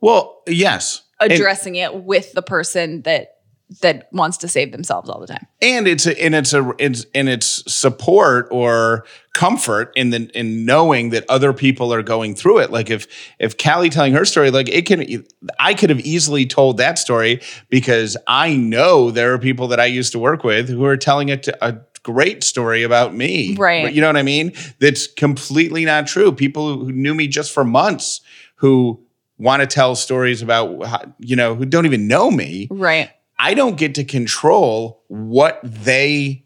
Well, 0.00 0.42
yes. 0.46 1.02
And- 1.20 1.32
addressing 1.32 1.76
it 1.76 1.94
with 2.04 2.32
the 2.32 2.42
person 2.42 3.02
that 3.02 3.33
that 3.80 4.08
wants 4.12 4.36
to 4.38 4.48
save 4.48 4.72
themselves 4.72 5.08
all 5.10 5.20
the 5.20 5.26
time. 5.26 5.46
and 5.62 5.86
it's 5.88 6.06
a, 6.06 6.22
and 6.22 6.34
it's 6.34 6.52
a 6.52 6.72
it's 6.78 7.06
and 7.14 7.28
it's 7.28 7.62
support 7.72 8.48
or 8.50 9.04
comfort 9.32 9.92
in 9.96 10.10
the 10.10 10.30
in 10.38 10.64
knowing 10.64 11.10
that 11.10 11.24
other 11.28 11.52
people 11.52 11.92
are 11.92 12.02
going 12.02 12.34
through 12.34 12.58
it 12.58 12.70
like 12.70 12.88
if 12.90 13.06
if 13.38 13.56
Callie 13.58 13.90
telling 13.90 14.12
her 14.12 14.24
story 14.24 14.50
like 14.50 14.68
it 14.68 14.86
can 14.86 15.24
I 15.58 15.74
could 15.74 15.90
have 15.90 16.00
easily 16.00 16.46
told 16.46 16.76
that 16.76 16.98
story 16.98 17.40
because 17.68 18.16
I 18.28 18.54
know 18.56 19.10
there 19.10 19.32
are 19.32 19.38
people 19.38 19.68
that 19.68 19.80
I 19.80 19.86
used 19.86 20.12
to 20.12 20.18
work 20.18 20.44
with 20.44 20.68
who 20.68 20.84
are 20.84 20.96
telling 20.96 21.30
it 21.30 21.42
to, 21.44 21.66
a 21.66 21.78
great 22.04 22.44
story 22.44 22.82
about 22.82 23.14
me 23.14 23.56
Right. 23.56 23.92
you 23.92 24.00
know 24.00 24.08
what 24.08 24.16
I 24.16 24.22
mean 24.22 24.52
that's 24.78 25.06
completely 25.06 25.84
not 25.84 26.06
true 26.06 26.30
people 26.32 26.84
who 26.84 26.92
knew 26.92 27.14
me 27.14 27.26
just 27.26 27.50
for 27.52 27.64
months 27.64 28.20
who 28.56 29.00
want 29.38 29.60
to 29.62 29.66
tell 29.66 29.96
stories 29.96 30.42
about 30.42 30.84
how, 30.86 31.00
you 31.18 31.34
know 31.34 31.54
who 31.56 31.64
don't 31.64 31.86
even 31.86 32.06
know 32.06 32.30
me 32.30 32.68
Right. 32.70 33.10
I 33.38 33.54
don't 33.54 33.76
get 33.76 33.96
to 33.96 34.04
control 34.04 35.02
what 35.08 35.60
they 35.62 36.44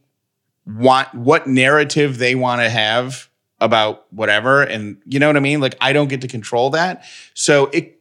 want, 0.67 1.13
what 1.15 1.47
narrative 1.47 2.19
they 2.19 2.35
want 2.35 2.61
to 2.61 2.71
have 2.71 3.29
about 3.61 4.13
whatever. 4.13 4.63
And 4.63 5.03
you 5.05 5.19
know 5.19 5.27
what 5.27 5.37
I 5.37 5.41
mean? 5.41 5.61
Like, 5.61 5.77
I 5.81 5.93
don't 5.93 6.09
get 6.09 6.21
to 6.23 6.29
control 6.29 6.71
that. 6.71 7.05
So 7.35 7.67
it, 7.67 8.01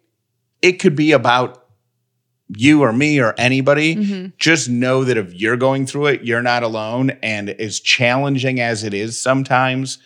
it 0.62 0.73
could 0.73 0.95
be 0.95 1.12
about 1.12 1.65
you 2.56 2.82
or 2.84 2.93
me 2.93 3.19
or 3.19 3.34
anybody. 3.38 3.95
Mm-hmm. 3.95 4.28
Just 4.38 4.69
know 4.69 5.04
that 5.04 5.17
if 5.17 5.34
you're 5.34 5.58
going 5.58 5.86
through 5.86 6.08
it, 6.08 6.23
you're 6.23 6.41
not 6.41 6.63
alone. 6.63 7.12
And 7.21 7.50
as 7.50 7.80
challenging 7.80 8.60
as 8.60 8.84
it 8.84 8.93
is 8.93 9.19
sometimes, 9.19 9.97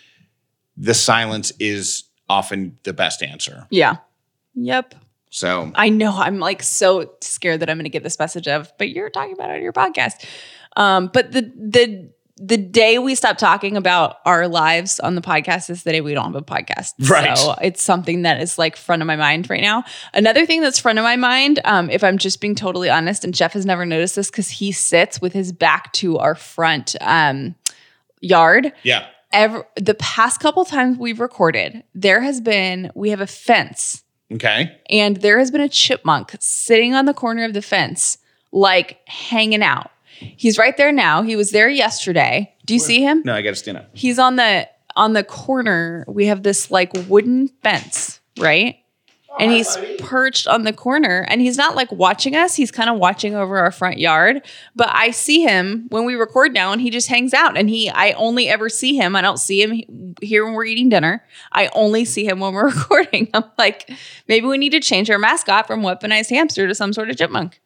the 0.75 0.93
silence 0.93 1.51
is 1.59 2.05
often 2.27 2.77
the 2.83 2.93
best 2.93 3.21
answer. 3.21 3.67
Yeah. 3.69 3.97
Yep. 4.55 4.95
So 5.31 5.71
I 5.75 5.89
know. 5.89 6.11
I'm 6.11 6.39
like 6.39 6.61
so 6.61 7.13
scared 7.21 7.61
that 7.61 7.69
I'm 7.69 7.77
going 7.77 7.85
to 7.85 7.89
get 7.89 8.03
this 8.03 8.19
message 8.19 8.47
of, 8.47 8.71
but 8.77 8.89
you're 8.89 9.09
talking 9.09 9.33
about 9.33 9.49
it 9.49 9.55
on 9.55 9.61
your 9.63 9.73
podcast. 9.73 10.25
Um, 10.75 11.07
but 11.07 11.31
the 11.31 11.41
the 11.55 12.11
the 12.37 12.57
day 12.57 12.97
we 12.97 13.15
stop 13.15 13.37
talking 13.37 13.77
about 13.77 14.17
our 14.25 14.47
lives 14.47 14.99
on 14.99 15.15
the 15.15 15.21
podcast 15.21 15.69
is 15.69 15.83
the 15.83 15.91
day 15.91 16.01
we 16.01 16.13
don't 16.13 16.33
have 16.33 16.35
a 16.35 16.41
podcast. 16.41 16.93
Right. 17.09 17.37
So 17.37 17.53
it's 17.61 17.81
something 17.81 18.23
that 18.23 18.41
is 18.41 18.57
like 18.57 18.75
front 18.75 19.01
of 19.01 19.05
my 19.05 19.15
mind 19.15 19.49
right 19.49 19.61
now. 19.61 19.83
Another 20.13 20.45
thing 20.45 20.59
that's 20.61 20.79
front 20.79 20.97
of 20.97 21.03
my 21.03 21.15
mind, 21.15 21.59
um, 21.65 21.89
if 21.89 22.03
I'm 22.03 22.17
just 22.17 22.41
being 22.41 22.55
totally 22.55 22.89
honest, 22.89 23.23
and 23.23 23.33
Jeff 23.33 23.53
has 23.53 23.65
never 23.65 23.85
noticed 23.85 24.15
this 24.15 24.31
because 24.31 24.49
he 24.49 24.71
sits 24.71 25.21
with 25.21 25.33
his 25.33 25.51
back 25.53 25.93
to 25.93 26.17
our 26.17 26.33
front 26.35 26.95
um, 26.99 27.55
yard 28.21 28.73
yeah. 28.83 29.05
ever 29.31 29.67
the 29.75 29.95
past 29.95 30.41
couple 30.41 30.65
times 30.65 30.97
we've 30.97 31.19
recorded, 31.19 31.83
there 31.93 32.21
has 32.21 32.41
been 32.41 32.91
we 32.95 33.11
have 33.11 33.21
a 33.21 33.27
fence 33.27 34.00
Okay. 34.33 34.77
and 34.89 35.17
there 35.17 35.39
has 35.39 35.51
been 35.51 35.61
a 35.61 35.69
chipmunk 35.69 36.35
sitting 36.39 36.93
on 36.93 37.05
the 37.05 37.13
corner 37.13 37.43
of 37.43 37.53
the 37.53 37.61
fence, 37.61 38.17
like 38.51 38.99
hanging 39.07 39.63
out. 39.63 39.91
He's 40.19 40.57
right 40.57 40.77
there 40.77 40.91
now. 40.91 41.23
He 41.23 41.35
was 41.35 41.51
there 41.51 41.67
yesterday. 41.69 42.53
Do 42.65 42.73
you 42.73 42.79
see 42.79 43.01
him? 43.01 43.23
No, 43.25 43.33
I 43.33 43.41
got 43.41 43.51
to 43.51 43.55
stand 43.55 43.77
up. 43.77 43.89
He's 43.93 44.19
on 44.19 44.35
the 44.35 44.69
on 44.95 45.13
the 45.13 45.23
corner. 45.23 46.05
We 46.07 46.27
have 46.27 46.43
this 46.43 46.69
like 46.69 46.91
wooden 47.07 47.47
fence, 47.63 48.19
right? 48.37 48.75
And 49.39 49.51
he's 49.51 49.77
perched 49.99 50.47
on 50.47 50.63
the 50.63 50.73
corner 50.73 51.25
and 51.29 51.41
he's 51.41 51.57
not 51.57 51.75
like 51.75 51.91
watching 51.91 52.35
us. 52.35 52.55
He's 52.55 52.71
kind 52.71 52.89
of 52.89 52.97
watching 52.97 53.35
over 53.35 53.57
our 53.57 53.71
front 53.71 53.97
yard. 53.97 54.45
But 54.75 54.89
I 54.91 55.11
see 55.11 55.41
him 55.41 55.87
when 55.89 56.05
we 56.05 56.15
record 56.15 56.53
now 56.53 56.71
and 56.71 56.81
he 56.81 56.89
just 56.89 57.07
hangs 57.07 57.33
out. 57.33 57.57
And 57.57 57.69
he, 57.69 57.89
I 57.89 58.11
only 58.13 58.49
ever 58.49 58.69
see 58.69 58.95
him. 58.95 59.15
I 59.15 59.21
don't 59.21 59.39
see 59.39 59.61
him 59.61 60.15
here 60.21 60.45
when 60.45 60.53
we're 60.53 60.65
eating 60.65 60.89
dinner. 60.89 61.25
I 61.51 61.69
only 61.73 62.05
see 62.05 62.25
him 62.25 62.39
when 62.39 62.53
we're 62.53 62.69
recording. 62.75 63.29
I'm 63.33 63.45
like, 63.57 63.89
maybe 64.27 64.45
we 64.45 64.57
need 64.57 64.71
to 64.71 64.79
change 64.79 65.09
our 65.09 65.19
mascot 65.19 65.67
from 65.67 65.81
weaponized 65.81 66.29
hamster 66.29 66.67
to 66.67 66.75
some 66.75 66.93
sort 66.93 67.09
of 67.09 67.17
chipmunk. 67.17 67.61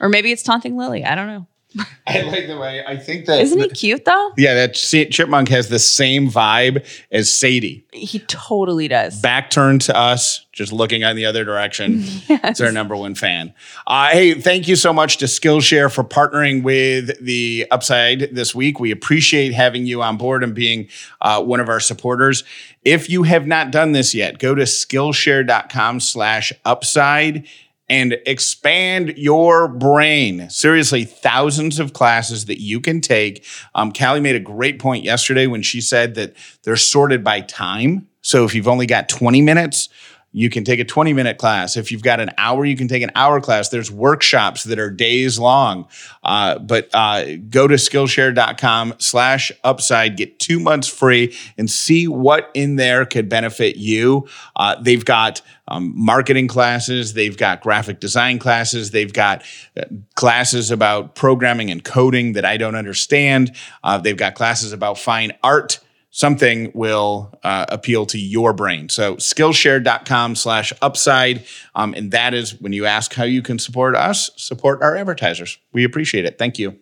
Or 0.00 0.08
maybe 0.08 0.32
it's 0.32 0.42
taunting 0.42 0.76
Lily. 0.76 1.04
I 1.04 1.14
don't 1.14 1.26
know. 1.26 1.46
I 2.06 2.22
like 2.22 2.48
the 2.48 2.58
way 2.58 2.84
I 2.84 2.96
think 2.96 3.26
that. 3.26 3.40
Isn't 3.40 3.60
he 3.60 3.68
cute 3.68 4.04
though? 4.04 4.32
Yeah, 4.36 4.54
that 4.54 4.74
chipmunk 4.74 5.48
has 5.48 5.68
the 5.68 5.78
same 5.78 6.28
vibe 6.28 6.84
as 7.12 7.32
Sadie. 7.32 7.84
He 7.92 8.18
totally 8.20 8.88
does. 8.88 9.20
Back 9.20 9.50
turned 9.50 9.82
to 9.82 9.96
us, 9.96 10.46
just 10.52 10.72
looking 10.72 11.02
in 11.02 11.16
the 11.16 11.26
other 11.26 11.44
direction. 11.44 12.04
It's 12.42 12.60
our 12.60 12.72
number 12.72 12.96
one 12.96 13.14
fan. 13.14 13.54
Uh, 13.86 14.08
hey, 14.08 14.34
thank 14.34 14.66
you 14.66 14.74
so 14.74 14.92
much 14.92 15.18
to 15.18 15.26
Skillshare 15.26 15.92
for 15.92 16.02
partnering 16.02 16.62
with 16.62 17.22
the 17.24 17.66
Upside 17.70 18.34
this 18.34 18.54
week. 18.54 18.80
We 18.80 18.90
appreciate 18.90 19.52
having 19.52 19.86
you 19.86 20.02
on 20.02 20.16
board 20.16 20.42
and 20.42 20.54
being 20.54 20.88
uh, 21.20 21.42
one 21.42 21.60
of 21.60 21.68
our 21.68 21.80
supporters. 21.80 22.44
If 22.84 23.10
you 23.10 23.24
have 23.24 23.46
not 23.46 23.70
done 23.70 23.92
this 23.92 24.14
yet, 24.14 24.38
go 24.38 24.54
to 24.54 24.62
Skillshare.com 24.62 26.00
slash 26.00 26.52
upside 26.64 27.46
and 27.90 28.16
expand 28.24 29.14
your 29.18 29.66
brain. 29.66 30.48
Seriously, 30.48 31.04
thousands 31.04 31.80
of 31.80 31.92
classes 31.92 32.46
that 32.46 32.60
you 32.62 32.80
can 32.80 33.00
take. 33.00 33.44
Um, 33.74 33.92
Callie 33.92 34.20
made 34.20 34.36
a 34.36 34.40
great 34.40 34.78
point 34.78 35.04
yesterday 35.04 35.48
when 35.48 35.60
she 35.60 35.80
said 35.80 36.14
that 36.14 36.34
they're 36.62 36.76
sorted 36.76 37.24
by 37.24 37.40
time. 37.40 38.06
So 38.22 38.44
if 38.44 38.54
you've 38.54 38.68
only 38.68 38.86
got 38.86 39.08
20 39.08 39.42
minutes, 39.42 39.88
you 40.32 40.48
can 40.48 40.64
take 40.64 40.78
a 40.78 40.84
20 40.84 41.12
minute 41.12 41.38
class. 41.38 41.76
If 41.76 41.90
you've 41.90 42.02
got 42.02 42.20
an 42.20 42.30
hour, 42.38 42.64
you 42.64 42.76
can 42.76 42.88
take 42.88 43.02
an 43.02 43.10
hour 43.14 43.40
class. 43.40 43.68
There's 43.68 43.90
workshops 43.90 44.64
that 44.64 44.78
are 44.78 44.90
days 44.90 45.38
long. 45.38 45.88
Uh, 46.22 46.58
but 46.58 46.88
uh, 46.94 47.36
go 47.48 47.66
to 47.66 47.74
Skillshare.com 47.74 48.94
slash 48.98 49.50
upside, 49.64 50.16
get 50.16 50.38
two 50.38 50.60
months 50.60 50.86
free 50.86 51.36
and 51.58 51.68
see 51.68 52.06
what 52.06 52.50
in 52.54 52.76
there 52.76 53.04
could 53.04 53.28
benefit 53.28 53.76
you. 53.76 54.28
Uh, 54.54 54.80
they've 54.80 55.04
got 55.04 55.42
um, 55.66 55.92
marketing 55.96 56.48
classes, 56.48 57.14
they've 57.14 57.36
got 57.36 57.62
graphic 57.62 58.00
design 58.00 58.38
classes, 58.38 58.90
they've 58.90 59.12
got 59.12 59.42
uh, 59.76 59.82
classes 60.14 60.70
about 60.70 61.14
programming 61.14 61.70
and 61.70 61.84
coding 61.84 62.32
that 62.32 62.44
I 62.44 62.56
don't 62.56 62.74
understand. 62.74 63.54
Uh, 63.82 63.98
they've 63.98 64.16
got 64.16 64.34
classes 64.34 64.72
about 64.72 64.98
fine 64.98 65.32
art 65.42 65.80
something 66.10 66.72
will 66.74 67.32
uh, 67.42 67.66
appeal 67.68 68.06
to 68.06 68.18
your 68.18 68.52
brain. 68.52 68.88
So 68.88 69.16
skillshare.com 69.16 70.34
slash 70.34 70.72
upside. 70.82 71.44
Um, 71.74 71.94
and 71.94 72.10
that 72.12 72.34
is 72.34 72.60
when 72.60 72.72
you 72.72 72.86
ask 72.86 73.14
how 73.14 73.24
you 73.24 73.42
can 73.42 73.58
support 73.58 73.94
us, 73.94 74.30
support 74.36 74.82
our 74.82 74.96
advertisers. 74.96 75.58
We 75.72 75.84
appreciate 75.84 76.24
it. 76.24 76.38
Thank 76.38 76.58
you. 76.58 76.76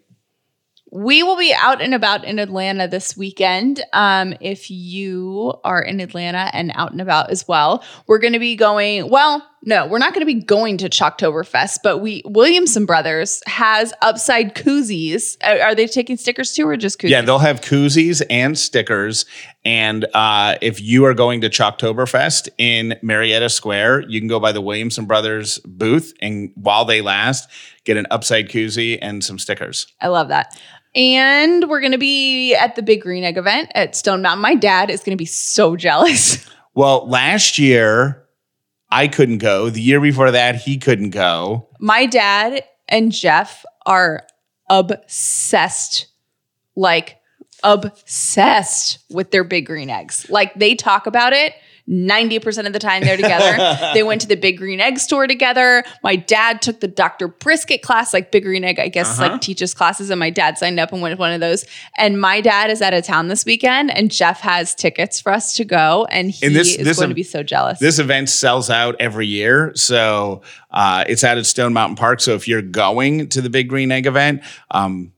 We 0.90 1.22
will 1.22 1.36
be 1.36 1.54
out 1.54 1.82
and 1.82 1.92
about 1.92 2.24
in 2.24 2.38
Atlanta 2.38 2.88
this 2.88 3.14
weekend. 3.14 3.84
Um, 3.92 4.34
if 4.40 4.70
you 4.70 5.52
are 5.62 5.82
in 5.82 6.00
Atlanta 6.00 6.50
and 6.54 6.72
out 6.74 6.92
and 6.92 7.00
about 7.02 7.30
as 7.30 7.46
well, 7.46 7.84
we're 8.06 8.18
going 8.18 8.32
to 8.32 8.38
be 8.38 8.56
going. 8.56 9.10
Well, 9.10 9.46
no, 9.64 9.86
we're 9.86 9.98
not 9.98 10.14
going 10.14 10.26
to 10.26 10.32
be 10.32 10.40
going 10.40 10.78
to 10.78 10.88
Chalktoberfest, 10.88 11.78
but 11.82 11.98
we 11.98 12.22
Williamson 12.24 12.86
Brothers 12.86 13.42
has 13.46 13.92
upside 14.02 14.54
koozies. 14.54 15.36
Are, 15.42 15.68
are 15.68 15.74
they 15.74 15.86
taking 15.86 16.16
stickers 16.16 16.52
too, 16.52 16.68
or 16.68 16.76
just 16.76 17.00
koozies? 17.00 17.10
Yeah, 17.10 17.22
they'll 17.22 17.38
have 17.38 17.60
koozies 17.60 18.22
and 18.30 18.58
stickers. 18.58 19.26
And 19.64 20.06
uh, 20.14 20.56
if 20.62 20.80
you 20.80 21.04
are 21.06 21.14
going 21.14 21.40
to 21.40 21.50
Chalktoberfest 21.50 22.48
in 22.58 22.98
Marietta 23.02 23.48
Square, 23.48 24.08
you 24.08 24.20
can 24.20 24.28
go 24.28 24.38
by 24.38 24.52
the 24.52 24.60
Williamson 24.60 25.06
Brothers 25.06 25.58
booth 25.60 26.14
and 26.20 26.52
while 26.54 26.84
they 26.84 27.00
last, 27.00 27.50
get 27.84 27.96
an 27.96 28.06
upside 28.10 28.48
koozie 28.48 28.98
and 29.02 29.24
some 29.24 29.38
stickers. 29.38 29.92
I 30.00 30.08
love 30.08 30.28
that. 30.28 30.58
And 30.94 31.68
we're 31.68 31.80
going 31.80 31.92
to 31.92 31.98
be 31.98 32.54
at 32.54 32.76
the 32.76 32.82
Big 32.82 33.02
Green 33.02 33.24
Egg 33.24 33.36
event 33.36 33.70
at 33.74 33.94
Stone 33.94 34.22
Mountain. 34.22 34.40
My 34.40 34.54
dad 34.54 34.88
is 34.90 35.00
going 35.00 35.16
to 35.16 35.20
be 35.20 35.26
so 35.26 35.76
jealous. 35.76 36.46
Well, 36.74 37.08
last 37.08 37.58
year 37.58 38.27
I 38.90 39.08
couldn't 39.08 39.38
go. 39.38 39.70
The 39.70 39.80
year 39.80 40.00
before 40.00 40.30
that, 40.30 40.56
he 40.56 40.78
couldn't 40.78 41.10
go. 41.10 41.68
my 41.78 42.06
dad 42.06 42.64
and 42.88 43.12
Jeff 43.12 43.64
are 43.84 44.26
obsessed, 44.70 46.06
like 46.74 47.18
obsessed 47.62 48.98
with 49.10 49.30
their 49.30 49.44
big 49.44 49.66
green 49.66 49.90
eggs. 49.90 50.28
Like 50.30 50.54
they 50.54 50.74
talk 50.74 51.06
about 51.06 51.32
it 51.32 51.54
90% 51.88 52.66
of 52.66 52.72
the 52.72 52.78
time 52.78 53.02
they're 53.02 53.16
together. 53.16 53.90
they 53.94 54.02
went 54.02 54.20
to 54.20 54.26
the 54.28 54.36
big 54.36 54.58
green 54.58 54.80
egg 54.80 54.98
store 54.98 55.26
together. 55.26 55.82
My 56.02 56.16
dad 56.16 56.60
took 56.60 56.80
the 56.80 56.88
Dr. 56.88 57.28
Brisket 57.28 57.82
class, 57.82 58.12
like 58.12 58.30
big 58.30 58.42
green 58.44 58.64
egg, 58.64 58.78
I 58.78 58.88
guess, 58.88 59.18
Uh-huh. 59.18 59.32
like 59.32 59.40
teaches 59.40 59.72
classes. 59.74 60.10
And 60.10 60.20
my 60.20 60.30
dad 60.30 60.58
signed 60.58 60.78
up 60.78 60.92
and 60.92 61.00
went 61.00 61.14
to 61.16 61.18
one 61.18 61.32
of 61.32 61.40
those. 61.40 61.64
And 61.96 62.20
my 62.20 62.40
dad 62.40 62.70
is 62.70 62.82
out 62.82 62.92
of 62.94 63.04
town 63.04 63.28
this 63.28 63.44
weekend 63.46 63.90
and 63.90 64.10
Jeff 64.10 64.40
has 64.40 64.74
tickets 64.74 65.20
for 65.20 65.32
us 65.32 65.54
to 65.56 65.64
go. 65.64 66.06
And 66.10 66.30
he 66.30 66.46
And 66.46 66.54
this- 66.54 66.76
is 66.76 66.84
this 66.84 66.96
going 66.98 67.06
ev- 67.06 67.10
to 67.10 67.14
be 67.14 67.22
so 67.22 67.42
jealous. 67.42 67.78
This 67.78 67.98
event 67.98 68.28
sells 68.28 68.68
out 68.70 68.96
every 69.00 69.26
year. 69.26 69.72
So 69.74 70.42
uh, 70.70 71.04
it's 71.08 71.24
out 71.24 71.38
at 71.38 71.46
Stone 71.46 71.72
Mountain 71.72 71.96
Park. 71.96 72.20
So 72.20 72.34
if 72.34 72.46
you're 72.46 72.60
going 72.62 73.28
to 73.30 73.40
the 73.40 73.48
Big 73.50 73.68
Green 73.68 73.90
Egg 73.90 74.06
event, 74.06 74.42
um, 74.70 75.12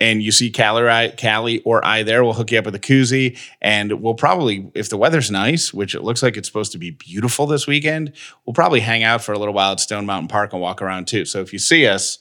and 0.00 0.22
you 0.22 0.30
see 0.30 0.50
Callie, 0.50 0.82
or 0.82 0.90
I- 0.90 1.60
or 1.64 1.84
I 1.84 2.02
there, 2.02 2.22
we'll 2.22 2.34
hook 2.34 2.52
you 2.52 2.58
up 2.58 2.66
with 2.66 2.74
a 2.74 2.78
koozie. 2.80 3.36
And 3.60 4.00
we'll 4.00 4.14
probably, 4.14 4.70
if 4.74 4.88
the 4.88 4.96
weather's 4.96 5.30
nice, 5.30 5.74
which 5.74 5.94
it 5.94 6.02
looks 6.02 6.22
like 6.22 6.36
it's 6.36 6.48
supposed 6.48 6.72
to 6.72 6.78
be 6.78 6.90
beautiful 6.90 7.46
this 7.46 7.66
weekend, 7.66 8.12
we'll 8.46 8.54
probably 8.54 8.80
hang 8.80 9.02
out 9.02 9.22
for 9.24 9.32
a 9.32 9.38
little 9.38 9.54
while 9.54 9.72
at 9.72 9.80
Stone 9.80 10.06
Mountain 10.06 10.28
Park 10.28 10.52
and 10.52 10.62
walk 10.62 10.80
around 10.80 11.06
too. 11.08 11.24
So 11.24 11.40
if 11.40 11.52
you 11.52 11.58
see 11.58 11.86
us, 11.86 12.18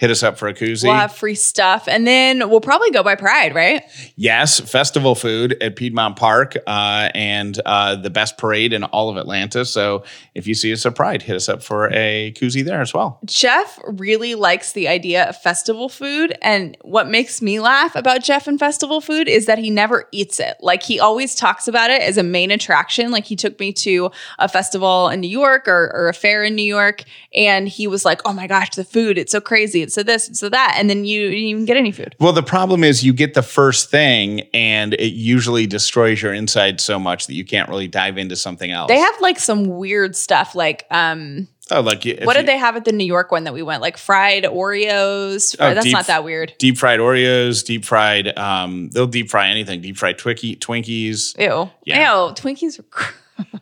hit 0.00 0.10
us 0.10 0.22
up 0.22 0.38
for 0.38 0.48
a 0.48 0.54
koozie. 0.54 0.84
we'll 0.84 0.94
have 0.94 1.14
free 1.14 1.34
stuff. 1.34 1.86
And 1.86 2.06
then 2.06 2.48
we'll 2.48 2.62
probably 2.62 2.90
go 2.90 3.02
by 3.02 3.16
Pride, 3.16 3.54
right? 3.54 3.82
Yes, 4.16 4.58
festival 4.58 5.14
food 5.14 5.62
at 5.62 5.76
Piedmont 5.76 6.16
Park 6.16 6.56
uh, 6.66 7.10
and 7.14 7.60
uh, 7.66 7.96
the 7.96 8.08
best 8.08 8.38
parade 8.38 8.72
in 8.72 8.82
all 8.84 9.10
of 9.10 9.18
Atlanta. 9.18 9.66
So 9.66 10.04
if 10.34 10.46
you 10.46 10.54
see 10.54 10.72
us 10.72 10.86
at 10.86 10.94
Pride, 10.94 11.20
hit 11.20 11.36
us 11.36 11.50
up 11.50 11.62
for 11.62 11.90
a 11.92 12.32
koozie 12.32 12.64
there 12.64 12.80
as 12.80 12.94
well. 12.94 13.20
Jeff 13.26 13.78
really 13.84 14.34
likes 14.34 14.72
the 14.72 14.88
idea 14.88 15.28
of 15.28 15.36
festival 15.36 15.90
food. 15.90 16.34
And 16.40 16.78
what 16.80 17.06
makes 17.06 17.42
me 17.42 17.60
laugh 17.60 17.94
about 17.94 18.24
Jeff 18.24 18.46
and 18.46 18.58
festival 18.58 19.02
food 19.02 19.28
is 19.28 19.44
that 19.44 19.58
he 19.58 19.68
never 19.68 20.08
eats 20.12 20.40
it. 20.40 20.56
Like 20.60 20.82
he 20.82 20.98
always 20.98 21.34
talks 21.34 21.68
about 21.68 21.90
it 21.90 22.00
as 22.00 22.16
a 22.16 22.22
main 22.22 22.50
attraction. 22.50 23.10
Like 23.10 23.26
he 23.26 23.36
took 23.36 23.60
me 23.60 23.70
to 23.74 24.10
a 24.38 24.48
festival 24.48 25.10
in 25.10 25.20
New 25.20 25.28
York 25.28 25.68
or, 25.68 25.92
or 25.94 26.08
a 26.08 26.14
fair 26.14 26.42
in 26.42 26.54
New 26.54 26.62
York, 26.62 27.04
and 27.34 27.68
he 27.68 27.86
was 27.86 28.06
like, 28.06 28.22
oh 28.24 28.32
my 28.32 28.46
gosh, 28.46 28.70
the 28.70 28.84
food, 28.84 29.18
it's 29.18 29.32
so 29.32 29.42
crazy. 29.42 29.82
It's 29.82 29.89
so 29.90 30.02
this, 30.02 30.30
so 30.32 30.48
that. 30.48 30.74
And 30.78 30.88
then 30.88 31.04
you, 31.04 31.22
you 31.22 31.28
didn't 31.30 31.44
even 31.48 31.64
get 31.64 31.76
any 31.76 31.92
food. 31.92 32.14
Well, 32.20 32.32
the 32.32 32.42
problem 32.42 32.84
is 32.84 33.04
you 33.04 33.12
get 33.12 33.34
the 33.34 33.42
first 33.42 33.90
thing 33.90 34.42
and 34.54 34.94
it 34.94 35.12
usually 35.12 35.66
destroys 35.66 36.22
your 36.22 36.32
inside 36.32 36.80
so 36.80 36.98
much 36.98 37.26
that 37.26 37.34
you 37.34 37.44
can't 37.44 37.68
really 37.68 37.88
dive 37.88 38.18
into 38.18 38.36
something 38.36 38.70
else. 38.70 38.88
They 38.88 38.98
have 38.98 39.14
like 39.20 39.38
some 39.38 39.64
weird 39.64 40.14
stuff, 40.16 40.54
like 40.54 40.86
um, 40.90 41.48
oh, 41.70 41.80
like 41.80 42.04
what 42.04 42.04
you- 42.04 42.16
did 42.42 42.46
they 42.46 42.58
have 42.58 42.76
at 42.76 42.84
the 42.84 42.92
New 42.92 43.04
York 43.06 43.30
one 43.32 43.44
that 43.44 43.54
we 43.54 43.62
went? 43.62 43.82
Like 43.82 43.96
fried 43.96 44.44
Oreos. 44.44 45.56
Oh, 45.58 45.74
That's 45.74 45.84
deep- 45.84 45.92
not 45.92 46.06
that 46.06 46.24
weird. 46.24 46.54
Deep 46.58 46.78
fried 46.78 47.00
Oreos, 47.00 47.64
deep 47.64 47.84
fried. 47.84 48.36
Um, 48.38 48.90
they'll 48.90 49.06
deep 49.06 49.30
fry 49.30 49.48
anything. 49.48 49.80
Deep 49.80 49.96
fried 49.96 50.18
Twinkie, 50.18 50.58
Twinkies. 50.58 51.38
Ew. 51.38 51.70
Yeah. 51.84 52.26
Ew. 52.28 52.34
Twinkies 52.34 52.78
are 52.78 52.84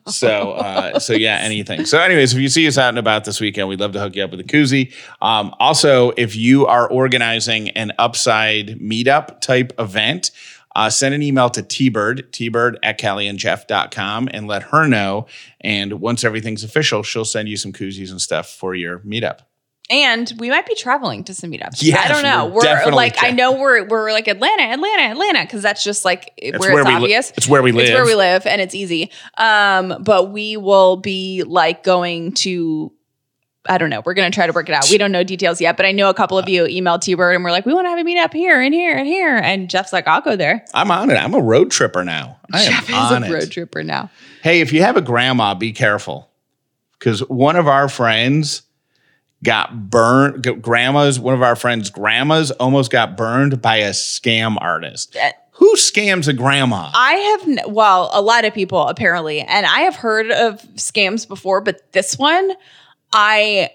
So, 0.06 0.52
uh, 0.52 0.98
so 0.98 1.12
yeah, 1.12 1.36
anything. 1.36 1.84
So, 1.84 1.98
anyways, 1.98 2.32
if 2.32 2.40
you 2.40 2.48
see 2.48 2.66
us 2.66 2.78
out 2.78 2.88
and 2.88 2.98
about 2.98 3.24
this 3.24 3.40
weekend, 3.40 3.68
we'd 3.68 3.80
love 3.80 3.92
to 3.92 4.00
hook 4.00 4.16
you 4.16 4.24
up 4.24 4.30
with 4.30 4.40
a 4.40 4.44
koozie. 4.44 4.92
Um, 5.20 5.54
also, 5.60 6.12
if 6.16 6.34
you 6.34 6.66
are 6.66 6.88
organizing 6.90 7.70
an 7.70 7.92
upside 7.98 8.78
meetup 8.80 9.40
type 9.40 9.72
event, 9.78 10.30
uh, 10.74 10.88
send 10.88 11.14
an 11.14 11.22
email 11.22 11.50
to 11.50 11.62
tbird, 11.62 12.30
tbird 12.30 12.76
at 12.82 12.98
callieandjeff.com 12.98 14.28
and 14.32 14.46
let 14.46 14.62
her 14.64 14.86
know. 14.86 15.26
And 15.60 15.94
once 15.94 16.24
everything's 16.24 16.62
official, 16.62 17.02
she'll 17.02 17.24
send 17.24 17.48
you 17.48 17.56
some 17.56 17.72
koozies 17.72 18.10
and 18.10 18.20
stuff 18.20 18.48
for 18.48 18.74
your 18.74 19.00
meetup. 19.00 19.40
And 19.90 20.30
we 20.38 20.50
might 20.50 20.66
be 20.66 20.74
traveling 20.74 21.24
to 21.24 21.34
some 21.34 21.50
meetups. 21.50 21.82
Yes, 21.82 22.04
I 22.04 22.12
don't 22.12 22.22
know. 22.22 22.46
we're 22.46 22.86
We're, 22.86 22.92
like, 22.92 23.22
I 23.22 23.30
know 23.30 23.58
we're 23.58 23.86
we're 23.86 24.12
like 24.12 24.28
Atlanta, 24.28 24.64
Atlanta, 24.64 25.02
Atlanta, 25.04 25.42
because 25.44 25.62
that's 25.62 25.82
just 25.82 26.04
like 26.04 26.30
It's 26.36 26.58
where, 26.58 26.74
where 26.74 26.82
it's 26.82 26.88
we 26.88 26.94
li- 26.94 27.02
obvious. 27.02 27.32
it's 27.38 27.48
where 27.48 27.62
we 27.62 27.72
live. 27.72 27.84
It's 27.88 27.92
where 27.94 28.04
we 28.04 28.14
live, 28.14 28.46
and 28.46 28.60
it's 28.60 28.74
easy. 28.74 29.10
Um, 29.38 30.02
but 30.02 30.30
we 30.30 30.58
will 30.58 30.96
be 30.98 31.42
like 31.42 31.84
going 31.84 32.32
to. 32.34 32.92
I 33.70 33.76
don't 33.76 33.90
know. 33.90 34.02
We're 34.04 34.14
gonna 34.14 34.30
try 34.30 34.46
to 34.46 34.52
work 34.52 34.68
it 34.68 34.74
out. 34.74 34.88
We 34.90 34.96
don't 34.98 35.12
know 35.12 35.24
details 35.24 35.60
yet, 35.60 35.76
but 35.76 35.84
I 35.86 35.92
know 35.92 36.08
a 36.10 36.14
couple 36.14 36.38
of 36.38 36.48
you 36.48 36.64
emailed 36.64 37.00
T 37.02 37.14
Bird 37.14 37.34
and 37.34 37.42
we're 37.44 37.50
like, 37.50 37.66
we 37.66 37.74
want 37.74 37.84
to 37.86 37.90
have 37.90 37.98
a 37.98 38.02
meetup 38.04 38.32
here 38.32 38.60
and 38.60 38.72
here 38.72 38.94
and 38.96 39.06
here. 39.06 39.36
And 39.36 39.68
Jeff's 39.68 39.92
like, 39.92 40.06
I'll 40.08 40.22
go 40.22 40.36
there. 40.36 40.64
I'm 40.72 40.90
on 40.90 41.10
it. 41.10 41.14
I'm 41.16 41.34
a 41.34 41.40
road 41.40 41.70
tripper 41.70 42.02
now. 42.04 42.38
I 42.52 42.62
am 42.62 42.72
Jeff 42.72 42.88
is 42.88 42.94
on 42.94 43.24
a 43.24 43.26
it. 43.26 43.32
road 43.32 43.50
tripper 43.50 43.82
now. 43.82 44.10
Hey, 44.42 44.60
if 44.62 44.72
you 44.72 44.82
have 44.82 44.96
a 44.96 45.02
grandma, 45.02 45.54
be 45.54 45.72
careful 45.72 46.30
because 46.98 47.20
one 47.28 47.56
of 47.56 47.66
our 47.68 47.90
friends 47.90 48.62
got 49.44 49.90
burned. 49.90 50.62
Grandma's 50.62 51.20
one 51.20 51.34
of 51.34 51.42
our 51.42 51.56
friends' 51.56 51.90
grandmas 51.90 52.50
almost 52.52 52.90
got 52.90 53.16
burned 53.16 53.62
by 53.62 53.76
a 53.76 53.90
scam 53.90 54.56
artist. 54.60 55.16
Uh, 55.16 55.30
Who 55.52 55.76
scams 55.76 56.28
a 56.28 56.32
grandma? 56.32 56.90
I 56.94 57.12
have, 57.12 57.72
well, 57.72 58.10
a 58.12 58.22
lot 58.22 58.44
of 58.44 58.54
people 58.54 58.88
apparently, 58.88 59.40
and 59.40 59.66
I 59.66 59.80
have 59.80 59.96
heard 59.96 60.30
of 60.30 60.60
scams 60.74 61.26
before, 61.26 61.60
but 61.60 61.92
this 61.92 62.18
one, 62.18 62.52
I, 63.12 63.70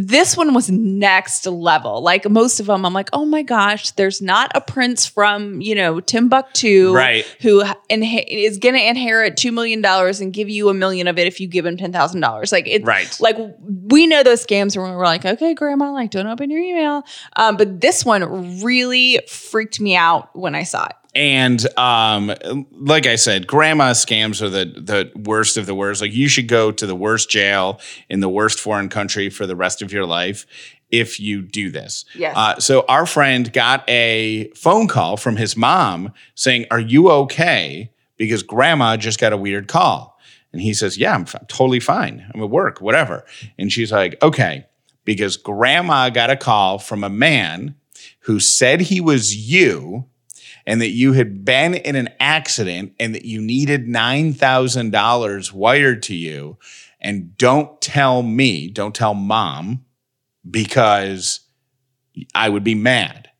this 0.00 0.36
one 0.36 0.54
was 0.54 0.70
next 0.70 1.46
level. 1.46 2.00
Like 2.02 2.28
most 2.28 2.60
of 2.60 2.66
them, 2.66 2.84
I'm 2.86 2.92
like, 2.92 3.08
oh 3.12 3.24
my 3.24 3.42
gosh, 3.42 3.90
there's 3.92 4.22
not 4.22 4.50
a 4.54 4.60
prince 4.60 5.06
from, 5.06 5.60
you 5.60 5.74
know, 5.74 6.00
Timbuktu 6.00 6.92
Right. 6.94 7.24
who 7.40 7.62
inhe- 7.90 8.24
is 8.28 8.58
going 8.58 8.74
to 8.74 8.80
inherit 8.88 9.36
$2 9.36 9.52
million 9.52 9.84
and 9.84 10.32
give 10.32 10.48
you 10.48 10.68
a 10.68 10.74
million 10.74 11.08
of 11.08 11.18
it 11.18 11.26
if 11.26 11.40
you 11.40 11.48
give 11.48 11.66
him 11.66 11.76
$10,000. 11.76 12.52
Like, 12.52 12.66
it's 12.66 12.84
Right. 12.84 13.16
like 13.20 13.36
we 13.60 14.06
know 14.06 14.22
those 14.22 14.44
scams 14.46 14.76
and 14.76 14.84
we're 14.96 15.04
like, 15.04 15.24
okay, 15.24 15.54
grandma, 15.54 15.92
like 15.92 16.10
don't 16.10 16.26
open 16.26 16.50
your 16.50 16.60
email. 16.60 17.02
Um, 17.36 17.56
but 17.56 17.80
this 17.80 18.04
one 18.04 18.62
really 18.62 19.20
freaked 19.28 19.80
me 19.80 19.96
out 19.96 20.30
when 20.36 20.54
I 20.54 20.62
saw 20.62 20.86
it. 20.86 20.92
And 21.14 21.66
um, 21.78 22.34
like 22.72 23.06
I 23.06 23.16
said, 23.16 23.46
grandma 23.46 23.92
scams 23.92 24.42
are 24.42 24.50
the 24.50 24.66
the 24.66 25.12
worst 25.18 25.56
of 25.56 25.66
the 25.66 25.74
worst. 25.74 26.00
Like 26.00 26.12
you 26.12 26.28
should 26.28 26.48
go 26.48 26.70
to 26.70 26.86
the 26.86 26.94
worst 26.94 27.30
jail 27.30 27.80
in 28.08 28.20
the 28.20 28.28
worst 28.28 28.60
foreign 28.60 28.88
country 28.88 29.30
for 29.30 29.46
the 29.46 29.56
rest 29.56 29.82
of 29.82 29.92
your 29.92 30.04
life 30.04 30.46
if 30.90 31.20
you 31.20 31.42
do 31.42 31.70
this. 31.70 32.04
Yes. 32.14 32.34
Uh, 32.36 32.58
so 32.60 32.84
our 32.88 33.06
friend 33.06 33.52
got 33.52 33.88
a 33.88 34.50
phone 34.54 34.88
call 34.88 35.16
from 35.16 35.36
his 35.36 35.56
mom 35.56 36.12
saying, 36.34 36.66
"Are 36.70 36.80
you 36.80 37.10
okay?" 37.10 37.90
Because 38.16 38.42
grandma 38.42 38.96
just 38.96 39.20
got 39.20 39.32
a 39.32 39.36
weird 39.36 39.68
call, 39.68 40.18
and 40.52 40.60
he 40.60 40.74
says, 40.74 40.98
"Yeah, 40.98 41.14
I'm 41.14 41.22
f- 41.22 41.48
totally 41.48 41.80
fine. 41.80 42.30
I'm 42.34 42.42
at 42.42 42.50
work, 42.50 42.80
whatever." 42.80 43.24
And 43.58 43.72
she's 43.72 43.92
like, 43.92 44.22
"Okay," 44.22 44.66
because 45.04 45.36
grandma 45.38 46.10
got 46.10 46.30
a 46.30 46.36
call 46.36 46.78
from 46.78 47.02
a 47.02 47.10
man 47.10 47.76
who 48.20 48.40
said 48.40 48.82
he 48.82 49.00
was 49.00 49.34
you 49.34 50.04
and 50.68 50.82
that 50.82 50.90
you 50.90 51.14
had 51.14 51.46
been 51.46 51.72
in 51.72 51.96
an 51.96 52.10
accident 52.20 52.92
and 53.00 53.14
that 53.14 53.24
you 53.24 53.40
needed 53.40 53.86
$9,000 53.86 55.52
wired 55.54 56.02
to 56.02 56.14
you. 56.14 56.58
And 57.00 57.34
don't 57.38 57.80
tell 57.80 58.22
me, 58.22 58.68
don't 58.68 58.94
tell 58.94 59.14
mom, 59.14 59.86
because 60.48 61.40
I 62.34 62.50
would 62.50 62.64
be 62.64 62.74
mad. 62.74 63.30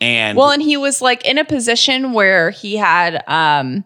And 0.00 0.36
Well, 0.36 0.50
and 0.50 0.60
he 0.60 0.76
was 0.76 1.00
like 1.00 1.24
in 1.24 1.38
a 1.38 1.44
position 1.44 2.12
where 2.12 2.50
he 2.50 2.76
had 2.76 3.22
um 3.28 3.84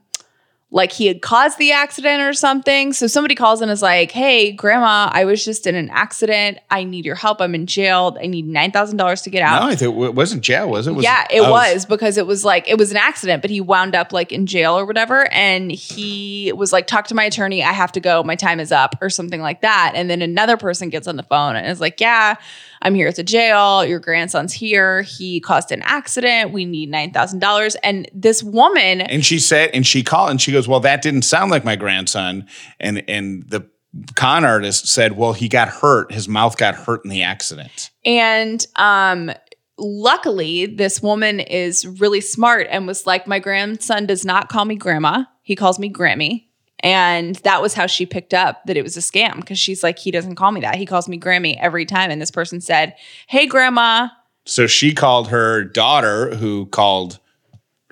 like 0.72 0.92
he 0.92 1.06
had 1.06 1.20
caused 1.20 1.58
the 1.58 1.72
accident 1.72 2.22
or 2.22 2.32
something. 2.32 2.92
So 2.92 3.08
somebody 3.08 3.34
calls 3.34 3.60
and 3.60 3.70
is 3.70 3.82
like, 3.82 4.12
"Hey, 4.12 4.52
grandma, 4.52 5.10
I 5.12 5.24
was 5.24 5.44
just 5.44 5.66
in 5.66 5.74
an 5.74 5.90
accident. 5.90 6.58
I 6.70 6.84
need 6.84 7.04
your 7.04 7.16
help. 7.16 7.40
I'm 7.40 7.54
in 7.56 7.66
jail. 7.66 8.16
I 8.20 8.26
need 8.26 8.46
$9,000 8.46 9.22
to 9.24 9.30
get 9.30 9.42
out." 9.42 9.62
no, 9.62 9.68
I 9.68 9.74
think 9.74 9.96
it 9.96 10.14
wasn't 10.14 10.42
jail, 10.42 10.70
was 10.70 10.86
it? 10.86 10.92
Was 10.92 11.04
yeah, 11.04 11.26
it 11.30 11.40
oh, 11.40 11.50
was 11.50 11.86
because 11.86 12.16
it 12.16 12.26
was 12.26 12.44
like 12.44 12.68
it 12.68 12.78
was 12.78 12.92
an 12.92 12.96
accident, 12.96 13.42
but 13.42 13.50
he 13.50 13.60
wound 13.60 13.96
up 13.96 14.12
like 14.12 14.30
in 14.30 14.46
jail 14.46 14.78
or 14.78 14.86
whatever. 14.86 15.30
And 15.32 15.72
he 15.72 16.52
was 16.54 16.72
like, 16.72 16.86
"Talk 16.86 17.08
to 17.08 17.14
my 17.14 17.24
attorney. 17.24 17.64
I 17.64 17.72
have 17.72 17.92
to 17.92 18.00
go. 18.00 18.22
My 18.22 18.36
time 18.36 18.60
is 18.60 18.70
up," 18.70 18.94
or 19.00 19.10
something 19.10 19.40
like 19.40 19.62
that. 19.62 19.92
And 19.96 20.08
then 20.08 20.22
another 20.22 20.56
person 20.56 20.88
gets 20.88 21.08
on 21.08 21.16
the 21.16 21.24
phone 21.24 21.56
and 21.56 21.66
is 21.66 21.80
like, 21.80 22.00
"Yeah, 22.00 22.36
I'm 22.82 22.94
here 22.94 23.08
at 23.08 23.16
the 23.16 23.22
jail. 23.22 23.84
Your 23.84 23.98
grandson's 23.98 24.52
here. 24.52 25.02
He 25.02 25.40
caused 25.40 25.70
an 25.72 25.82
accident. 25.82 26.52
We 26.52 26.64
need 26.64 26.90
nine 26.90 27.12
thousand 27.12 27.40
dollars." 27.40 27.76
And 27.82 28.08
this 28.14 28.42
woman, 28.42 29.00
And 29.00 29.24
she 29.24 29.38
said, 29.38 29.70
and 29.74 29.86
she 29.86 30.02
called 30.02 30.30
and 30.30 30.40
she 30.40 30.52
goes, 30.52 30.68
Well, 30.68 30.80
that 30.80 31.02
didn't 31.02 31.22
sound 31.22 31.50
like 31.50 31.64
my 31.64 31.76
grandson. 31.76 32.46
And 32.78 33.02
and 33.08 33.48
the 33.48 33.68
con 34.14 34.44
artist 34.44 34.86
said, 34.88 35.16
Well, 35.16 35.32
he 35.32 35.48
got 35.48 35.68
hurt. 35.68 36.12
His 36.12 36.28
mouth 36.28 36.56
got 36.56 36.74
hurt 36.74 37.04
in 37.04 37.10
the 37.10 37.22
accident. 37.22 37.90
And 38.04 38.64
um 38.76 39.32
luckily 39.78 40.66
this 40.66 41.02
woman 41.02 41.40
is 41.40 41.86
really 41.86 42.20
smart 42.20 42.66
and 42.70 42.86
was 42.86 43.06
like 43.06 43.26
my 43.26 43.38
grandson 43.38 44.06
does 44.06 44.24
not 44.24 44.48
call 44.48 44.64
me 44.64 44.76
grandma. 44.76 45.24
He 45.42 45.56
calls 45.56 45.78
me 45.78 45.90
Grammy. 45.90 46.49
And 46.82 47.36
that 47.36 47.60
was 47.62 47.74
how 47.74 47.86
she 47.86 48.06
picked 48.06 48.34
up 48.34 48.64
that 48.66 48.76
it 48.76 48.82
was 48.82 48.96
a 48.96 49.00
scam 49.00 49.36
because 49.36 49.58
she's 49.58 49.82
like 49.82 49.98
he 49.98 50.10
doesn't 50.10 50.36
call 50.36 50.52
me 50.52 50.60
that. 50.62 50.76
He 50.76 50.86
calls 50.86 51.08
me 51.08 51.18
Grammy 51.18 51.56
every 51.60 51.84
time 51.86 52.10
and 52.10 52.20
this 52.20 52.30
person 52.30 52.60
said, 52.60 52.94
"Hey 53.26 53.46
grandma." 53.46 54.08
So 54.46 54.66
she 54.66 54.94
called 54.94 55.28
her 55.28 55.64
daughter, 55.64 56.34
who 56.34 56.66
called 56.66 57.18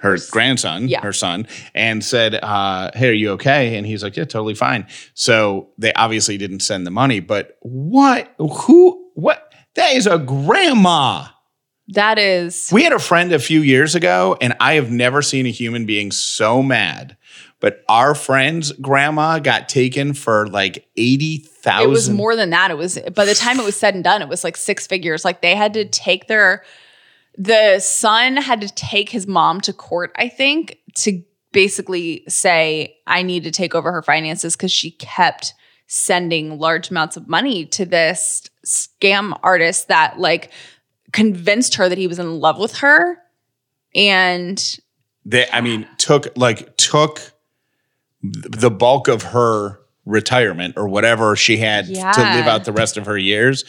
her 0.00 0.16
grandson, 0.30 0.88
Yeah. 0.88 1.02
her 1.02 1.12
son, 1.12 1.46
and 1.74 2.04
said, 2.04 2.36
uh, 2.36 2.90
Hey, 2.94 3.08
are 3.10 3.12
you 3.12 3.30
okay? 3.32 3.76
And 3.76 3.84
he's 3.86 4.02
like, 4.02 4.16
Yeah, 4.16 4.24
totally 4.24 4.54
fine. 4.54 4.86
So 5.14 5.70
they 5.76 5.92
obviously 5.94 6.38
didn't 6.38 6.60
send 6.60 6.86
the 6.86 6.90
money, 6.90 7.20
but 7.20 7.58
what? 7.62 8.32
Who? 8.38 9.10
What? 9.14 9.52
That 9.74 9.94
is 9.96 10.06
a 10.06 10.18
grandma. 10.18 11.24
That 11.88 12.18
is 12.18 12.68
We 12.72 12.84
had 12.84 12.92
a 12.92 12.98
friend 12.98 13.32
a 13.32 13.38
few 13.38 13.60
years 13.60 13.94
ago, 13.94 14.36
and 14.40 14.54
I 14.60 14.74
have 14.74 14.90
never 14.90 15.20
seen 15.22 15.46
a 15.46 15.50
human 15.50 15.84
being 15.86 16.12
so 16.12 16.62
mad. 16.62 17.16
But 17.60 17.82
our 17.88 18.14
friend's 18.14 18.70
grandma 18.72 19.40
got 19.40 19.68
taken 19.68 20.14
for 20.14 20.46
like 20.48 20.86
eighty 20.96 21.38
thousand. 21.38 21.88
it 21.88 21.92
was 21.92 22.08
more 22.08 22.36
than 22.36 22.50
that. 22.50 22.70
It 22.70 22.76
was 22.76 22.98
by 23.14 23.24
the 23.24 23.34
time 23.34 23.58
it 23.58 23.64
was 23.64 23.76
said 23.76 23.94
and 23.94 24.04
done, 24.04 24.22
it 24.22 24.28
was 24.28 24.44
like 24.44 24.56
six 24.56 24.86
figures. 24.86 25.24
Like 25.24 25.42
they 25.42 25.56
had 25.56 25.74
to 25.74 25.84
take 25.84 26.28
their 26.28 26.62
the 27.36 27.78
son 27.78 28.36
had 28.36 28.60
to 28.60 28.68
take 28.74 29.10
his 29.10 29.26
mom 29.26 29.60
to 29.62 29.72
court, 29.72 30.12
I 30.16 30.28
think, 30.28 30.78
to 30.96 31.22
basically 31.52 32.24
say, 32.28 32.96
I 33.06 33.22
need 33.22 33.44
to 33.44 33.50
take 33.50 33.74
over 33.74 33.92
her 33.92 34.02
finances 34.02 34.56
because 34.56 34.72
she 34.72 34.90
kept 34.90 35.54
sending 35.86 36.58
large 36.58 36.90
amounts 36.90 37.16
of 37.16 37.28
money 37.28 37.64
to 37.64 37.86
this 37.86 38.48
scam 38.66 39.38
artist 39.42 39.88
that 39.88 40.18
like 40.18 40.50
convinced 41.12 41.76
her 41.76 41.88
that 41.88 41.96
he 41.96 42.06
was 42.06 42.18
in 42.18 42.40
love 42.40 42.58
with 42.58 42.76
her. 42.78 43.18
And 43.94 44.78
they 45.24 45.46
i 45.52 45.60
mean 45.60 45.86
took 45.98 46.26
like 46.36 46.76
took 46.76 47.32
the 48.22 48.70
bulk 48.70 49.08
of 49.08 49.22
her 49.22 49.80
retirement 50.04 50.74
or 50.76 50.88
whatever 50.88 51.36
she 51.36 51.58
had 51.58 51.86
to 51.86 51.92
live 51.92 52.46
out 52.46 52.64
the 52.64 52.72
rest 52.72 52.96
of 52.96 53.06
her 53.06 53.18
years. 53.18 53.64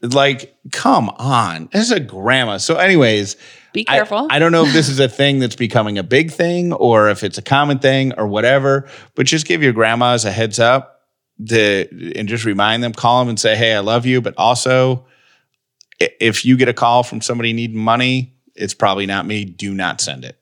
Like 0.00 0.56
come 0.72 1.10
on. 1.10 1.68
This 1.72 1.82
is 1.82 1.92
a 1.92 2.00
grandma. 2.00 2.56
So 2.56 2.76
anyways 2.76 3.36
be 3.72 3.84
careful. 3.84 4.26
I, 4.30 4.38
don't 4.38 4.52
know 4.52 4.64
if 4.64 4.72
this 4.72 4.88
is 4.88 5.00
a 5.00 5.08
thing 5.08 5.38
that's 5.38 5.56
becoming 5.56 5.96
a 5.96 6.02
big 6.02 6.30
thing 6.30 6.72
or 6.72 7.08
if 7.08 7.22
it's 7.22 7.38
a 7.38 7.42
common 7.42 7.78
thing 7.78 8.12
or 8.18 8.26
whatever 8.26 8.88
but 9.14 9.26
just 9.26 9.46
give 9.46 9.62
your 9.62 9.72
grandmas 9.72 10.24
a 10.26 10.32
heads 10.32 10.58
up 10.58 11.02
to, 11.48 12.12
and 12.14 12.28
just 12.28 12.44
remind 12.44 12.82
them 12.82 12.92
call 12.92 13.20
them 13.20 13.30
and 13.30 13.40
say 13.40 13.56
hey 13.56 13.74
i 13.74 13.78
love 13.78 14.04
you 14.04 14.20
but 14.20 14.34
also 14.36 15.06
if 15.98 16.44
you 16.44 16.58
get 16.58 16.68
a 16.68 16.74
call 16.74 17.02
from 17.02 17.22
somebody 17.22 17.54
needing 17.54 17.78
money 17.78 18.32
it's 18.54 18.74
probably 18.74 19.06
not 19.06 19.26
me. 19.26 19.44
Do 19.44 19.74
not 19.74 20.00
send 20.00 20.24
it 20.24 20.38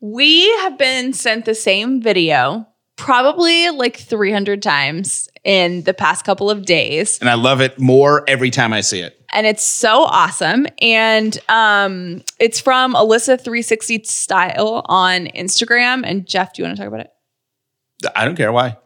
We 0.00 0.48
have 0.58 0.78
been 0.78 1.12
sent 1.12 1.44
the 1.44 1.54
same 1.54 2.00
video 2.00 2.66
probably 2.96 3.70
like 3.70 3.96
300 3.96 4.60
times 4.60 5.28
in 5.44 5.82
the 5.84 5.94
past 5.94 6.24
couple 6.24 6.50
of 6.50 6.66
days. 6.66 7.18
and 7.20 7.30
I 7.30 7.34
love 7.34 7.60
it 7.60 7.78
more 7.78 8.28
every 8.28 8.50
time 8.50 8.72
I 8.72 8.80
see 8.80 9.00
it. 9.00 9.14
And 9.32 9.46
it's 9.46 9.62
so 9.62 10.04
awesome. 10.04 10.66
And 10.80 11.38
um, 11.48 12.22
it's 12.40 12.60
from 12.60 12.94
Alyssa360 12.94 14.06
Style 14.06 14.82
on 14.86 15.26
Instagram. 15.28 16.02
And 16.04 16.26
Jeff, 16.26 16.54
do 16.54 16.62
you 16.62 16.66
want 16.66 16.76
to 16.76 16.82
talk 16.82 16.88
about 16.88 17.00
it? 17.00 17.10
I 18.16 18.24
don't 18.24 18.36
care 18.36 18.52
why. 18.52 18.78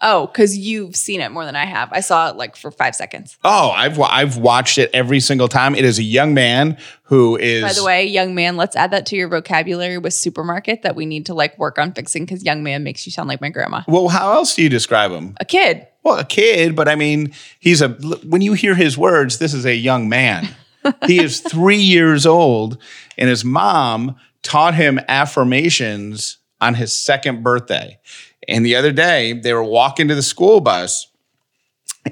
Oh, 0.00 0.26
because 0.26 0.56
you've 0.56 0.94
seen 0.94 1.20
it 1.20 1.32
more 1.32 1.44
than 1.44 1.56
I 1.56 1.64
have. 1.64 1.92
I 1.92 2.00
saw 2.00 2.30
it 2.30 2.36
like 2.36 2.54
for 2.54 2.70
five 2.70 2.94
seconds. 2.94 3.36
Oh, 3.42 3.70
I've 3.70 4.00
I've 4.00 4.36
watched 4.36 4.78
it 4.78 4.90
every 4.94 5.18
single 5.18 5.48
time. 5.48 5.74
It 5.74 5.84
is 5.84 5.98
a 5.98 6.04
young 6.04 6.34
man 6.34 6.78
who 7.02 7.36
is 7.36 7.64
By 7.64 7.72
the 7.72 7.84
way, 7.84 8.06
young 8.06 8.34
man, 8.34 8.56
let's 8.56 8.76
add 8.76 8.92
that 8.92 9.06
to 9.06 9.16
your 9.16 9.28
vocabulary 9.28 9.98
with 9.98 10.14
supermarket 10.14 10.82
that 10.82 10.94
we 10.94 11.04
need 11.04 11.26
to 11.26 11.34
like 11.34 11.58
work 11.58 11.78
on 11.78 11.92
fixing 11.92 12.24
because 12.24 12.44
young 12.44 12.62
man 12.62 12.84
makes 12.84 13.06
you 13.06 13.12
sound 13.12 13.28
like 13.28 13.40
my 13.40 13.48
grandma. 13.48 13.82
Well, 13.88 14.08
how 14.08 14.32
else 14.32 14.54
do 14.54 14.62
you 14.62 14.68
describe 14.68 15.10
him? 15.10 15.34
A 15.40 15.44
kid. 15.44 15.88
Well, 16.04 16.18
a 16.18 16.24
kid, 16.24 16.76
but 16.76 16.88
I 16.88 16.94
mean, 16.94 17.32
he's 17.58 17.82
a 17.82 17.88
when 17.88 18.40
you 18.40 18.52
hear 18.52 18.76
his 18.76 18.96
words, 18.96 19.38
this 19.38 19.52
is 19.52 19.66
a 19.66 19.74
young 19.74 20.08
man. 20.08 20.48
he 21.06 21.20
is 21.20 21.40
3 21.40 21.76
years 21.76 22.24
old 22.24 22.78
and 23.18 23.28
his 23.28 23.44
mom 23.44 24.14
taught 24.42 24.74
him 24.74 25.00
affirmations 25.08 26.38
on 26.60 26.74
his 26.74 26.92
second 26.92 27.42
birthday. 27.42 27.98
And 28.46 28.64
the 28.64 28.76
other 28.76 28.92
day, 28.92 29.32
they 29.32 29.52
were 29.52 29.64
walking 29.64 30.08
to 30.08 30.14
the 30.14 30.22
school 30.22 30.60
bus 30.60 31.08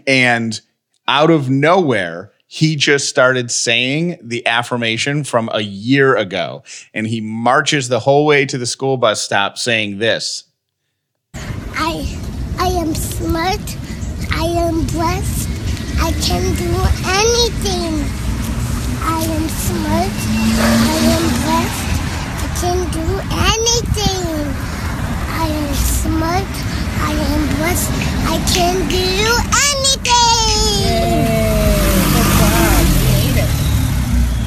and 0.07 0.61
out 1.09 1.31
of 1.31 1.49
nowhere, 1.49 2.33
he 2.49 2.77
just 2.77 3.09
started 3.09 3.51
saying 3.51 4.19
the 4.23 4.47
affirmation 4.47 5.25
from 5.25 5.49
a 5.53 5.61
year 5.61 6.17
ago. 6.17 6.63
And 6.95 7.07
he 7.07 7.21
marches 7.21 7.89
the 7.89 8.01
whole 8.01 8.27
way 8.27 8.47
to 8.47 8.59
the 8.59 8.67
school 8.67 8.97
bus 8.97 9.21
stop 9.21 9.59
saying 9.59 9.99
this. 9.99 10.45
I 11.35 12.19
I 12.59 12.69
am 12.69 12.95
smart. 12.95 13.61
I 14.33 14.45
am 14.45 14.87
blessed. 14.87 15.49
I 16.01 16.13
can 16.13 16.43
do 16.57 16.71
anything. 17.07 17.95
I 19.03 19.23
am 19.23 19.49
smart. 19.49 20.17
I 20.59 20.99
am 21.15 21.25
blessed. 21.43 21.87
I 22.43 22.49
can 22.61 22.79
do 22.91 23.07
anything. 23.53 24.27
I 25.29 25.47
am 25.49 25.75
smart. 25.75 26.77
I 26.99 27.13
am. 27.69 27.77
I 28.29 28.39
can 28.53 28.89
do 28.89 28.97
anything. 28.97 30.07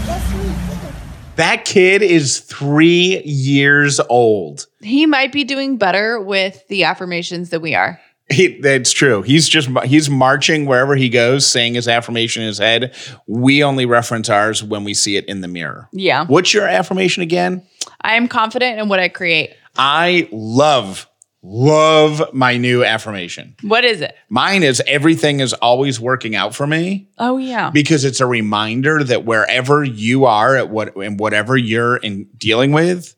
Yes, 0.05 0.33
we 0.33 0.39
do. 0.43 0.93
That 1.35 1.65
kid 1.65 2.01
is 2.01 2.39
three 2.39 3.21
years 3.23 3.99
old. 4.09 4.67
He 4.81 5.05
might 5.05 5.31
be 5.31 5.43
doing 5.43 5.77
better 5.77 6.19
with 6.19 6.67
the 6.67 6.83
affirmations 6.83 7.49
than 7.49 7.61
we 7.61 7.75
are. 7.75 7.99
He, 8.31 8.59
that's 8.59 8.91
true. 8.91 9.23
He's 9.23 9.49
just 9.49 9.69
he's 9.85 10.07
marching 10.07 10.67
wherever 10.67 10.95
he 10.95 11.09
goes, 11.09 11.47
saying 11.47 11.73
his 11.73 11.87
affirmation 11.87 12.43
in 12.43 12.47
his 12.47 12.59
head. 12.59 12.93
We 13.25 13.63
only 13.63 13.87
reference 13.87 14.29
ours 14.29 14.63
when 14.63 14.83
we 14.83 14.93
see 14.93 15.17
it 15.17 15.25
in 15.25 15.41
the 15.41 15.47
mirror. 15.47 15.89
Yeah. 15.91 16.25
What's 16.27 16.53
your 16.53 16.67
affirmation 16.67 17.23
again? 17.23 17.63
I 18.01 18.13
am 18.15 18.27
confident 18.27 18.79
in 18.79 18.87
what 18.87 18.99
I 18.99 19.09
create. 19.09 19.55
I 19.77 20.29
love 20.31 21.07
love 21.41 22.33
my 22.33 22.57
new 22.57 22.83
affirmation. 22.83 23.55
What 23.61 23.85
is 23.85 24.01
it? 24.01 24.15
Mine 24.29 24.63
is 24.63 24.81
everything 24.85 25.39
is 25.39 25.53
always 25.53 25.99
working 25.99 26.35
out 26.35 26.53
for 26.53 26.67
me 26.67 27.09
Oh, 27.17 27.37
yeah. 27.37 27.69
because 27.69 28.03
it's 28.03 28.19
a 28.19 28.25
reminder 28.25 29.03
that 29.03 29.25
wherever 29.25 29.83
you 29.83 30.25
are 30.25 30.57
at 30.57 30.69
what 30.69 30.95
and 30.97 31.19
whatever 31.19 31.55
you're 31.57 31.97
in 31.97 32.25
dealing 32.37 32.71
with 32.71 33.15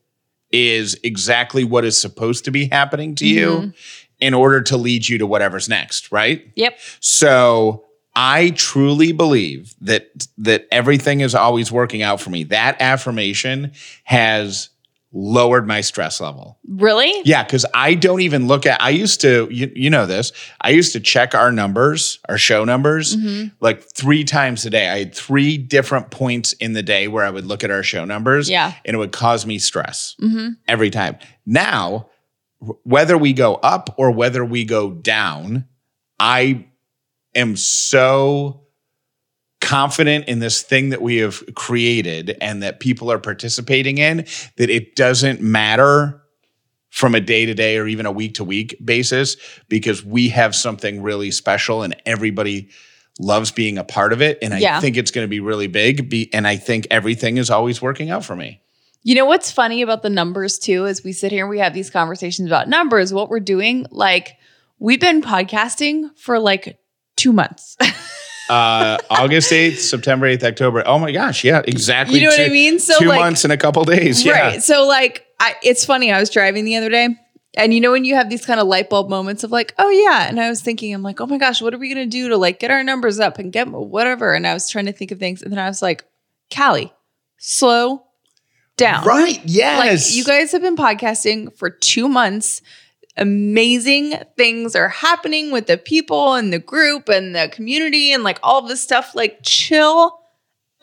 is 0.52 0.98
exactly 1.02 1.64
what 1.64 1.84
is 1.84 2.00
supposed 2.00 2.44
to 2.44 2.50
be 2.50 2.68
happening 2.68 3.14
to 3.16 3.26
you 3.26 3.48
mm-hmm. 3.48 3.70
in 4.20 4.34
order 4.34 4.60
to 4.62 4.76
lead 4.76 5.08
you 5.08 5.18
to 5.18 5.26
whatever's 5.26 5.68
next, 5.68 6.12
right? 6.12 6.48
Yep. 6.54 6.78
So 7.00 7.86
I 8.14 8.50
truly 8.50 9.12
believe 9.12 9.74
that 9.80 10.10
that 10.38 10.66
everything 10.70 11.20
is 11.20 11.34
always 11.34 11.72
working 11.72 12.02
out 12.02 12.20
for 12.20 12.30
me. 12.30 12.44
That 12.44 12.76
affirmation 12.80 13.72
has 14.04 14.68
lowered 15.14 15.66
my 15.66 15.80
stress 15.82 16.20
level. 16.20 16.58
Really? 16.66 17.12
Yeah, 17.24 17.44
because 17.44 17.66
I 17.74 17.94
don't 17.94 18.22
even 18.22 18.46
look 18.46 18.64
at. 18.64 18.80
I 18.80 18.90
used 18.90 19.20
to, 19.20 19.46
you, 19.50 19.70
you 19.74 19.90
know 19.90 20.06
this. 20.06 20.32
I 20.60 20.70
used 20.70 20.92
to 20.94 21.00
check 21.00 21.34
our 21.34 21.52
numbers, 21.52 22.18
our 22.28 22.38
show 22.38 22.64
numbers, 22.64 23.14
Mm-hmm. 23.16 23.48
like 23.60 23.82
three 23.94 24.24
times 24.24 24.64
a 24.64 24.70
day. 24.70 24.88
I 24.88 24.98
had 25.00 25.14
three 25.14 25.58
different 25.58 26.10
points 26.10 26.54
in 26.54 26.72
the 26.72 26.82
day 26.82 27.08
where 27.08 27.24
I 27.24 27.30
would 27.30 27.44
look 27.44 27.62
at 27.62 27.70
our 27.70 27.82
show 27.82 28.04
numbers. 28.06 28.48
Yeah. 28.48 28.72
and 28.86 28.94
it 28.94 28.98
would 28.98 29.12
cause 29.12 29.44
me 29.44 29.58
stress 29.58 30.16
Mm-hmm. 30.20 30.48
every 30.66 30.88
time. 30.90 31.18
Now, 31.44 32.08
whether 32.84 33.18
we 33.18 33.32
go 33.34 33.56
up 33.56 33.94
or 33.98 34.10
whether 34.12 34.44
we 34.44 34.64
go 34.64 34.90
down, 34.92 35.66
I 36.18 36.66
am 37.34 37.56
so 37.56 38.61
confident 39.62 40.26
in 40.28 40.40
this 40.40 40.60
thing 40.62 40.90
that 40.90 41.00
we 41.00 41.16
have 41.16 41.42
created 41.54 42.36
and 42.42 42.62
that 42.62 42.80
people 42.80 43.10
are 43.10 43.18
participating 43.18 43.96
in 43.96 44.18
that 44.56 44.68
it 44.68 44.94
doesn't 44.96 45.40
matter 45.40 46.20
from 46.90 47.14
a 47.14 47.20
day 47.20 47.46
to 47.46 47.54
day 47.54 47.78
or 47.78 47.86
even 47.86 48.04
a 48.04 48.12
week 48.12 48.34
to 48.34 48.44
week 48.44 48.76
basis 48.84 49.36
because 49.68 50.04
we 50.04 50.28
have 50.28 50.54
something 50.54 51.00
really 51.00 51.30
special 51.30 51.82
and 51.82 51.96
everybody 52.04 52.68
loves 53.18 53.50
being 53.50 53.78
a 53.78 53.84
part 53.84 54.12
of 54.12 54.20
it 54.20 54.38
and 54.42 54.52
I 54.52 54.58
Yeah. 54.58 54.80
think 54.80 54.96
it's 54.98 55.10
going 55.10 55.24
to 55.24 55.28
be 55.30 55.40
really 55.40 55.68
big 55.68 56.10
be, 56.10 56.28
and 56.34 56.46
I 56.46 56.56
think 56.56 56.86
everything 56.90 57.38
is 57.38 57.48
always 57.48 57.80
working 57.80 58.10
out 58.10 58.24
for 58.24 58.36
me. 58.36 58.60
You 59.04 59.14
know 59.14 59.24
what's 59.24 59.50
funny 59.50 59.80
about 59.82 60.02
the 60.02 60.10
numbers 60.10 60.58
too 60.58 60.84
is 60.86 61.02
we 61.02 61.12
sit 61.12 61.32
here 61.32 61.44
and 61.44 61.50
we 61.50 61.58
have 61.60 61.72
these 61.72 61.88
conversations 61.90 62.46
about 62.48 62.68
numbers, 62.68 63.12
what 63.12 63.30
we're 63.30 63.40
doing. 63.40 63.86
Like 63.90 64.36
we've 64.78 65.00
been 65.00 65.22
podcasting 65.22 66.16
for 66.18 66.38
like 66.38 66.78
two 67.16 67.32
months. 67.32 67.76
uh 68.48 68.98
August 69.10 69.50
8th, 69.52 69.78
September 69.78 70.26
8th, 70.26 70.42
October. 70.44 70.82
Oh 70.86 70.98
my 70.98 71.12
gosh, 71.12 71.44
yeah, 71.44 71.62
exactly. 71.66 72.18
You 72.18 72.24
know 72.26 72.30
what 72.36 72.40
I 72.40 72.48
mean? 72.48 72.78
So, 72.78 72.98
two 72.98 73.06
like- 73.06 73.20
months 73.20 73.44
and 73.44 73.52
a 73.52 73.56
couple 73.56 73.84
days. 73.84 74.24
Yeah. 74.24 74.32
Right. 74.32 74.62
So 74.62 74.86
like 74.86 75.26
I 75.40 75.54
it's 75.62 75.84
funny, 75.84 76.12
I 76.12 76.18
was 76.20 76.30
driving 76.30 76.64
the 76.64 76.76
other 76.76 76.88
day 76.90 77.08
and 77.54 77.74
you 77.74 77.80
know 77.80 77.92
when 77.92 78.04
you 78.04 78.14
have 78.14 78.30
these 78.30 78.44
kind 78.46 78.60
of 78.60 78.66
light 78.66 78.88
bulb 78.90 79.08
moments 79.10 79.44
of 79.44 79.50
like, 79.52 79.74
oh 79.78 79.90
yeah. 79.90 80.26
And 80.28 80.40
I 80.40 80.48
was 80.48 80.60
thinking, 80.62 80.94
I'm 80.94 81.02
like, 81.02 81.20
oh 81.20 81.26
my 81.26 81.38
gosh, 81.38 81.60
what 81.62 81.74
are 81.74 81.78
we 81.78 81.88
gonna 81.88 82.06
do 82.06 82.28
to 82.30 82.36
like 82.36 82.58
get 82.60 82.70
our 82.70 82.82
numbers 82.82 83.20
up 83.20 83.38
and 83.38 83.52
get 83.52 83.68
whatever? 83.68 84.32
And 84.32 84.46
I 84.46 84.54
was 84.54 84.68
trying 84.70 84.86
to 84.86 84.92
think 84.92 85.10
of 85.10 85.18
things. 85.18 85.42
And 85.42 85.52
then 85.52 85.58
I 85.58 85.68
was 85.68 85.82
like, 85.82 86.04
Callie, 86.54 86.92
slow 87.38 88.04
down. 88.76 89.04
Right. 89.04 89.36
Like 89.36 89.40
Yes. 89.44 90.16
you 90.16 90.24
guys 90.24 90.52
have 90.52 90.62
been 90.62 90.76
podcasting 90.76 91.54
for 91.56 91.70
two 91.70 92.08
months. 92.08 92.62
Amazing 93.16 94.14
things 94.36 94.74
are 94.74 94.88
happening 94.88 95.52
with 95.52 95.66
the 95.66 95.76
people 95.76 96.34
and 96.34 96.52
the 96.52 96.58
group 96.58 97.08
and 97.08 97.34
the 97.34 97.50
community 97.52 98.12
and 98.12 98.22
like 98.22 98.38
all 98.42 98.62
this 98.62 98.80
stuff. 98.80 99.14
Like 99.14 99.40
chill 99.42 100.18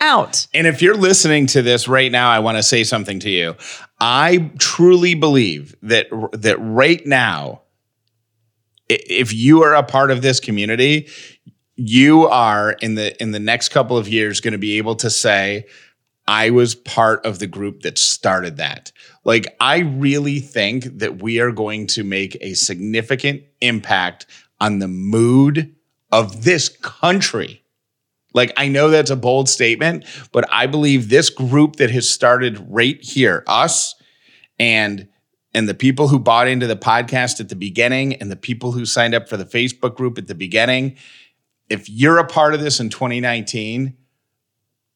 out. 0.02 0.48
And 0.54 0.68
if 0.68 0.82
you're 0.82 0.96
listening 0.96 1.48
to 1.48 1.62
this 1.62 1.88
right 1.88 2.12
now, 2.12 2.30
I 2.30 2.40
want 2.40 2.58
to 2.58 2.64
say 2.64 2.84
something 2.84 3.20
to 3.22 3.30
you. 3.30 3.56
I 4.00 4.52
truly 4.60 5.16
believe 5.16 5.76
that 5.82 6.08
that 6.34 6.58
right 6.60 7.06
now, 7.06 7.62
if 8.88 9.34
you 9.34 9.64
are 9.64 9.76
a 9.76 9.84
part 9.84 10.12
of 10.12 10.22
this 10.22 10.40
community, 10.40 11.08
you 11.76 12.28
are 12.28 12.74
in 12.74 12.96
the 12.96 13.22
in 13.22 13.32
the 13.32 13.40
next 13.40 13.70
couple 13.70 13.98
of 13.98 14.08
years 14.08 14.40
going 14.40 14.54
to 14.54 14.58
be 14.58 14.78
able 14.78 14.96
to 14.96 15.10
say, 15.10 15.66
I 16.28 16.52
was 16.52 16.76
part 16.76 17.26
of 17.26 17.40
the 17.40 17.48
group 17.48 17.82
that 17.82 17.98
started 17.98 18.58
that. 18.58 18.92
Like, 19.30 19.56
I 19.60 19.82
really 19.82 20.40
think 20.40 20.86
that 20.98 21.22
we 21.22 21.40
are 21.40 21.52
going 21.52 21.86
to 21.90 22.04
make 22.04 22.36
a 22.42 22.56
significant 22.56 23.44
impact 23.62 24.26
on 24.60 24.80
the 24.80 24.88
mood 24.88 25.76
of 26.12 26.46
this 26.46 26.68
country. 26.68 27.62
Like, 28.34 28.52
I 28.58 28.70
know 28.70 28.90
that's 28.90 29.12
a 29.12 29.16
bold 29.16 29.48
statement, 29.48 30.06
but 30.32 30.52
I 30.52 30.66
believe 30.66 31.10
this 31.10 31.30
group 31.30 31.76
that 31.76 31.92
has 31.92 32.10
started 32.10 32.66
right 32.72 33.00
here, 33.04 33.44
us 33.46 33.94
and 34.58 35.08
and 35.54 35.70
the 35.70 35.76
people 35.76 36.08
who 36.08 36.18
bought 36.18 36.48
into 36.48 36.66
the 36.66 36.76
podcast 36.76 37.40
at 37.40 37.50
the 37.50 37.56
beginning 37.56 38.16
and 38.16 38.32
the 38.32 38.36
people 38.36 38.72
who 38.72 38.84
signed 38.84 39.14
up 39.14 39.30
for 39.30 39.38
the 39.38 39.46
Facebook 39.46 39.96
group 39.96 40.18
at 40.18 40.26
the 40.26 40.34
beginning, 40.34 40.96
if 41.70 41.88
you're 41.88 42.18
a 42.18 42.26
part 42.26 42.56
of 42.56 42.62
this 42.62 42.80
in 42.80 42.90
2019, 42.90 43.96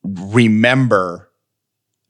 remember 0.03 1.29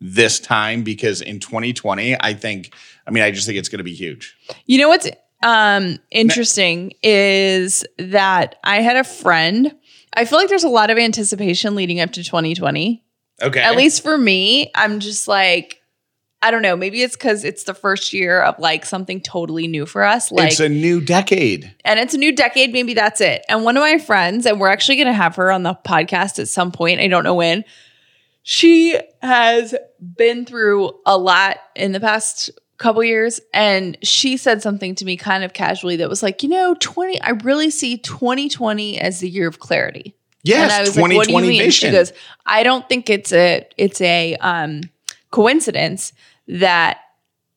this 0.06 0.38
time 0.38 0.84
because 0.84 1.22
in 1.22 1.40
2020, 1.40 2.18
I 2.20 2.34
think, 2.34 2.76
I 3.08 3.12
mean, 3.12 3.24
I 3.24 3.32
just 3.32 3.48
think 3.48 3.58
it's 3.58 3.70
going 3.70 3.78
to 3.78 3.86
be 3.86 3.94
huge. 3.94 4.36
You 4.66 4.78
know 4.78 4.90
what's 4.90 5.10
um 5.42 5.98
interesting 6.12 6.94
is 7.02 7.86
that 7.98 8.56
I 8.64 8.82
had 8.82 8.98
a 8.98 9.04
friend. 9.04 9.74
I 10.14 10.26
feel 10.26 10.40
like 10.40 10.50
there's 10.50 10.66
a 10.66 10.70
lot 10.70 10.90
of 10.90 10.98
anticipation 10.98 11.76
leading 11.76 12.02
up 12.02 12.12
to 12.12 12.24
2020. 12.24 13.04
Okay. 13.42 13.62
At 13.62 13.76
least 13.76 14.04
for 14.04 14.18
me, 14.18 14.72
I'm 14.76 15.00
just 15.00 15.28
like 15.28 15.80
I 16.42 16.52
don't 16.52 16.62
know, 16.62 16.76
maybe 16.76 17.02
it's 17.02 17.16
cuz 17.16 17.46
it's 17.46 17.64
the 17.64 17.74
first 17.74 18.12
year 18.12 18.42
of 18.42 18.60
like 18.60 18.86
something 18.86 19.22
totally 19.22 19.68
new 19.68 19.86
for 19.86 20.04
us 20.04 20.30
like 20.34 20.52
it's 20.52 20.60
a 20.60 20.68
new 20.68 21.00
decade. 21.00 21.74
and 21.86 21.98
it's 21.98 22.14
a 22.14 22.18
new 22.18 22.36
decade, 22.36 22.74
maybe 22.74 22.94
that's 22.94 23.22
it. 23.22 23.46
And 23.48 23.64
one 23.64 23.78
of 23.78 23.82
my 23.82 23.98
friends 23.98 24.46
and 24.46 24.60
we're 24.60 24.68
actually 24.68 24.98
going 24.98 25.08
to 25.08 25.14
have 25.14 25.38
her 25.38 25.50
on 25.50 25.64
the 25.64 25.78
podcast 25.86 26.40
at 26.40 26.50
some 26.50 26.74
point, 26.74 27.00
I 27.00 27.08
don't 27.08 27.24
know 27.24 27.36
when. 27.36 27.64
She 28.44 29.00
has 29.22 29.74
been 30.00 30.46
through 30.46 30.94
a 31.06 31.18
lot 31.18 31.58
in 31.76 31.94
the 31.94 32.00
past 32.00 32.52
couple 32.78 33.04
years 33.04 33.40
and 33.54 33.98
she 34.04 34.36
said 34.36 34.62
something 34.62 34.94
to 34.96 35.06
me 35.06 35.16
kind 35.16 35.44
of 35.44 35.54
casually 35.54 35.96
that 35.98 36.10
was 36.10 36.22
like, 36.22 36.44
"You 36.44 36.50
know, 36.50 36.76
20 36.80 37.22
I 37.22 37.32
really 37.32 37.70
see 37.70 37.98
2020 37.98 39.00
as 39.00 39.20
the 39.20 39.30
year 39.30 39.48
of 39.48 39.60
clarity." 39.60 40.16
Yes, 40.44 40.64
and 40.64 40.72
I 40.72 40.80
was 40.82 40.90
2020 40.90 41.16
like, 41.18 41.34
"What 41.34 41.42
do 41.42 41.46
you 41.46 41.52
mean?" 41.52 41.62
vision. 41.62 41.90
She 41.90 41.96
goes, 41.96 42.12
"I 42.46 42.64
don't 42.64 42.88
think 42.90 43.10
it's 43.10 43.32
a 43.32 43.66
it's 43.78 44.02
a 44.02 44.36
um 44.38 44.82
coincidence 45.32 46.14
that 46.48 47.00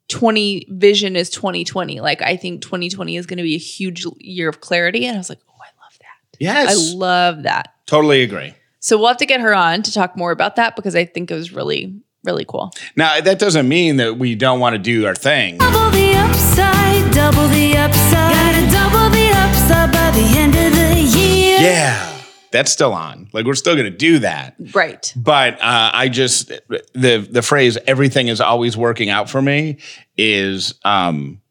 20 0.08 0.66
vision 0.70 1.16
is 1.16 1.30
2020. 1.30 2.00
Like 2.00 2.22
I 2.22 2.36
think 2.36 2.62
2020 2.62 3.16
is 3.16 3.26
going 3.26 3.38
to 3.38 3.42
be 3.42 3.54
a 3.54 3.58
huge 3.58 4.06
year 4.18 4.48
of 4.48 4.60
clarity. 4.60 5.06
And 5.06 5.16
I 5.16 5.18
was 5.18 5.28
like, 5.28 5.40
oh, 5.48 5.54
I 5.60 5.82
love 5.82 5.98
that. 5.98 6.38
Yes. 6.38 6.68
I 6.70 6.94
love 6.94 7.42
that. 7.44 7.74
totally 7.86 8.22
agree. 8.22 8.54
So 8.80 8.98
we'll 8.98 9.08
have 9.08 9.16
to 9.18 9.26
get 9.26 9.40
her 9.40 9.54
on 9.54 9.82
to 9.82 9.92
talk 9.92 10.16
more 10.16 10.30
about 10.30 10.56
that 10.56 10.76
because 10.76 10.94
I 10.94 11.04
think 11.04 11.30
it 11.30 11.34
was 11.34 11.52
really, 11.52 12.00
really 12.24 12.44
cool. 12.46 12.72
Now, 12.94 13.20
that 13.20 13.38
doesn't 13.38 13.68
mean 13.68 13.96
that 13.96 14.18
we 14.18 14.34
don't 14.34 14.60
want 14.60 14.74
to 14.74 14.78
do 14.78 15.06
our 15.06 15.14
thing. 15.14 15.58
Double 15.58 15.90
the 15.90 16.14
upside, 16.14 17.12
double 17.12 17.48
the 17.48 17.76
upside. 17.76 18.32
Gotta 18.32 18.70
double 18.70 19.10
the 19.10 19.30
upside 19.32 19.92
by 19.92 20.10
the 20.12 20.38
end 20.38 20.54
of 20.54 20.72
the 20.78 21.18
year. 21.18 21.58
Yeah. 21.60 22.12
That's 22.52 22.70
still 22.70 22.94
on. 22.94 23.28
Like 23.32 23.44
we're 23.44 23.54
still 23.54 23.74
going 23.74 23.90
to 23.90 23.96
do 23.96 24.20
that. 24.20 24.54
Right. 24.72 25.12
But 25.16 25.54
uh, 25.54 25.90
I 25.92 26.08
just 26.08 26.48
the 26.94 27.26
the 27.30 27.42
phrase 27.42 27.76
"everything 27.86 28.28
is 28.28 28.40
always 28.40 28.76
working 28.78 29.10
out 29.10 29.28
for 29.28 29.42
me" 29.42 29.78
is 30.16 30.74
um, 30.84 31.42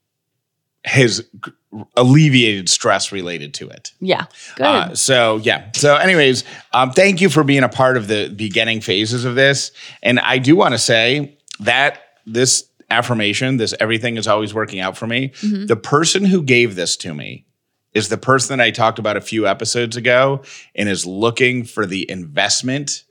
has 0.84 1.19
g- 1.45 1.51
alleviated 1.95 2.69
stress 2.69 3.11
related 3.11 3.53
to 3.55 3.69
it. 3.69 3.91
Yeah. 3.99 4.26
Good. 4.55 4.65
Uh, 4.65 4.95
so 4.95 5.38
yeah. 5.38 5.71
So, 5.73 5.95
anyways, 5.95 6.43
um, 6.73 6.91
thank 6.91 7.21
you 7.21 7.30
for 7.30 7.43
being 7.43 7.63
a 7.63 7.69
part 7.69 7.97
of 7.97 8.07
the 8.07 8.30
beginning 8.30 8.82
phases 8.82 9.26
of 9.26 9.36
this. 9.36 9.71
And 10.03 10.19
I 10.19 10.38
do 10.38 10.55
want 10.55 10.73
to 10.73 10.78
say 10.78 11.38
that 11.59 12.01
this 12.26 12.67
affirmation, 12.89 13.57
this 13.57 13.73
everything 13.80 14.17
is 14.17 14.28
always 14.28 14.53
working 14.53 14.80
out 14.80 14.97
for 14.97 15.07
me. 15.07 15.32
The 15.65 15.76
person 15.76 16.26
who 16.26 16.43
gave 16.43 16.76
this 16.76 16.95
to 16.97 17.13
me 17.13 17.45
is 17.93 18.09
the 18.09 18.17
person 18.17 18.57
that 18.57 18.63
I 18.63 18.71
talked 18.71 18.99
about 18.99 19.17
a 19.17 19.21
few 19.21 19.47
episodes 19.47 19.95
ago, 19.95 20.43
and 20.76 20.89
is 20.89 21.05
looking 21.05 21.63
for 21.63 21.86
the 21.86 22.09
investment 22.09 23.03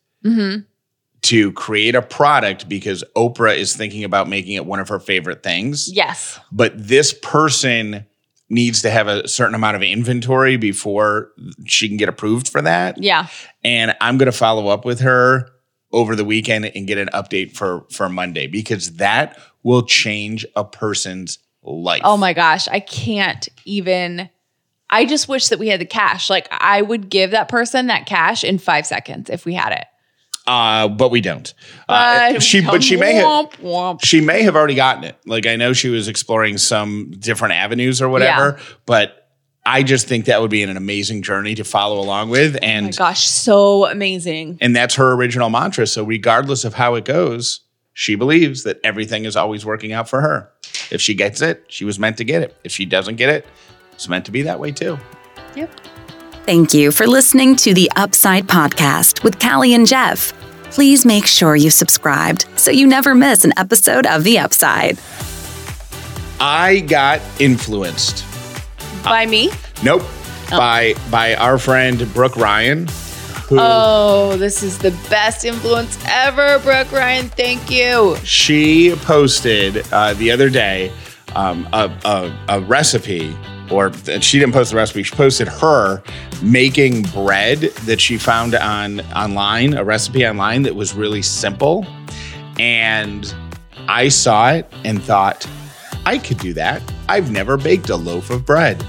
to 1.24 1.52
create 1.52 1.94
a 1.94 2.02
product 2.02 2.68
because 2.68 3.02
Oprah 3.16 3.56
is 3.56 3.74
thinking 3.74 4.04
about 4.04 4.28
making 4.28 4.54
it 4.54 4.66
one 4.66 4.78
of 4.78 4.88
her 4.90 5.00
favorite 5.00 5.42
things 5.42 5.90
yes. 5.90 6.38
but 6.52 6.72
this 6.76 7.14
person 7.14 8.04
needs 8.48 8.82
to 8.82 8.90
have 8.90 9.08
a 9.08 9.26
certain 9.26 9.54
amount 9.54 9.76
of 9.76 9.82
inventory 9.82 10.56
before 10.56 11.30
she 11.64 11.88
can 11.88 11.96
get 11.96 12.08
approved 12.08 12.48
for 12.48 12.62
that. 12.62 13.02
Yeah. 13.02 13.28
And 13.62 13.96
I'm 14.00 14.18
going 14.18 14.30
to 14.30 14.36
follow 14.36 14.68
up 14.68 14.84
with 14.84 15.00
her 15.00 15.48
over 15.92 16.14
the 16.16 16.24
weekend 16.24 16.66
and 16.66 16.86
get 16.86 16.98
an 16.98 17.08
update 17.14 17.52
for 17.52 17.86
for 17.90 18.08
Monday 18.08 18.46
because 18.46 18.96
that 18.96 19.38
will 19.62 19.82
change 19.82 20.44
a 20.56 20.64
person's 20.64 21.38
life. 21.62 22.02
Oh 22.04 22.16
my 22.16 22.32
gosh. 22.32 22.68
I 22.68 22.80
can't 22.80 23.48
even. 23.64 24.28
I 24.90 25.06
just 25.06 25.28
wish 25.28 25.48
that 25.48 25.58
we 25.58 25.68
had 25.68 25.80
the 25.80 25.86
cash. 25.86 26.28
Like 26.28 26.46
I 26.50 26.82
would 26.82 27.08
give 27.08 27.30
that 27.30 27.48
person 27.48 27.86
that 27.86 28.06
cash 28.06 28.44
in 28.44 28.58
five 28.58 28.86
seconds 28.86 29.30
if 29.30 29.44
we 29.44 29.54
had 29.54 29.72
it. 29.72 29.86
Uh, 30.46 30.88
but 30.88 31.10
we 31.10 31.20
don't. 31.22 31.54
Uh, 31.88 32.38
she 32.38 32.60
but 32.60 32.82
she 32.82 32.96
may 32.96 33.14
have 33.14 33.24
Womp, 33.24 33.52
womp. 33.62 34.04
she 34.04 34.20
may 34.20 34.42
have 34.42 34.56
already 34.56 34.74
gotten 34.74 35.04
it. 35.04 35.16
Like 35.24 35.46
I 35.46 35.56
know 35.56 35.72
she 35.72 35.88
was 35.88 36.06
exploring 36.06 36.58
some 36.58 37.12
different 37.18 37.54
avenues 37.54 38.02
or 38.02 38.08
whatever, 38.10 38.58
but 38.84 39.30
I 39.64 39.82
just 39.82 40.06
think 40.06 40.26
that 40.26 40.42
would 40.42 40.50
be 40.50 40.62
an 40.62 40.76
amazing 40.76 41.22
journey 41.22 41.54
to 41.54 41.64
follow 41.64 41.98
along 41.98 42.28
with 42.28 42.56
Oh 42.56 42.58
my 42.60 42.66
and 42.72 42.96
gosh, 42.96 43.26
so 43.26 43.86
amazing. 43.86 44.58
And 44.60 44.76
that's 44.76 44.96
her 44.96 45.12
original 45.12 45.48
mantra. 45.48 45.86
So, 45.86 46.04
regardless 46.04 46.66
of 46.66 46.74
how 46.74 46.94
it 46.96 47.06
goes, 47.06 47.60
she 47.94 48.14
believes 48.14 48.64
that 48.64 48.78
everything 48.84 49.24
is 49.24 49.36
always 49.36 49.64
working 49.64 49.92
out 49.92 50.08
for 50.10 50.20
her. 50.20 50.50
If 50.90 51.00
she 51.00 51.14
gets 51.14 51.40
it, 51.40 51.64
she 51.68 51.86
was 51.86 51.98
meant 51.98 52.18
to 52.18 52.24
get 52.24 52.42
it. 52.42 52.54
If 52.64 52.72
she 52.72 52.84
doesn't 52.84 53.16
get 53.16 53.30
it, 53.30 53.46
it's 53.92 54.08
meant 54.10 54.26
to 54.26 54.30
be 54.30 54.42
that 54.42 54.60
way 54.60 54.72
too. 54.72 54.98
Yep. 55.56 55.70
Thank 56.46 56.74
you 56.74 56.92
for 56.92 57.06
listening 57.06 57.56
to 57.56 57.72
the 57.72 57.90
Upside 57.96 58.46
Podcast 58.46 59.24
with 59.24 59.40
Callie 59.40 59.72
and 59.74 59.86
Jeff. 59.86 60.32
Please 60.70 61.06
make 61.06 61.26
sure 61.26 61.56
you 61.56 61.70
subscribed 61.70 62.44
so 62.56 62.70
you 62.70 62.86
never 62.86 63.14
miss 63.14 63.44
an 63.44 63.52
episode 63.56 64.06
of 64.06 64.24
The 64.24 64.38
Upside. 64.38 64.98
I 66.40 66.80
got 66.80 67.20
influenced. 67.40 68.24
By 69.02 69.24
me? 69.26 69.50
Nope. 69.82 70.02
By 70.50 70.94
by 71.10 71.34
our 71.36 71.56
friend 71.58 72.12
Brooke 72.12 72.36
Ryan, 72.36 72.86
who 73.48 73.56
Oh, 73.58 74.36
this 74.36 74.62
is 74.62 74.78
the 74.78 74.90
best 75.08 75.44
influence 75.46 75.98
ever, 76.06 76.58
Brooke 76.58 76.92
Ryan. 76.92 77.28
Thank 77.30 77.70
you. 77.70 78.16
she 78.24 78.94
posted 78.96 79.82
uh, 79.92 80.12
the 80.14 80.30
other 80.30 80.50
day 80.50 80.92
um, 81.34 81.66
a, 81.72 81.90
a, 82.04 82.38
a 82.48 82.60
recipe, 82.60 83.34
or 83.74 83.92
she 84.20 84.38
didn't 84.38 84.52
post 84.52 84.70
the 84.70 84.76
recipe. 84.76 85.02
She 85.02 85.14
posted 85.14 85.48
her 85.48 86.02
making 86.42 87.02
bread 87.04 87.60
that 87.86 88.00
she 88.00 88.18
found 88.18 88.54
on 88.54 89.00
online, 89.12 89.74
a 89.74 89.84
recipe 89.84 90.26
online 90.26 90.62
that 90.62 90.74
was 90.74 90.94
really 90.94 91.22
simple, 91.22 91.86
and 92.58 93.34
I 93.88 94.08
saw 94.08 94.52
it 94.52 94.72
and 94.84 95.02
thought 95.02 95.48
I 96.06 96.18
could 96.18 96.38
do 96.38 96.52
that. 96.54 96.82
I've 97.08 97.30
never 97.30 97.56
baked 97.56 97.90
a 97.90 97.96
loaf 97.96 98.30
of 98.30 98.46
bread. 98.46 98.84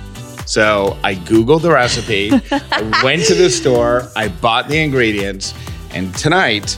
So 0.45 0.97
I 1.03 1.15
Googled 1.15 1.63
the 1.63 1.71
recipe, 1.71 2.29
I 2.51 3.01
went 3.03 3.25
to 3.25 3.33
the 3.33 3.49
store, 3.49 4.09
I 4.15 4.27
bought 4.27 4.67
the 4.67 4.77
ingredients, 4.77 5.53
and 5.91 6.13
tonight, 6.15 6.77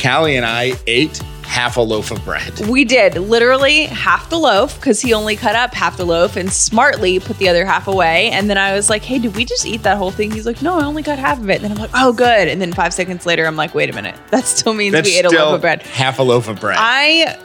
Callie 0.00 0.36
and 0.36 0.46
I 0.46 0.74
ate 0.86 1.20
half 1.50 1.76
a 1.76 1.80
loaf 1.80 2.12
of 2.12 2.24
bread. 2.24 2.60
We 2.68 2.84
did 2.84 3.16
literally 3.16 3.86
half 3.86 4.30
the 4.30 4.38
loaf 4.38 4.76
because 4.76 5.00
he 5.00 5.12
only 5.12 5.34
cut 5.34 5.56
up 5.56 5.74
half 5.74 5.96
the 5.96 6.04
loaf 6.04 6.36
and 6.36 6.50
smartly 6.50 7.18
put 7.18 7.38
the 7.38 7.48
other 7.48 7.64
half 7.64 7.88
away. 7.88 8.30
And 8.30 8.48
then 8.48 8.56
I 8.56 8.72
was 8.72 8.88
like, 8.88 9.02
hey, 9.02 9.18
did 9.18 9.34
we 9.34 9.44
just 9.44 9.66
eat 9.66 9.82
that 9.82 9.96
whole 9.96 10.12
thing? 10.12 10.30
He's 10.30 10.46
like, 10.46 10.62
no, 10.62 10.78
I 10.78 10.84
only 10.84 11.02
got 11.02 11.18
half 11.18 11.40
of 11.40 11.50
it. 11.50 11.56
And 11.56 11.64
then 11.64 11.72
I'm 11.72 11.78
like, 11.78 11.90
oh, 11.92 12.12
good. 12.12 12.46
And 12.46 12.62
then 12.62 12.72
five 12.72 12.94
seconds 12.94 13.26
later, 13.26 13.46
I'm 13.46 13.56
like, 13.56 13.74
wait 13.74 13.90
a 13.90 13.92
minute. 13.92 14.14
That 14.30 14.44
still 14.44 14.74
means 14.74 14.92
That's 14.92 15.08
we 15.08 15.18
ate 15.18 15.24
a 15.24 15.30
loaf 15.30 15.56
of 15.56 15.60
bread. 15.60 15.82
half 15.82 16.20
a 16.20 16.22
loaf 16.22 16.46
of 16.46 16.60
bread. 16.60 16.76
I 16.78 17.36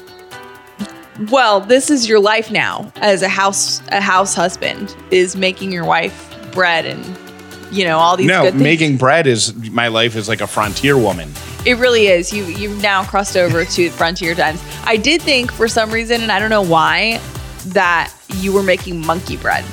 well, 1.31 1.59
this 1.61 1.89
is 1.89 2.07
your 2.07 2.19
life 2.19 2.51
now 2.51 2.91
as 2.97 3.23
a 3.23 3.29
house 3.29 3.81
a 3.89 4.01
house 4.01 4.35
husband 4.35 4.95
is 5.09 5.35
making 5.35 5.71
your 5.71 5.85
wife 5.85 6.35
bread 6.51 6.85
and 6.85 7.03
you 7.75 7.85
know 7.85 7.97
all 7.99 8.15
these 8.17 8.27
no, 8.27 8.43
good 8.43 8.51
things. 8.51 8.63
making 8.63 8.97
bread 8.97 9.27
is 9.27 9.53
my 9.71 9.87
life 9.89 10.15
is 10.15 10.27
like 10.29 10.41
a 10.41 10.47
frontier 10.47 10.97
woman. 10.97 11.31
It 11.65 11.77
really 11.77 12.07
is. 12.07 12.31
You 12.31 12.43
you've 12.45 12.81
now 12.81 13.03
crossed 13.03 13.35
over 13.35 13.65
to 13.65 13.89
frontier 13.99 14.35
times. 14.35 14.63
I 14.85 14.97
did 14.97 15.21
think 15.21 15.51
for 15.51 15.67
some 15.67 15.91
reason, 15.91 16.21
and 16.21 16.31
I 16.31 16.39
don't 16.39 16.49
know 16.49 16.61
why, 16.61 17.19
that 17.67 18.13
you 18.35 18.53
were 18.53 18.63
making 18.63 19.05
monkey 19.05 19.37
bread, 19.37 19.65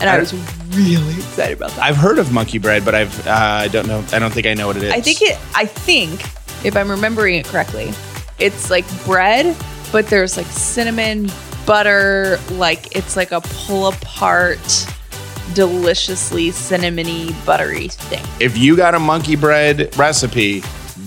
and 0.00 0.08
I, 0.08 0.16
I- 0.16 0.18
was 0.20 0.32
really 0.76 1.14
excited 1.14 1.56
about 1.58 1.70
that. 1.72 1.80
I've 1.82 1.96
heard 1.96 2.18
of 2.18 2.32
monkey 2.32 2.58
bread, 2.58 2.84
but 2.84 2.94
I've 2.94 3.26
uh, 3.26 3.30
I 3.30 3.68
don't 3.68 3.86
know. 3.86 4.04
I 4.12 4.18
don't 4.18 4.32
think 4.32 4.46
I 4.46 4.54
know 4.54 4.66
what 4.66 4.76
it 4.76 4.84
is. 4.84 4.92
I 4.92 5.00
think 5.00 5.20
it. 5.22 5.38
I 5.54 5.66
think 5.66 6.22
if 6.64 6.76
I'm 6.76 6.90
remembering 6.90 7.34
it 7.34 7.44
correctly, 7.46 7.92
it's 8.38 8.70
like 8.70 8.84
bread, 9.04 9.56
but 9.90 10.06
there's 10.06 10.36
like 10.36 10.46
cinnamon, 10.46 11.30
butter. 11.66 12.38
Like 12.52 12.94
it's 12.96 13.16
like 13.16 13.32
a 13.32 13.40
pull 13.40 13.88
apart, 13.88 14.86
deliciously 15.54 16.48
cinnamony, 16.50 17.32
buttery 17.44 17.88
thing. 17.88 18.24
if 18.40 18.56
you 18.56 18.76
got 18.76 18.94
a 18.94 18.98
monkey 18.98 19.36
bread 19.36 19.96
recipe, 19.96 20.62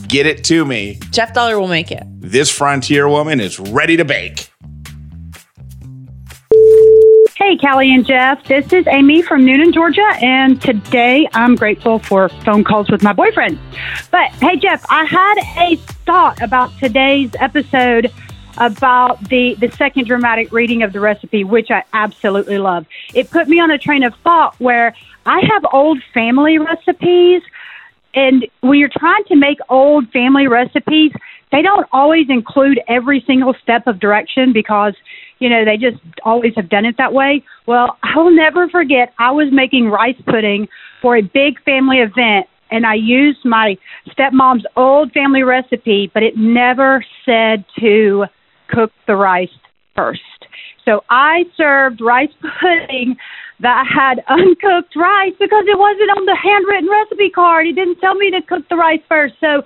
get 0.07 0.25
it 0.25 0.43
to 0.45 0.65
me. 0.65 0.99
Jeff 1.11 1.33
Dauler 1.33 1.59
will 1.59 1.67
make 1.67 1.91
it. 1.91 2.03
This 2.19 2.49
frontier 2.51 3.07
woman 3.07 3.39
is 3.39 3.59
ready 3.59 3.97
to 3.97 4.05
bake. 4.05 4.49
Hey, 7.37 7.57
Callie 7.57 7.93
and 7.93 8.05
Jeff. 8.05 8.43
This 8.45 8.71
is 8.73 8.87
Amy 8.87 9.21
from 9.21 9.45
Newnan, 9.45 9.73
Georgia, 9.73 10.07
and 10.21 10.59
today 10.61 11.27
I'm 11.33 11.55
grateful 11.55 11.99
for 11.99 12.29
phone 12.29 12.63
calls 12.63 12.89
with 12.89 13.03
my 13.03 13.13
boyfriend. 13.13 13.59
But 14.09 14.31
hey, 14.41 14.55
Jeff, 14.55 14.85
I 14.89 15.05
had 15.05 15.69
a 15.69 15.75
thought 16.05 16.41
about 16.41 16.71
today's 16.79 17.31
episode 17.39 18.11
about 18.57 19.21
the, 19.29 19.55
the 19.55 19.71
second 19.71 20.07
dramatic 20.07 20.51
reading 20.51 20.83
of 20.83 20.93
the 20.93 20.99
recipe, 20.99 21.43
which 21.43 21.71
I 21.71 21.83
absolutely 21.93 22.57
love. 22.57 22.85
It 23.13 23.29
put 23.29 23.47
me 23.47 23.59
on 23.59 23.71
a 23.71 23.77
train 23.77 24.03
of 24.03 24.13
thought 24.23 24.59
where 24.59 24.95
I 25.25 25.41
have 25.51 25.65
old 25.71 26.01
family 26.13 26.57
recipes 26.57 27.41
and 28.15 28.47
when 28.61 28.79
you're 28.79 28.89
trying 28.89 29.25
to 29.25 29.35
make 29.35 29.59
old 29.69 30.09
family 30.11 30.47
recipes, 30.47 31.11
they 31.51 31.61
don't 31.61 31.85
always 31.91 32.29
include 32.29 32.79
every 32.87 33.21
single 33.27 33.53
step 33.61 33.87
of 33.87 33.99
direction 33.99 34.53
because, 34.53 34.95
you 35.39 35.49
know, 35.49 35.65
they 35.65 35.77
just 35.77 35.97
always 36.23 36.53
have 36.55 36.69
done 36.69 36.85
it 36.85 36.97
that 36.97 37.13
way. 37.13 37.43
Well, 37.65 37.97
I 38.03 38.17
will 38.17 38.31
never 38.31 38.69
forget 38.69 39.13
I 39.19 39.31
was 39.31 39.51
making 39.51 39.89
rice 39.89 40.19
pudding 40.25 40.69
for 41.01 41.17
a 41.17 41.21
big 41.21 41.61
family 41.63 41.99
event 41.99 42.47
and 42.71 42.85
I 42.85 42.95
used 42.95 43.45
my 43.45 43.77
stepmom's 44.09 44.65
old 44.75 45.11
family 45.11 45.43
recipe, 45.43 46.09
but 46.13 46.23
it 46.23 46.35
never 46.37 47.05
said 47.25 47.65
to 47.79 48.25
cook 48.67 48.91
the 49.07 49.15
rice 49.15 49.49
first. 49.95 50.21
So 50.83 51.03
I 51.09 51.45
served 51.57 52.01
rice 52.01 52.33
pudding 52.59 53.17
that 53.59 53.85
had 53.87 54.23
uncooked 54.27 54.95
rice 54.95 55.33
because 55.39 55.65
it 55.67 55.79
wasn't 55.79 56.11
on 56.11 56.25
the 56.25 56.35
handwritten 56.35 56.89
recipe 56.89 57.29
card. 57.29 57.67
It 57.67 57.73
didn't 57.73 57.99
tell 57.99 58.15
me 58.15 58.29
to 58.31 58.41
cook 58.41 58.67
the 58.69 58.75
rice 58.75 59.01
first. 59.07 59.35
So 59.39 59.63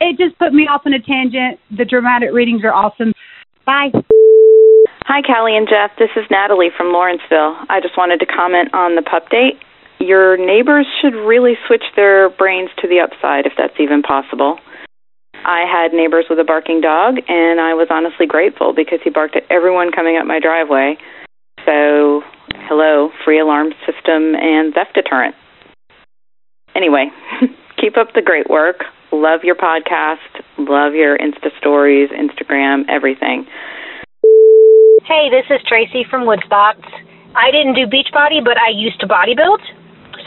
it 0.00 0.18
just 0.18 0.38
put 0.38 0.52
me 0.52 0.68
off 0.68 0.82
on 0.84 0.92
a 0.92 1.00
tangent. 1.00 1.58
The 1.76 1.84
dramatic 1.84 2.32
readings 2.32 2.62
are 2.64 2.74
awesome. 2.74 3.12
Bye. 3.64 3.90
Hi, 5.06 5.22
Callie 5.22 5.56
and 5.56 5.68
Jeff. 5.68 5.90
This 5.98 6.10
is 6.16 6.24
Natalie 6.30 6.70
from 6.76 6.92
Lawrenceville. 6.92 7.56
I 7.68 7.80
just 7.80 7.96
wanted 7.96 8.20
to 8.20 8.26
comment 8.26 8.72
on 8.72 8.94
the 8.94 9.02
pup 9.02 9.28
date. 9.30 9.58
Your 9.98 10.36
neighbors 10.36 10.86
should 11.00 11.14
really 11.14 11.54
switch 11.66 11.84
their 11.96 12.30
brains 12.30 12.70
to 12.80 12.88
the 12.88 13.00
upside 13.00 13.46
if 13.46 13.52
that's 13.56 13.78
even 13.78 14.02
possible. 14.02 14.58
I 15.44 15.64
had 15.66 15.92
neighbors 15.92 16.26
with 16.30 16.38
a 16.38 16.44
barking 16.44 16.80
dog, 16.80 17.16
and 17.28 17.60
I 17.60 17.74
was 17.74 17.88
honestly 17.90 18.26
grateful 18.26 18.72
because 18.74 19.00
he 19.02 19.10
barked 19.10 19.36
at 19.36 19.42
everyone 19.50 19.90
coming 19.90 20.16
up 20.16 20.26
my 20.26 20.38
driveway. 20.38 20.96
So, 21.66 22.22
hello, 22.68 23.10
free 23.24 23.40
alarm 23.40 23.72
system 23.86 24.34
and 24.34 24.72
theft 24.74 24.94
deterrent. 24.94 25.34
Anyway, 26.74 27.10
keep 27.80 27.96
up 27.96 28.14
the 28.14 28.22
great 28.22 28.48
work. 28.48 28.84
Love 29.12 29.40
your 29.42 29.56
podcast. 29.56 30.42
Love 30.58 30.94
your 30.94 31.18
Insta 31.18 31.50
stories, 31.58 32.08
Instagram, 32.10 32.84
everything. 32.88 33.46
Hey, 35.04 35.28
this 35.30 35.44
is 35.50 35.60
Tracy 35.66 36.06
from 36.08 36.26
Woodstock. 36.26 36.76
I 37.34 37.50
didn't 37.50 37.74
do 37.74 37.86
Beachbody, 37.86 38.42
but 38.42 38.56
I 38.58 38.70
used 38.70 39.00
to 39.00 39.06
bodybuild. 39.06 39.60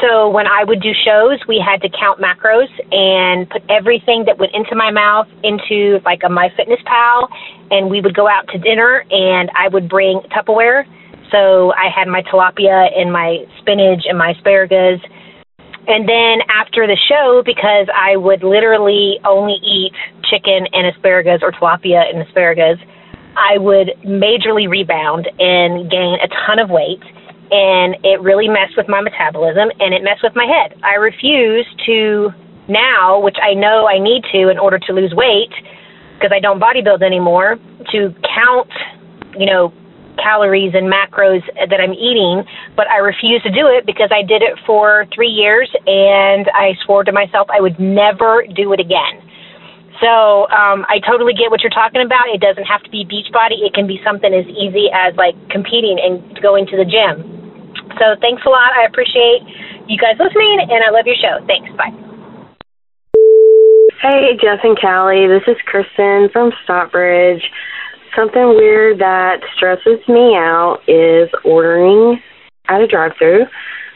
So 0.01 0.29
when 0.29 0.45
I 0.45 0.63
would 0.63 0.81
do 0.81 0.91
shows, 1.05 1.39
we 1.47 1.63
had 1.63 1.81
to 1.81 1.89
count 1.89 2.19
macros 2.19 2.67
and 2.91 3.49
put 3.49 3.63
everything 3.69 4.25
that 4.25 4.37
went 4.37 4.53
into 4.53 4.75
my 4.75 4.91
mouth 4.91 5.27
into 5.43 5.99
like 6.03 6.21
a 6.23 6.27
MyFitnessPal, 6.27 7.29
and 7.71 7.89
we 7.89 8.01
would 8.01 8.15
go 8.15 8.27
out 8.27 8.47
to 8.49 8.57
dinner, 8.57 9.05
and 9.09 9.49
I 9.55 9.69
would 9.69 9.87
bring 9.87 10.21
Tupperware. 10.35 10.83
So 11.31 11.73
I 11.73 11.89
had 11.89 12.07
my 12.07 12.21
tilapia 12.23 12.91
and 12.95 13.11
my 13.11 13.45
spinach 13.59 14.03
and 14.07 14.17
my 14.17 14.31
asparagus. 14.31 14.99
And 15.87 16.09
then 16.09 16.41
after 16.49 16.87
the 16.87 16.97
show, 17.07 17.41
because 17.45 17.87
I 17.93 18.17
would 18.17 18.43
literally 18.43 19.19
only 19.23 19.57
eat 19.63 19.93
chicken 20.29 20.67
and 20.73 20.87
asparagus 20.87 21.41
or 21.41 21.51
tilapia 21.51 22.03
and 22.09 22.21
asparagus, 22.27 22.79
I 23.37 23.57
would 23.57 23.91
majorly 24.03 24.67
rebound 24.67 25.27
and 25.39 25.89
gain 25.89 26.17
a 26.23 26.27
ton 26.47 26.59
of 26.59 26.69
weight. 26.69 27.03
And 27.51 27.95
it 28.03 28.21
really 28.21 28.47
messed 28.47 28.75
with 28.75 28.87
my 28.87 29.01
metabolism 29.01 29.69
and 29.79 29.93
it 29.93 30.03
messed 30.03 30.23
with 30.23 30.35
my 30.35 30.45
head. 30.45 30.79
I 30.83 30.95
refuse 30.95 31.67
to 31.85 32.29
now, 32.67 33.19
which 33.19 33.37
I 33.41 33.53
know 33.53 33.87
I 33.87 33.99
need 33.99 34.23
to 34.33 34.49
in 34.49 34.57
order 34.57 34.79
to 34.79 34.93
lose 34.93 35.13
weight, 35.13 35.53
because 36.15 36.31
I 36.33 36.39
don't 36.39 36.59
bodybuild 36.59 37.03
anymore, 37.03 37.57
to 37.91 38.15
count, 38.23 38.69
you 39.37 39.45
know, 39.45 39.71
calories 40.17 40.73
and 40.73 40.91
macros 40.91 41.43
that 41.69 41.79
I'm 41.79 41.93
eating, 41.93 42.43
but 42.75 42.87
I 42.87 42.97
refuse 42.97 43.43
to 43.43 43.51
do 43.51 43.67
it 43.67 43.85
because 43.85 44.09
I 44.11 44.23
did 44.23 44.41
it 44.41 44.57
for 44.65 45.05
three 45.13 45.29
years 45.29 45.69
and 45.85 46.49
I 46.55 46.73
swore 46.85 47.03
to 47.03 47.11
myself 47.11 47.47
I 47.51 47.59
would 47.59 47.79
never 47.79 48.43
do 48.55 48.73
it 48.73 48.79
again. 48.79 49.21
So 50.01 50.47
um, 50.51 50.85
I 50.87 50.99
totally 51.07 51.33
get 51.33 51.51
what 51.51 51.61
you're 51.61 51.69
talking 51.69 52.01
about. 52.01 52.27
It 52.33 52.41
doesn't 52.41 52.65
have 52.65 52.83
to 52.83 52.89
be 52.89 53.05
Beachbody. 53.05 53.63
It 53.63 53.73
can 53.73 53.87
be 53.87 53.99
something 54.03 54.33
as 54.33 54.45
easy 54.47 54.87
as 54.91 55.15
like 55.15 55.35
competing 55.49 55.99
and 55.99 56.19
going 56.41 56.65
to 56.67 56.77
the 56.77 56.85
gym. 56.85 57.34
So 57.99 58.15
thanks 58.19 58.43
a 58.45 58.49
lot. 58.49 58.71
I 58.75 58.85
appreciate 58.85 59.41
you 59.87 59.97
guys 59.97 60.19
listening, 60.19 60.67
and 60.67 60.83
I 60.83 60.91
love 60.91 61.05
your 61.05 61.15
show. 61.15 61.39
Thanks. 61.47 61.71
Bye. 61.77 61.93
Hey, 64.01 64.37
Jeff 64.41 64.59
and 64.63 64.77
Callie. 64.77 65.27
This 65.27 65.47
is 65.47 65.55
Kristen 65.65 66.29
from 66.31 66.51
Stockbridge. 66.63 67.41
Something 68.15 68.55
weird 68.55 68.99
that 68.99 69.41
stresses 69.55 69.99
me 70.07 70.35
out 70.35 70.79
is 70.87 71.29
ordering 71.43 72.21
at 72.67 72.81
a 72.81 72.87
drive-through. 72.87 73.45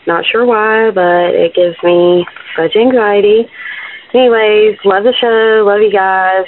Not 0.08 0.26
sure 0.26 0.46
why, 0.46 0.92
but 0.92 1.36
it 1.36 1.54
gives 1.54 1.76
me 1.84 2.26
such 2.56 2.76
anxiety. 2.76 3.46
Anyways, 4.14 4.78
love 4.86 5.04
the 5.04 5.14
show. 5.20 5.64
Love 5.66 5.82
you 5.82 5.92
guys. 5.92 6.46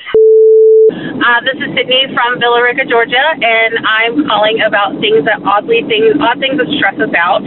Uh, 1.22 1.40
this 1.46 1.58
is 1.62 1.70
Sydney 1.78 2.10
from 2.12 2.42
Villa 2.42 2.60
Rica, 2.66 2.84
Georgia, 2.84 3.22
and 3.22 3.78
I'm 3.86 4.26
calling 4.26 4.60
about 4.66 4.98
things 4.98 5.22
that 5.30 5.40
oddly 5.46 5.86
things 5.86 6.18
odd 6.18 6.42
things 6.42 6.58
that 6.58 6.68
stress 6.82 6.98
us 6.98 7.14
out. 7.14 7.46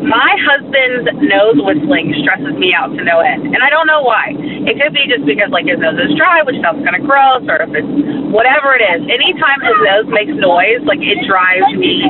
My 0.00 0.32
husband's 0.46 1.10
nose 1.18 1.58
whistling 1.60 2.14
stresses 2.22 2.56
me 2.56 2.72
out 2.72 2.94
to 2.94 3.02
no 3.04 3.20
end, 3.20 3.50
and 3.52 3.60
I 3.60 3.68
don't 3.68 3.90
know 3.90 4.00
why. 4.00 4.32
It 4.32 4.78
could 4.78 4.94
be 4.94 5.04
just 5.10 5.26
because 5.26 5.52
like 5.52 5.66
his 5.68 5.82
nose 5.82 5.98
is 5.98 6.14
dry, 6.16 6.40
which 6.46 6.56
sounds 6.62 6.80
kind 6.86 6.96
of 6.96 7.04
gross, 7.04 7.44
or 7.50 7.60
if 7.66 7.72
it's 7.74 7.92
whatever 8.32 8.78
it 8.78 8.84
is. 8.84 9.04
Anytime 9.10 9.60
his 9.60 9.78
nose 9.84 10.06
makes 10.08 10.34
noise, 10.38 10.80
like 10.86 11.02
it 11.02 11.20
drives 11.26 11.68
me 11.76 12.06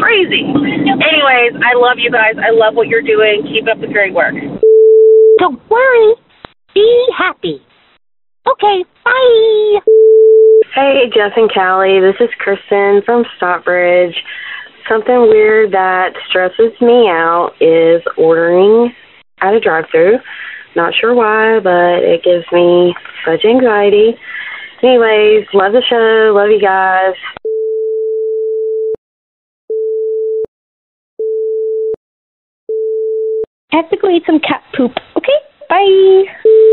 crazy. 0.00 0.46
Anyways, 0.46 1.52
I 1.60 1.74
love 1.76 1.98
you 2.00 2.08
guys. 2.08 2.38
I 2.40 2.54
love 2.54 2.72
what 2.78 2.88
you're 2.88 3.04
doing. 3.04 3.44
Keep 3.50 3.68
up 3.68 3.82
the 3.82 3.90
great 3.90 4.14
work. 4.14 4.34
Don't 5.42 5.60
worry. 5.68 6.14
Be 6.72 6.86
happy. 7.16 7.60
Okay, 8.48 8.84
bye. 9.04 9.80
Hey, 10.74 11.10
Jeff 11.12 11.32
and 11.36 11.50
Callie. 11.52 12.00
This 12.00 12.14
is 12.20 12.28
Kristen 12.38 13.02
from 13.04 13.24
Stockbridge. 13.36 14.14
Something 14.88 15.22
weird 15.22 15.72
that 15.72 16.12
stresses 16.28 16.72
me 16.80 17.08
out 17.08 17.54
is 17.60 18.02
ordering 18.16 18.92
at 19.40 19.54
a 19.54 19.58
drive-through. 19.58 20.18
Not 20.76 20.94
sure 20.94 21.12
why, 21.14 21.58
but 21.58 22.04
it 22.04 22.22
gives 22.22 22.44
me 22.52 22.94
such 23.24 23.44
anxiety. 23.44 24.14
Anyways, 24.82 25.46
love 25.52 25.72
the 25.72 25.82
show. 25.88 26.32
Love 26.32 26.50
you 26.50 26.60
guys. 26.60 27.14
I 33.72 33.76
have 33.76 33.90
to 33.90 33.96
go 33.96 34.08
eat 34.08 34.22
some 34.24 34.38
cat 34.38 34.62
poop. 34.76 34.92
Okay, 35.16 35.38
bye. 35.68 36.65